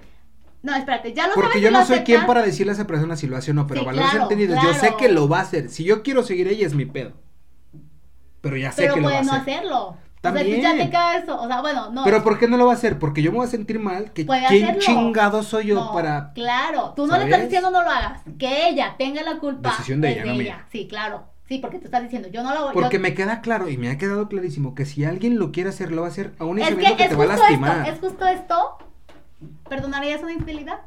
[0.62, 1.44] No, espérate, ya lo sabes.
[1.46, 3.66] Porque yo no soy quien para decirle a esa persona si lo hace o no,
[3.66, 4.62] pero Sí, valores claro, entendidos.
[4.62, 5.70] Yo sé que lo va a hacer.
[5.70, 7.12] Si yo quiero seguir ella es mi pedo.
[8.42, 9.54] Pero ya sé Pero que lo va a puede no hacer.
[9.54, 9.96] hacerlo.
[10.20, 10.58] También.
[10.58, 11.40] O sea, ya te eso.
[11.40, 12.04] O sea, bueno, no.
[12.04, 12.98] Pero ¿por qué no lo va a hacer?
[12.98, 14.12] Porque yo me voy a sentir mal.
[14.12, 14.80] Que Puede ¿Quién hacerlo.
[14.82, 18.20] chingado soy yo No, para Claro, tú no le estás diciendo no lo hagas.
[18.38, 19.70] Que ella tenga la culpa.
[19.70, 20.66] Decisión de ella, no mía.
[20.70, 21.24] Sí, claro.
[21.48, 23.76] Sí, porque tú estás diciendo, yo no lo voy Porque yo- me queda claro y
[23.76, 26.58] me ha quedado clarísimo que si alguien lo quiere hacer, lo va a hacer aún
[26.58, 27.76] y Es sabiendo que que, es te va a justo lastimar.
[27.88, 27.90] esto.
[27.92, 28.78] Es justo esto.
[29.68, 30.80] ¿Perdonarías una infidelidad?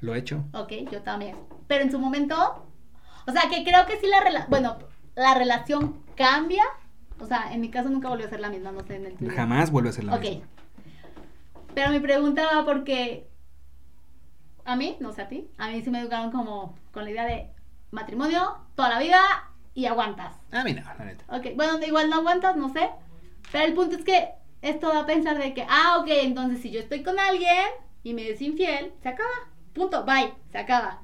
[0.00, 0.44] Lo he hecho.
[0.52, 1.36] Ok, yo también.
[1.66, 2.64] Pero en su momento,
[3.26, 4.76] o sea, que creo que sí la relación, bueno,
[5.16, 6.62] la relación cambia.
[7.20, 9.14] O sea, en mi caso nunca volvió a ser la misma, no sé en el
[9.14, 9.30] tuyo.
[9.34, 10.22] Jamás vuelve a ser la Ok.
[10.22, 10.46] misma.
[11.74, 13.28] Pero mi pregunta va porque
[14.64, 17.24] a mí, no sé a ti, a mí sí me educaron como con la idea
[17.24, 17.50] de
[17.90, 19.20] matrimonio toda la vida
[19.74, 20.34] y aguantas.
[20.52, 21.24] A mí no, la neta.
[21.36, 22.90] Ok, bueno, igual no aguantas, no sé.
[23.52, 24.30] Pero el punto es que
[24.62, 27.66] esto da a pensar de que, ah, ok, entonces si yo estoy con alguien
[28.02, 29.28] y me es infiel, se acaba.
[29.74, 31.00] Punto, bye, se acaba.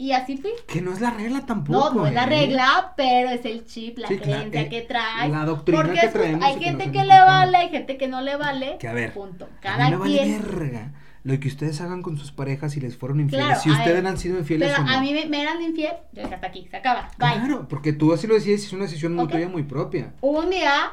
[0.00, 0.52] Y así fui.
[0.66, 1.90] Que no es la regla tampoco.
[1.90, 2.26] No, no es la ¿eh?
[2.28, 5.30] regla, pero es el chip, la Sí, creencia eh, que traes.
[5.30, 8.08] la doctrina porque que traemos hay que gente que han le vale, hay gente que
[8.08, 8.78] no le vale.
[8.80, 9.44] Que a ver, Punto.
[9.44, 10.40] A Cada mí me vale quien.
[10.42, 10.92] verga.
[11.22, 13.96] lo que ustedes hagan con sus parejas si les fueron infieles, Claro, si a ustedes
[14.02, 14.90] ver, han sido infieles Pero o no.
[14.96, 17.34] a mí me, me eran infiel, yo dije hasta aquí, se acaba, bye.
[17.34, 19.32] Claro, porque tú así lo decías, es una decisión muy Ok.
[19.32, 20.14] tuya, muy propia.
[20.22, 20.92] Hubo un día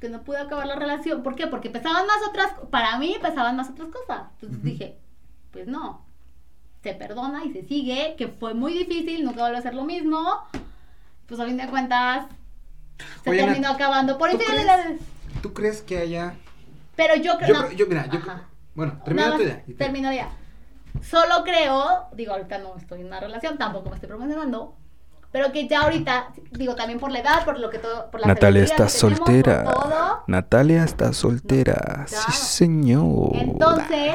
[0.00, 1.22] que no pude acabar la relación.
[1.22, 1.46] ¿Por qué?
[1.46, 4.22] Porque pesaban más otras, para mí pesaban más otras cosas.
[4.32, 4.66] Entonces Ujú.
[4.66, 4.96] dije,
[5.52, 6.04] pues no,
[6.82, 10.22] se perdona y se sigue, que fue muy difícil, nunca vuelve a ser lo mismo.
[11.26, 12.26] Pues a fin de cuentas,
[13.22, 15.00] se Oye, terminó acabando por ¿tú infidelidades.
[15.42, 16.34] ¿Tú crees que haya
[16.96, 18.42] Pero yo creo, Yo, no, yo mira, yo Ajá.
[18.74, 19.62] bueno, termina tu idea.
[19.78, 20.28] Termino ya.
[21.02, 24.74] Solo creo, digo, ahorita no estoy en una relación, tampoco me estoy promocionando,
[25.30, 28.26] pero que ya ahorita, digo, también por la edad, por lo que todo, por la
[28.26, 29.64] Natalia está que tenemos, por soltera.
[29.64, 30.24] todo.
[30.26, 32.04] Natalia está soltera.
[32.08, 32.32] Sí, Claro.
[32.32, 33.30] señor.
[33.34, 34.14] Entonces,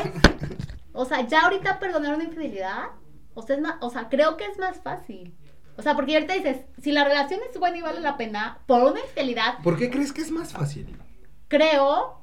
[0.95, 2.85] o sea, ya ahorita perdonar una infidelidad,
[3.33, 5.35] o sea, es más, o sea, creo que es más fácil.
[5.77, 8.81] O sea, porque ahorita dices, si la relación es buena y vale la pena, por
[8.81, 10.97] una infidelidad, ¿Por qué crees que es más fácil?
[11.47, 12.21] creo,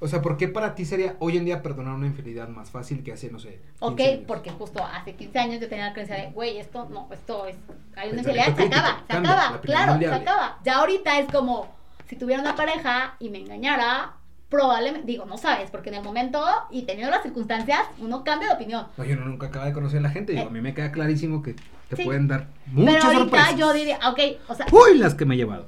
[0.00, 3.04] O sea, ¿por qué para ti sería hoy en día perdonar una infidelidad más fácil
[3.04, 4.20] que hace, no sé, 15 ok, años?
[4.26, 7.56] porque justo hace 15 años yo tenía la creencia de, güey, esto no, esto es,
[7.94, 10.58] hay una Pensamiento infidelidad, se acaba, se cambia, acaba, claro, se acaba.
[10.64, 11.68] Ya ahorita es como,
[12.08, 14.16] si tuviera una pareja y me engañara,
[14.52, 18.54] probablemente, digo, no sabes, porque en el momento y teniendo las circunstancias, uno cambia de
[18.54, 18.86] opinión.
[18.98, 20.32] Oye, uno nunca acaba de conocer a la gente.
[20.32, 20.48] Digo, Eh.
[20.48, 21.56] a mí me queda clarísimo que
[21.88, 22.04] te Sí.
[22.04, 23.56] pueden dar Pero muchas ahorita sorpresas.
[23.56, 25.66] yo diría, ok, o sea, Uy, las que me he llevado.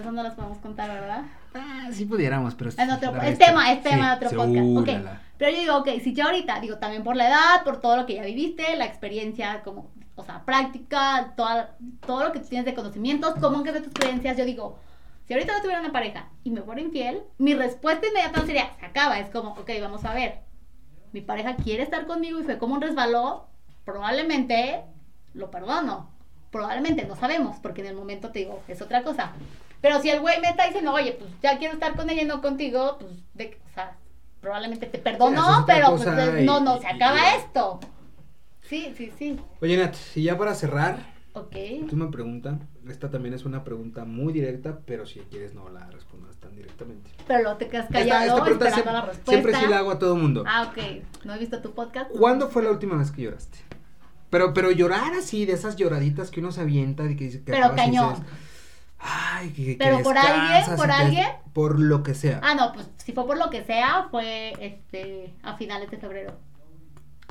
[0.00, 1.22] eso no las podemos contar, ¿verdad?
[1.54, 2.70] Ah, sí pudiéramos, pero...
[2.76, 4.76] En otro, larga es tema, es tema de otro sí, podcast.
[4.78, 4.86] Ok.
[4.88, 5.20] la, la.
[5.38, 8.06] Pero yo digo, ok, si ya ahorita, digo, también por la edad, por todo lo
[8.06, 11.76] que ya viviste, la experiencia, como, o sea, práctica, toda,
[12.06, 14.78] todo lo que tú tienes de conocimientos, cómo han cambiado tus creencias, yo digo,
[15.26, 18.84] si ahorita no tuviera una pareja y me fuera infiel, mi respuesta inmediata sería, se
[18.86, 20.40] acaba, es como, ok, vamos a ver,
[21.12, 23.46] mi pareja quiere estar conmigo y fue como un resbaló,
[23.84, 24.82] probablemente
[25.34, 26.12] lo perdono.
[26.50, 29.32] Probablemente, no sabemos, porque en el momento te digo, es otra cosa.
[29.80, 32.26] Pero si el güey me está diciendo, oye, pues ya quiero estar con ella y
[32.26, 33.96] no contigo, pues, de, o sea,
[34.40, 36.06] probablemente te perdono, pero pues,
[36.44, 37.80] no, no, se acaba y- esto.
[38.62, 39.40] Sí, sí, sí.
[39.60, 40.98] Oye, Nat, y ya para cerrar,
[41.34, 41.56] Ok.
[41.90, 42.58] tú me preguntas,
[42.88, 47.10] esta también es una pregunta muy directa, pero si quieres no la respondas tan directamente.
[47.26, 49.30] Pero luego te quedas Esta- callado esta pregunta esperando la siempre, respuesta.
[49.32, 50.44] siempre sí la hago a todo mundo.
[50.46, 51.02] Ah, ok.
[51.24, 52.10] No he visto tu podcast.
[52.12, 53.58] ¿Cuándo fue la última vez que lloraste?
[54.30, 57.74] Pero, pero llorar así, de esas lloraditas que uno se avienta y que, que Pero
[57.74, 58.14] cañón.
[58.14, 58.26] dices,
[58.98, 60.76] Ay, que, que ¿Pero por alguien?
[60.76, 61.26] ¿Por alguien?
[61.52, 62.40] Por lo que sea.
[62.42, 66.32] Ah, no, pues si fue por lo que sea, fue este a finales de febrero.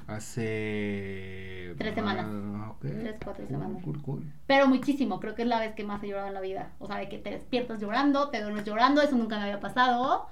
[0.08, 1.74] Hace...
[1.78, 2.26] Tres semanas.
[2.30, 2.82] Ah, ok.
[2.82, 3.84] Tres, cuatro Cool, semanas.
[3.84, 4.24] Cool, cool.
[4.48, 6.72] Pero muchísimo, creo que es la vez que más he llorado en la vida.
[6.80, 10.28] O sea, de que te despiertas llorando, te duermes llorando, eso nunca me había pasado.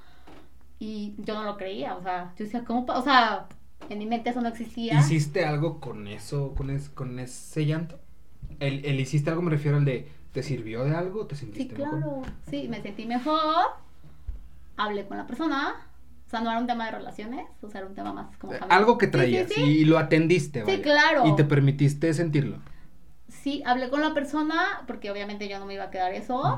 [0.79, 2.85] Y yo no lo creía, o sea, yo decía, ¿cómo?
[2.85, 3.47] pa-?" O sea,
[3.89, 4.99] en mi mente eso no existía.
[4.99, 7.99] ¿Hiciste algo con eso, con, es- con ese llanto?
[8.59, 11.25] El, el hiciste algo, me refiero al de, ¿te sirvió de algo?
[11.27, 11.97] ¿Te Sí, sentiste claro.
[11.97, 12.25] mejor?
[12.49, 13.65] Sí, me sentí mejor.
[14.77, 15.75] Hablé con la persona.
[16.31, 18.53] O sea, no era un tema de relaciones, o sea, era un tema más como
[18.53, 18.79] Eh, familiar.
[18.79, 19.61] Algo que Sí, sí, traías sí.
[19.61, 20.81] y lo atendiste, Sí, vaya.
[20.81, 21.27] claro.
[21.27, 22.59] Y te permitiste sentirlo.
[23.27, 26.57] Sí, hablé con la persona porque obviamente yo no me iba a quedar eso.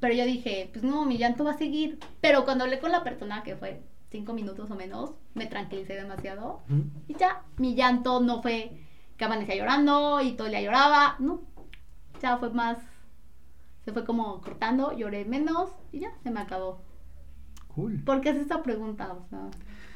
[0.00, 1.98] Pero yo dije, pues no, mi llanto va a seguir.
[2.22, 6.62] Pero cuando hablé con la persona, que fue cinco minutos o menos, me tranquilicé demasiado.
[7.06, 8.72] Y ya, mi llanto no fue
[9.18, 11.16] que amanecía llorando y todo el día lloraba.
[11.18, 11.42] No,
[12.22, 12.78] ya fue más,
[13.84, 16.80] se fue como cortando, lloré menos y ya, se me acabó.
[17.74, 18.00] Cool.
[18.04, 19.12] ¿Por qué es esta pregunta?
[19.12, 19.48] O sea,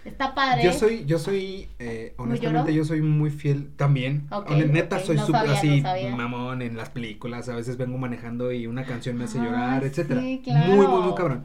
[0.05, 0.65] está padre.
[0.65, 4.27] Yo soy, yo soy, eh, ¿Muy honestamente, yo soy muy fiel también.
[4.31, 7.49] Ok, Hone- Neta, soy no súper así, no mamón en las películas.
[7.49, 10.21] A veces vengo manejando y una canción me hace Ah, llorar, etcétera.
[10.23, 10.75] sí, claro.
[10.75, 11.45] Muy, muy, muy cabrón.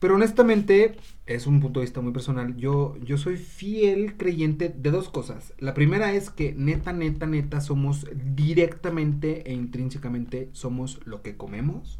[0.00, 2.56] Pero honestamente, es un punto de vista muy personal.
[2.56, 5.52] Yo, yo soy fiel creyente de dos cosas.
[5.58, 11.99] La primera es que neta, neta, neta, somos directamente e intrínsecamente somos lo que comemos.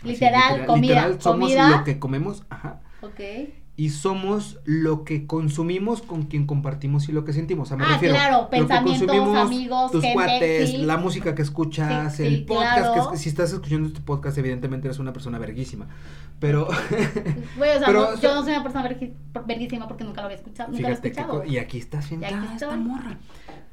[0.00, 1.70] Así, Literal, comida, literal, somos comida.
[1.78, 3.20] lo que comemos, ajá Ok.
[3.78, 7.68] y somos lo que consumimos con quien compartimos y lo que sentimos.
[7.68, 10.76] O sea, me Ah, refiero, claro, pensamientos, amigos, tus gente, cuates, sí.
[10.78, 13.08] la música que escuchas, Sí, el sí, podcast claro.
[13.10, 15.86] que es- si estás escuchando este podcast, evidentemente eres una persona verguísima.
[16.40, 16.68] Pero
[17.56, 18.88] Güey, o sea, Pero, no- yo no soy una persona
[19.46, 20.70] verguísima porque nunca lo había escuchado.
[20.72, 21.44] Nunca lo he que escuchado.
[21.44, 23.18] y aquí está Y aquí sentada esta morra.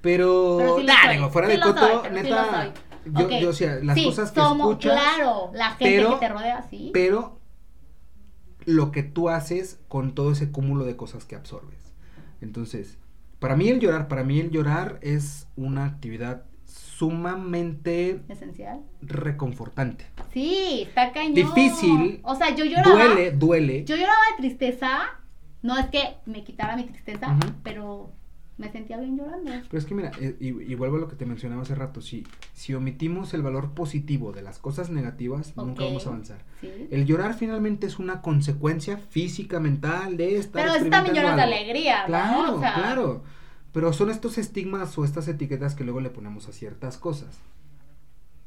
[0.01, 2.73] Pero, Pero sí lo nah, soy, digo, fuera sí de coto, neta.
[3.05, 6.25] Yo, yo, o sea, las Sí, cosas que somos, escuchas, Claro, la gente pero- que
[6.25, 6.89] te rodea, sí.
[6.93, 7.39] pero
[8.65, 11.79] lo que tú haces con todo ese cúmulo de cosas que absorbes.
[12.41, 12.97] Entonces,
[13.39, 18.81] para mí el llorar, para mí el llorar es una actividad sumamente Esencial.
[19.01, 20.05] reconfortante.
[20.31, 21.33] Sí, está cañón.
[21.33, 22.21] Difícil.
[22.23, 22.89] O sea, yo lloraba.
[23.05, 23.83] Duele, duele.
[23.85, 25.01] Yo lloraba de tristeza.
[25.61, 28.11] No es que me quitara mi tristeza, pero
[28.63, 29.51] me sentía bien llorando.
[29.69, 32.01] Pero es que mira, eh, y, y vuelvo a lo que te mencionaba hace rato,
[32.01, 36.39] si, si omitimos el valor positivo de las cosas negativas, nunca vamos a avanzar.
[36.61, 36.87] Sí.
[36.91, 41.41] El llorar finalmente es una consecuencia física, mental de estar Pero es también lloras de
[41.41, 42.07] alegría, ¿no?
[42.07, 43.23] Claro, O sea, claro.
[43.73, 47.39] Pero son estos estigmas o estas etiquetas que luego le ponemos a ciertas cosas.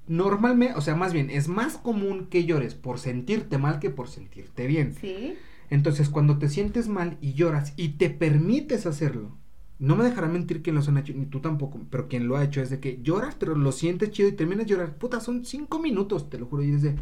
[0.07, 4.09] Normalmente, o sea, más bien, es más común que llores por sentirte mal que por
[4.09, 4.95] sentirte bien.
[4.95, 5.35] Sí.
[5.69, 9.37] Entonces, cuando te sientes mal y lloras y te permites hacerlo,
[9.79, 12.45] no me dejará mentir quien los han hecho, ni tú tampoco, pero quien lo ha
[12.45, 14.95] hecho es de que lloras, pero lo sientes chido y terminas de llorar.
[14.95, 16.97] Puta, son cinco minutos, te lo juro, y es de.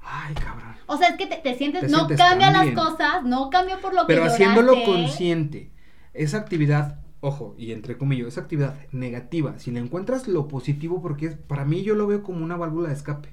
[0.00, 0.74] Ay, cabrón.
[0.86, 3.80] O sea, es que te, te sientes, Te no sientes cambia las cosas, no cambia
[3.80, 5.70] por lo que Pero haciéndolo consciente,
[6.12, 11.26] esa actividad, ojo, y entre comillas, esa actividad negativa, si le encuentras lo positivo, porque
[11.26, 13.28] es, para mí yo lo veo como una válvula de escape.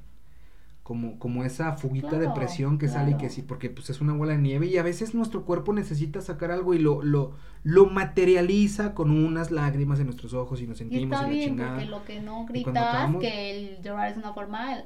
[0.90, 3.34] Como, como esa fuguita de Claro, presión que sale y que claro.
[3.36, 6.50] sí, porque pues es una bola de nieve y a veces nuestro cuerpo necesita sacar
[6.52, 10.80] algo y lo, lo, lo materializa con unas lágrimas en nuestros ojos y nos Y
[10.80, 11.70] sentimos está y la bien, chingada.
[11.76, 14.78] porque lo que no Y gritas, que el llorar es una forma...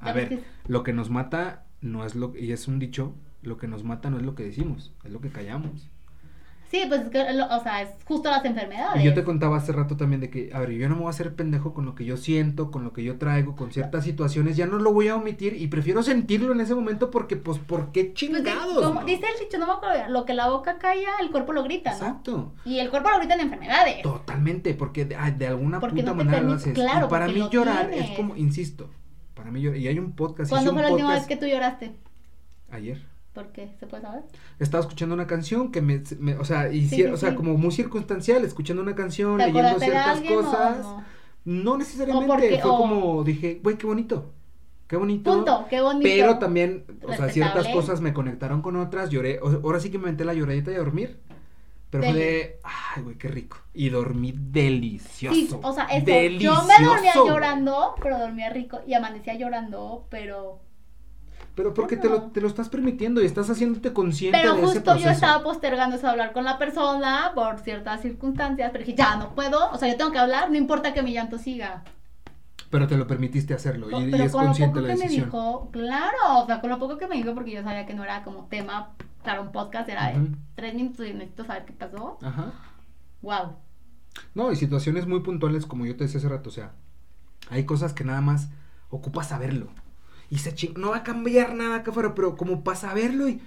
[0.00, 3.56] A ver, que- lo que nos mata no es lo y es un dicho, lo
[3.56, 5.88] que nos mata no es lo que decimos, es lo que callamos.
[6.70, 9.02] Sí, pues, es que lo- o sea, es justo las enfermedades.
[9.02, 11.08] Y yo te contaba hace rato también de que, a ver, yo no me voy
[11.08, 14.04] a hacer pendejo con lo que yo siento, con lo que yo traigo, con ciertas
[14.04, 17.58] situaciones, ya no lo voy a omitir y prefiero sentirlo en ese momento porque, pues,
[17.58, 18.84] ¿por qué Pues, chingados?
[18.84, 19.06] como no?
[19.06, 21.90] dice el dicho, no me acuerdo, lo que la boca calla, el cuerpo lo grita,
[21.90, 21.96] ¿no?
[21.96, 22.52] Exacto.
[22.64, 24.02] Y el cuerpo lo grita en enfermedades.
[24.02, 26.72] Totalmente, porque de, de alguna Porque puta no manera lo haces.
[26.72, 28.10] claro, y para mí lo llorar tienes.
[28.10, 28.88] es como, insisto,
[29.34, 31.96] para mí llorar, y hay un podcast, ¿Cuándo fue la última vez que tú lloraste?
[32.70, 33.09] ayer.
[33.32, 33.70] ¿Por qué?
[33.78, 34.22] ¿Se puede saber?
[34.58, 37.36] Estaba escuchando una canción que me, me- o sea, hici- sí, o sea, sí.
[37.36, 40.78] como muy circunstancial, escuchando una canción, ¿Te leyendo ciertas cosas.
[40.80, 41.04] no?
[41.44, 44.32] No necesariamente, porque- fue o- como dije, güey, qué bonito.
[44.88, 45.32] Qué bonito.
[45.32, 46.02] Punto, qué bonito.
[46.02, 49.98] Pero también, o sea, ciertas cosas me conectaron con otras, lloré, o- ahora sí que
[49.98, 51.20] me metí la lloradita y a dormir.
[51.90, 53.56] Pero fue de, ay, güey, qué rico.
[53.74, 55.34] Y dormí delicioso.
[55.34, 56.06] Sí, o sea, eso.
[56.06, 56.62] Delicioso.
[56.62, 60.60] Yo me dormía llorando, pero dormía rico y amanecía llorando, pero
[61.54, 64.66] Pero porque te, lo, te lo estás permitiendo y estás haciéndote consciente pero de ese
[64.66, 65.04] justo proceso.
[65.06, 69.34] yo estaba postergando eso hablar con la persona por ciertas circunstancias, pero dije, ya no
[69.34, 71.82] puedo, o sea, yo tengo que hablar, no importa que mi llanto siga.
[72.70, 74.98] Pero te lo permitiste hacerlo y, y pero es con lo consciente poco la que
[74.98, 75.26] me decisión.
[75.26, 78.04] dijo, claro, o sea, con lo poco que me dijo, porque yo sabía que no
[78.04, 78.92] era como tema
[79.24, 80.28] para un podcast, era de Ujú.
[80.54, 82.16] tres minutos y necesito saber qué pasó.
[82.22, 82.52] Ajá.
[83.22, 83.56] Wow.
[84.34, 86.72] No, y situaciones muy puntuales, como yo te decía hace rato, o sea,
[87.50, 88.48] hay cosas que nada más
[88.88, 89.68] ocupas saberlo.
[90.30, 90.74] Y se ching...
[90.78, 93.40] no va a cambiar nada acá afuera, pero como para saberlo y.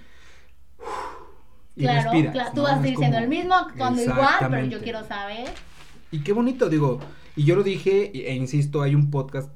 [1.76, 2.62] y Claro, claro, tú ¿no?
[2.64, 5.48] vas a siendo como- el mismo, actuando igual, pero yo quiero saber.
[6.10, 7.00] Y qué bonito, digo,
[7.34, 9.50] y yo lo dije, e insisto, hay un podcast,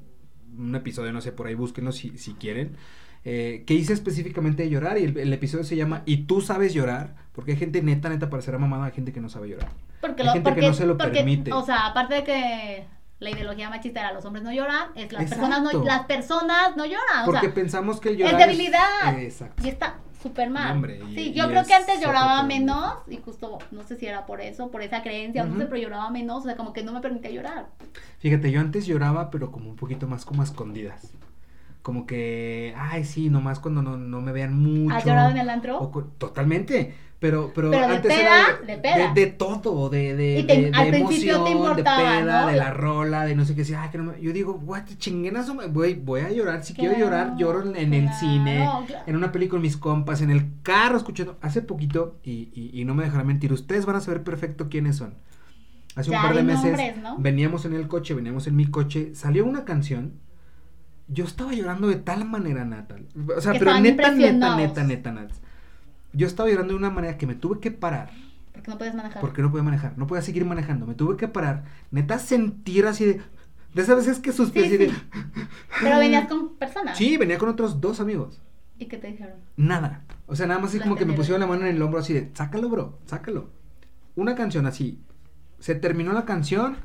[0.57, 2.75] un episodio, no sé, por ahí búsquenlo si, si quieren,
[3.23, 6.73] eh, que hice específicamente de llorar, y el, el episodio se llama ¿Y tú sabes
[6.73, 7.15] llorar?
[7.31, 9.69] Porque hay gente neta, neta, para ser mamada, hay gente que no sabe llorar.
[10.01, 11.53] Porque, Hay lo, gente que porque, no se lo porque, permite.
[11.53, 12.85] O sea, aparte de que
[13.19, 15.45] la ideología machista era los hombres no lloran, es las Exacto.
[15.47, 17.23] personas no, las personas no lloran.
[17.23, 19.17] O Porque sea, pensamos que el es llorar debilidad.
[19.19, 19.61] Eh, exacto.
[19.65, 20.71] Y está súper mal.
[20.73, 24.05] Hombre, y- sí, yo creo es que antes lloraba menos y justo, no sé si
[24.05, 26.73] era por eso, por esa creencia, o no sé, pero lloraba menos, o sea, como
[26.73, 27.67] que no me permitía llorar.
[28.19, 31.11] Fíjate, yo antes lloraba, pero como un poquito más como a escondidas.
[31.89, 34.95] Como que, ay, sí, nomás cuando no, no me vean mucho.
[34.95, 35.79] ¿Has llorado en el antro?
[35.79, 35.89] o
[36.19, 36.93] totalmente.
[37.17, 39.13] Pero, pero, Pero de antes peda, era de peda.
[39.13, 42.47] de, de todo, de, de, Y te- de, de te emoción, importaba, de peda, ¿no?
[42.47, 43.65] de la rola, de no sé qué.
[43.65, 46.63] sí, Ay, que no me- Yo digo, what, chinguenazo, me- voy, voy a llorar.
[46.63, 49.03] Si quiero llorar, lloro en, en el cine, claro.
[49.07, 51.37] en una película con mis compas, en el carro escuchando.
[51.41, 54.95] Hace poquito, y, y, y no me dejarán mentir, ustedes van a saber perfecto quiénes
[54.97, 55.15] son.
[55.95, 57.17] Hace Ya un par de meses nombres, ¿no?
[57.17, 60.13] veníamos en el coche, veníamos en mi coche, salió una canción.
[61.11, 63.05] Yo estaba llorando de tal manera, Natal.
[63.35, 65.33] O sea, Que pero neta, neta, neta, neta, neta.
[66.13, 68.11] Yo estaba llorando de una manera que me tuve que parar.
[68.53, 69.21] Porque no puedes manejar.
[69.21, 70.85] Porque no podía manejar, no podía seguir manejando.
[70.85, 71.63] Me tuve que parar.
[71.91, 73.21] Neta, sentir así de.
[73.73, 74.77] De esas veces que Sí, sí.
[74.77, 74.91] de.
[75.81, 76.97] Pero venías con personas.
[76.97, 78.41] Sí, venía con otros dos amigos.
[78.79, 79.35] ¿Y qué te dijeron?
[79.57, 80.03] Nada.
[80.25, 82.13] O sea, nada más así como que me pusieron la mano en el hombro así
[82.13, 83.49] de, sácalo, bro, sácalo.
[84.15, 84.99] Una canción así.
[85.59, 86.77] Se terminó la canción.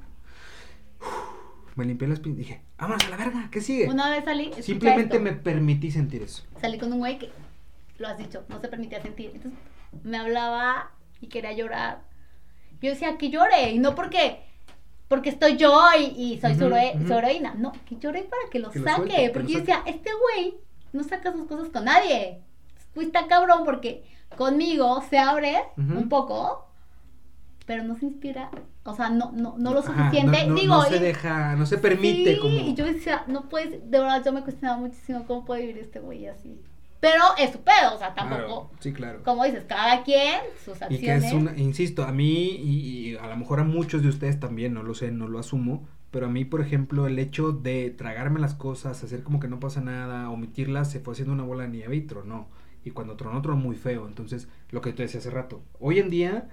[1.76, 2.38] Me limpié las pintas.
[2.38, 3.88] Dije, vámonos a la verga, ¿qué sigue?
[3.88, 4.50] Una vez salí.
[4.60, 5.24] Simplemente esto.
[5.24, 6.44] me permití sentir eso.
[6.60, 7.30] salí con un güey que,
[7.98, 9.30] lo has dicho, no se permitía sentir.
[9.34, 9.58] Entonces
[10.02, 12.02] me hablaba y quería llorar.
[12.80, 14.40] Yo decía que llore, y no porque,
[15.08, 17.54] porque estoy yo y, y soy, su, su heroína.
[17.56, 19.10] No, que llore para que lo Que lo saque.
[19.10, 20.56] suelte, porque yo decía, este güey
[20.92, 22.40] no saca sus cosas con nadie.
[22.92, 24.04] Pues está cabrón porque
[24.36, 26.68] conmigo se abre un poco,
[27.66, 28.50] pero no se inspira.
[28.84, 30.44] O sea, no, no, no lo Ajá, suficiente.
[30.46, 32.54] no, no- Digo, no se y- deja, no se permite Sí, como.
[32.56, 36.00] y yo decía, no puedes, de verdad yo me cuestionaba muchísimo cómo puede vivir este
[36.00, 36.60] güey así.
[37.00, 38.40] Pero es su pedo, o sea, tampoco.
[38.42, 39.22] Claro, sí, claro.
[39.24, 41.00] Como dices, cada quien, sus Y acciones.
[41.22, 44.40] que es una, insisto, a mí y, y a lo mejor a muchos de ustedes
[44.40, 47.90] también, no lo sé, no lo asumo, pero a mí, por ejemplo, el hecho de
[47.90, 51.64] tragarme las cosas, hacer como que no pasa nada, omitirlas, se fue haciendo una bola
[51.64, 52.48] de nieve y tronó.
[52.84, 54.06] Y cuando tronó, tronó muy feo.
[54.06, 56.48] Entonces, lo que te decía hace rato, hoy en día,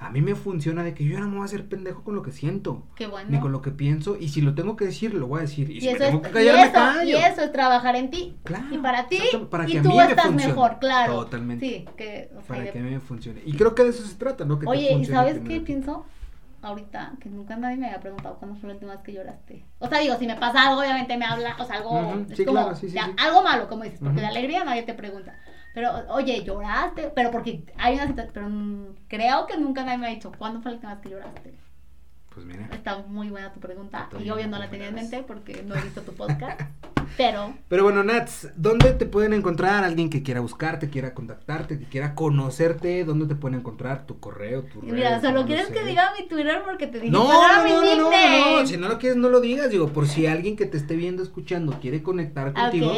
[0.00, 2.14] a mí me funciona de que yo ya no me voy a hacer pendejo con
[2.14, 3.28] lo que siento, Qué bueno.
[3.30, 5.70] ni con lo que pienso, y si lo tengo que decir, lo voy a decir.
[5.70, 7.18] Y, Y si me tengo es, que y, callar, me eso, callo.
[7.18, 8.36] y eso es trabajar en ti.
[8.44, 9.18] Claro, y para ti,
[9.50, 10.46] para que y a mí me estás funcione.
[10.54, 11.12] mejor, claro.
[11.24, 11.66] Totalmente.
[11.68, 13.42] Sí, que, o sea, Para que a mí me funcione.
[13.44, 14.58] Y creo que de eso se trata, ¿no?
[14.58, 16.06] Que te Oye, ¿y sabes qué pienso?
[16.62, 19.64] Ahorita, que nunca nadie me había preguntado cuándo fue la última vez que lloraste.
[19.78, 22.58] O sea, digo, si me pasa algo, obviamente me habla, o sea, algo, sí, como,
[22.60, 24.20] claro, sí, sí, ya, algo malo, como dices, porque Ujú.
[24.20, 25.38] de alegría nadie te pregunta.
[25.72, 27.12] Pero, oye, ¿lloraste?
[27.14, 30.72] Pero porque hay una situación, pero creo que nunca nadie me ha dicho, ¿cuándo fue
[30.72, 31.54] la última vez que lloraste?
[32.34, 32.68] Pues mira.
[32.72, 35.82] Está muy buena tu pregunta, y obvio no la tenía en mente porque no he
[35.82, 36.60] visto tu podcast,
[37.16, 37.54] pero...
[37.68, 42.14] Pero bueno, Nats, ¿dónde te pueden encontrar alguien que quiera buscarte, quiera contactarte, que quiera
[42.14, 43.04] conocerte?
[43.04, 44.06] ¿Dónde te pueden encontrar?
[44.06, 47.12] ¿Tu correo, tu Y Mira, red, solo quieres que diga mi Twitter porque te dije,
[47.12, 49.88] No, ¿cuál era no, no, no, no, si no lo quieres no lo digas, digo,
[49.88, 52.92] por si alguien que te esté viendo, escuchando, quiere conectar contigo.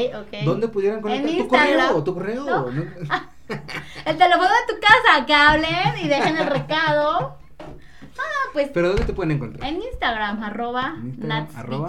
[0.44, 2.04] ¿dónde pudieran conectar En tu correo?
[2.04, 2.44] ¿Tu correo?
[2.44, 2.70] No.
[2.70, 2.82] ¿no?
[4.04, 7.36] El teléfono de tu casa, que hablen y dejen el recado.
[8.18, 9.68] Ah, pues Pero ¿dónde te pueden encontrar?
[9.68, 11.88] en Instagram, arroba En Instagram, arroba.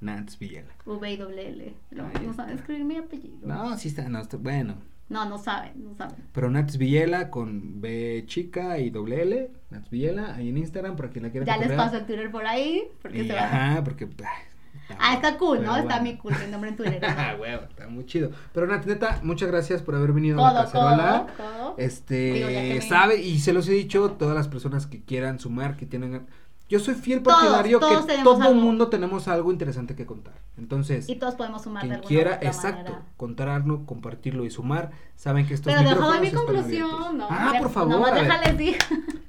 [0.00, 0.72] Nats Villela.
[0.84, 1.74] V-I-L-L.
[1.90, 2.32] No, no está.
[2.34, 3.38] saben escribir mi apellido.
[3.42, 4.76] No, sí está, no, está, bueno.
[5.08, 6.16] No, no saben, no saben.
[6.32, 11.10] Pero Nats Villela con B chica y doble L, Nats Villela, ahí en Instagram, para
[11.10, 13.44] quien la quiera Ya les paso el Twitter por ahí, porque Y, se va.
[13.44, 14.08] Ajá, porque...
[14.18, 14.54] ay,
[14.98, 15.76] Ah, está cool, ¿no?
[15.76, 17.00] Está muy cool el nombre en Twitter.
[17.04, 18.30] Ah, huevo, está muy chido.
[18.52, 21.26] Pero Nat, neta, muchas gracias por haber venido a la cacerola.
[21.36, 21.74] codo.
[21.78, 25.86] Este, Digo, sabe, y se los he dicho, todas las personas que quieran sumar, que
[25.86, 26.26] tienen...
[26.68, 30.34] Yo soy fiel partidario todos que todo el mundo tenemos algo interesante que contar.
[30.56, 33.02] Entonces, Y todos podemos sumar de quien alguna quiera, otra exacto, manera.
[33.18, 37.18] contarlo, compartirlo y sumar, saben que estos Pero dejo micrófonos mi conclusión.
[37.18, 37.26] ¿no?
[37.30, 38.04] Ah, De- por favor.
[38.14, 38.78] Ver, déjales decir.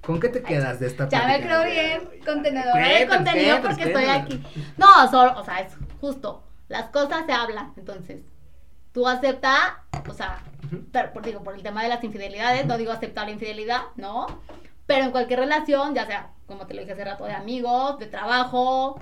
[0.02, 4.06] ¿Con qué te quedas de esta Ya me creo bien contenedora de contenido porque estoy
[4.06, 4.44] aquí.
[4.78, 6.44] No, solo, o sea, es justo.
[6.70, 8.22] Las cosas se hablan, entonces.
[8.94, 10.42] Tú acepta, o sea,
[10.94, 14.26] pero, por, digo, por el tema de las infidelidades, no digo aceptar la infidelidad, ¿no?
[14.86, 18.06] Pero en cualquier relación, ya sea, como te lo dije hace rato, de amigos, de
[18.06, 19.00] trabajo,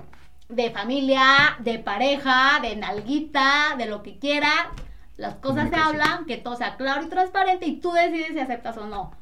[0.48, 4.68] de familia, de pareja, de nalguita, de lo que quieran,
[5.16, 8.76] las cosas se hablan, que todo sea claro y transparente y tú decides si aceptas
[8.78, 9.12] o no.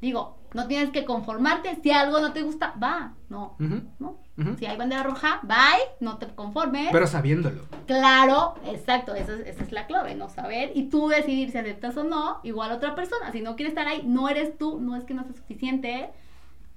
[0.00, 1.78] Digo, no tienes que conformarte.
[1.82, 3.14] Si algo no te gusta, va.
[3.28, 3.56] No.
[3.98, 4.16] ¿no?
[4.58, 5.56] Si hay bandera roja, bye.
[6.00, 6.88] No te conformes.
[6.92, 7.62] Pero sabiéndolo.
[7.86, 9.14] Claro, exacto.
[9.14, 10.70] Esa es, esa es la clave, no saber.
[10.74, 12.38] Y tú decidir si aceptas o no.
[12.44, 13.32] Igual a otra persona.
[13.32, 14.78] Si no quiere estar ahí, no eres tú.
[14.80, 16.10] No es que no sea suficiente.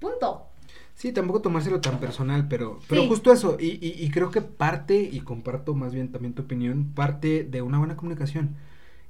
[0.00, 0.46] Punto.
[0.94, 3.08] Sí, tampoco tomárselo tan personal, pero, pero Sí.
[3.08, 6.92] justo eso, y, y, y creo que parte, y comparto más bien también tu opinión,
[6.94, 8.56] parte de una buena comunicación.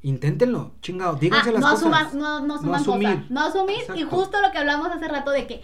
[0.03, 1.93] Inténtenlo, chingado, díganse Ah, las no cosas.
[1.93, 3.09] asuman, no, no asuman asumir.
[3.15, 3.31] cosas.
[3.31, 3.79] No asumir.
[3.95, 5.63] Y justo lo que hablamos hace rato de que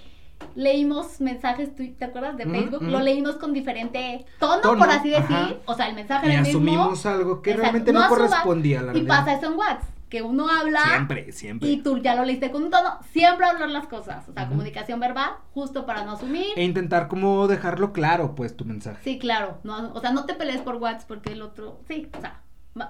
[0.54, 2.82] leímos mensajes, ¿tú- ¿te acuerdas de Facebook?
[2.82, 5.24] Lo leímos con diferente tono, Tono, por así decir.
[5.36, 5.54] ajá.
[5.66, 6.58] O sea, el mensaje Y era el mismo.
[6.60, 8.18] asumimos algo que Exacto, realmente no, asuman.
[8.28, 9.18] correspondía a la Y realidad.
[9.18, 11.68] pasa eso en WhatsApp, que uno habla Siempre, siempre.
[11.68, 12.98] y tú ya lo leíste con un tono.
[13.12, 14.28] Siempre hablar las cosas.
[14.28, 16.46] O sea, comunicación verbal, justo para no asumir.
[16.56, 18.98] E intentar como dejarlo claro, pues, tu mensaje.
[19.04, 19.58] Sí, claro.
[19.64, 21.80] No, o sea, no te pelees por WhatsApp porque el otro.
[21.88, 22.40] Sí, o sea.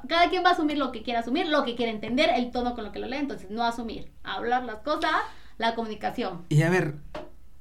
[0.07, 2.75] Cada quien va a asumir lo que quiera asumir, lo que quiere entender, el tono
[2.75, 3.17] con lo que lo lee.
[3.17, 4.13] Entonces, no asumir.
[4.23, 5.13] Hablar las cosas,
[5.57, 6.45] la comunicación.
[6.51, 6.97] Y a ver,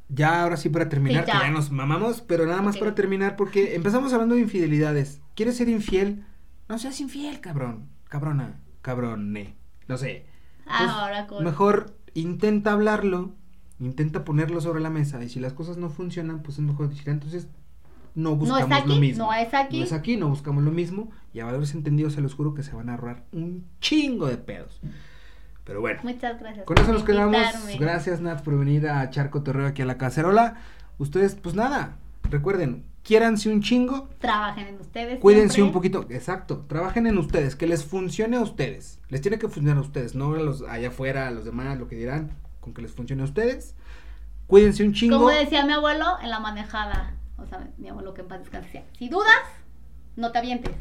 [0.10, 1.44] ya ahora sí para terminar, Sí, que ya.
[1.44, 5.22] ya nos mamamos, pero nada más para terminar, porque empezamos hablando de infidelidades.
[5.36, 6.26] ¿Quieres ser infiel?
[6.70, 7.90] No seas infiel, cabrón.
[8.10, 9.56] Cabrona, cabrone.
[9.88, 10.26] No sé.
[10.66, 11.44] Pues, Ahora con.
[11.44, 13.36] Mejor intenta hablarlo,
[13.80, 17.08] intenta ponerlo sobre la mesa, y si las cosas no funcionan, pues es mejor decir,
[17.10, 17.48] entonces
[18.16, 19.26] no No buscamos es aquí, lo mismo.
[19.26, 19.78] no es aquí.
[19.80, 22.64] No es aquí, no buscamos lo mismo, y a valores entendidos se los juro que
[22.64, 24.82] se van a ahorrar un chingo de pedos.
[25.68, 26.00] Pero bueno.
[26.02, 26.66] Muchas gracias.
[26.66, 27.36] Con eso nos quedamos.
[27.78, 30.56] Gracias, Nat, por venir a Charco Torreo aquí a la cacerola.
[30.98, 35.20] Ustedes, pues nada, recuerden, quiéranse un chingo, Trabajen en ustedes.
[35.20, 35.68] cuídense siempre.
[35.68, 39.00] un poquito, exacto, trabajen en ustedes, que les funcione a ustedes.
[39.10, 41.88] Les tiene que funcionar a ustedes, no a los allá afuera, a los demás, lo
[41.90, 42.32] que dirán,
[42.62, 43.76] con que les funcione a ustedes.
[44.48, 45.18] Cuídense un chingo.
[45.18, 47.14] Como decía mi abuelo en la manejada.
[47.38, 49.36] O sea, mi abuelo que en paz descanse Si dudas,
[50.16, 50.74] no te avientes.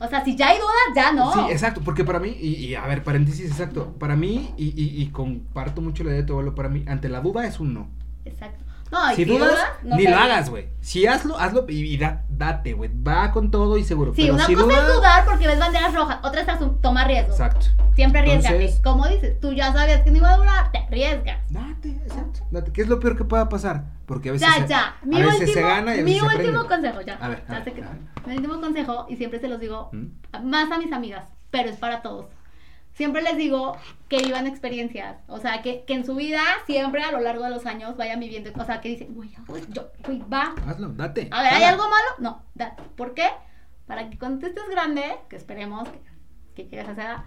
[0.00, 1.32] O sea, si ya hay dudas, ya no.
[1.32, 5.02] Sí, exacto, porque para mí, y, y, a ver, paréntesis, exacto, para mí, y, y,
[5.02, 7.74] y comparto mucho la idea de tu abuelo, para mí, ante la duda es un
[7.74, 7.88] no.
[8.24, 8.64] Exacto.
[8.90, 9.52] No, si dudas,
[9.82, 10.68] no ni lo hagas, güey.
[10.80, 12.90] Si hazlo, hazlo y, y da- date, güey.
[13.02, 14.12] Va con todo y seguro.
[14.14, 17.06] Sí, Pero una si cosa dudas, es dudar porque ves banderas rojas, otra es tomar
[17.06, 17.32] riesgos.
[17.38, 17.66] Exacto.
[17.94, 18.74] Siempre arriesgate.
[18.82, 21.38] Como dices, tú ya sabías que no iba a durar, te arriesgas.
[21.52, 22.40] Date, exacto.
[22.50, 22.72] Date.
[22.72, 23.84] ¿Qué es lo peor que pueda pasar?
[24.06, 24.80] Porque a veces, Ya, se, ya.
[25.02, 27.14] a Mi veces último, se gana y a mi veces se último consejo, ya.
[27.20, 27.98] A ver, a ver, sé que- a ver.
[28.26, 30.06] Mi último consejo, y siempre se los digo, ¿Mm?
[30.48, 31.28] más a mis amigas.
[31.52, 32.26] pero es para todos.
[33.00, 33.78] Siempre les digo
[34.10, 37.48] que vivan experiencias, o sea, que, que en su vida siempre a lo largo de
[37.48, 39.30] los años vayan viviendo, o sea, que dicen, güey,
[39.70, 40.54] yo, güey, va.
[40.66, 41.28] Hazlo, date.
[41.30, 42.08] A ver, ¿hay algo malo?
[42.18, 42.82] No, date.
[42.96, 43.24] ¿Por qué?
[43.86, 45.98] Para que cuando tú estés grande, que esperemos que,
[46.54, 47.24] que llegues a esa edad,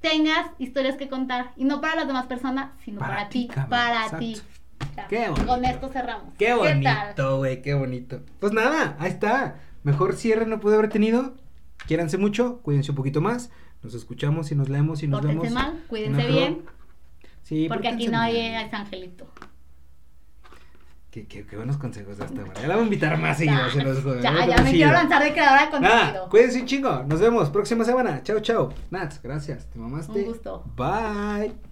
[0.00, 1.52] tengas historias que contar.
[1.56, 4.38] Y no para las demás personas, sino Para ti, para ti.
[5.08, 5.46] Qué bonito.
[5.46, 6.34] Con esto cerramos.
[6.36, 8.20] Qué bonito, güey, qué bonito.
[8.38, 9.60] Pues nada, ahí está.
[9.82, 11.36] Mejor cierre no pude haber tenido.
[11.86, 13.50] Quiéranse mucho, cuídense un poquito más.
[13.82, 15.54] Nos escuchamos y nos leemos y nos Pórtense vemos.
[15.54, 16.62] mal, en cuídense bien,
[17.42, 19.26] Sí, porque aquí no hay angelito.
[21.10, 22.54] Qué, qué, qué buenos consejos hasta ahora.
[22.60, 25.32] Ya la voy a invitar más seguido, se los ya, ya me quiero lanzar de
[25.32, 26.28] creadora de Nada, contenido.
[26.28, 27.02] cuídense un chingo.
[27.04, 28.22] Nos vemos próxima semana.
[28.22, 28.72] Chao, chao.
[28.90, 29.68] Nats, gracias.
[29.70, 30.12] Te mamaste.
[30.12, 30.62] Un gusto.
[30.76, 31.69] Bye.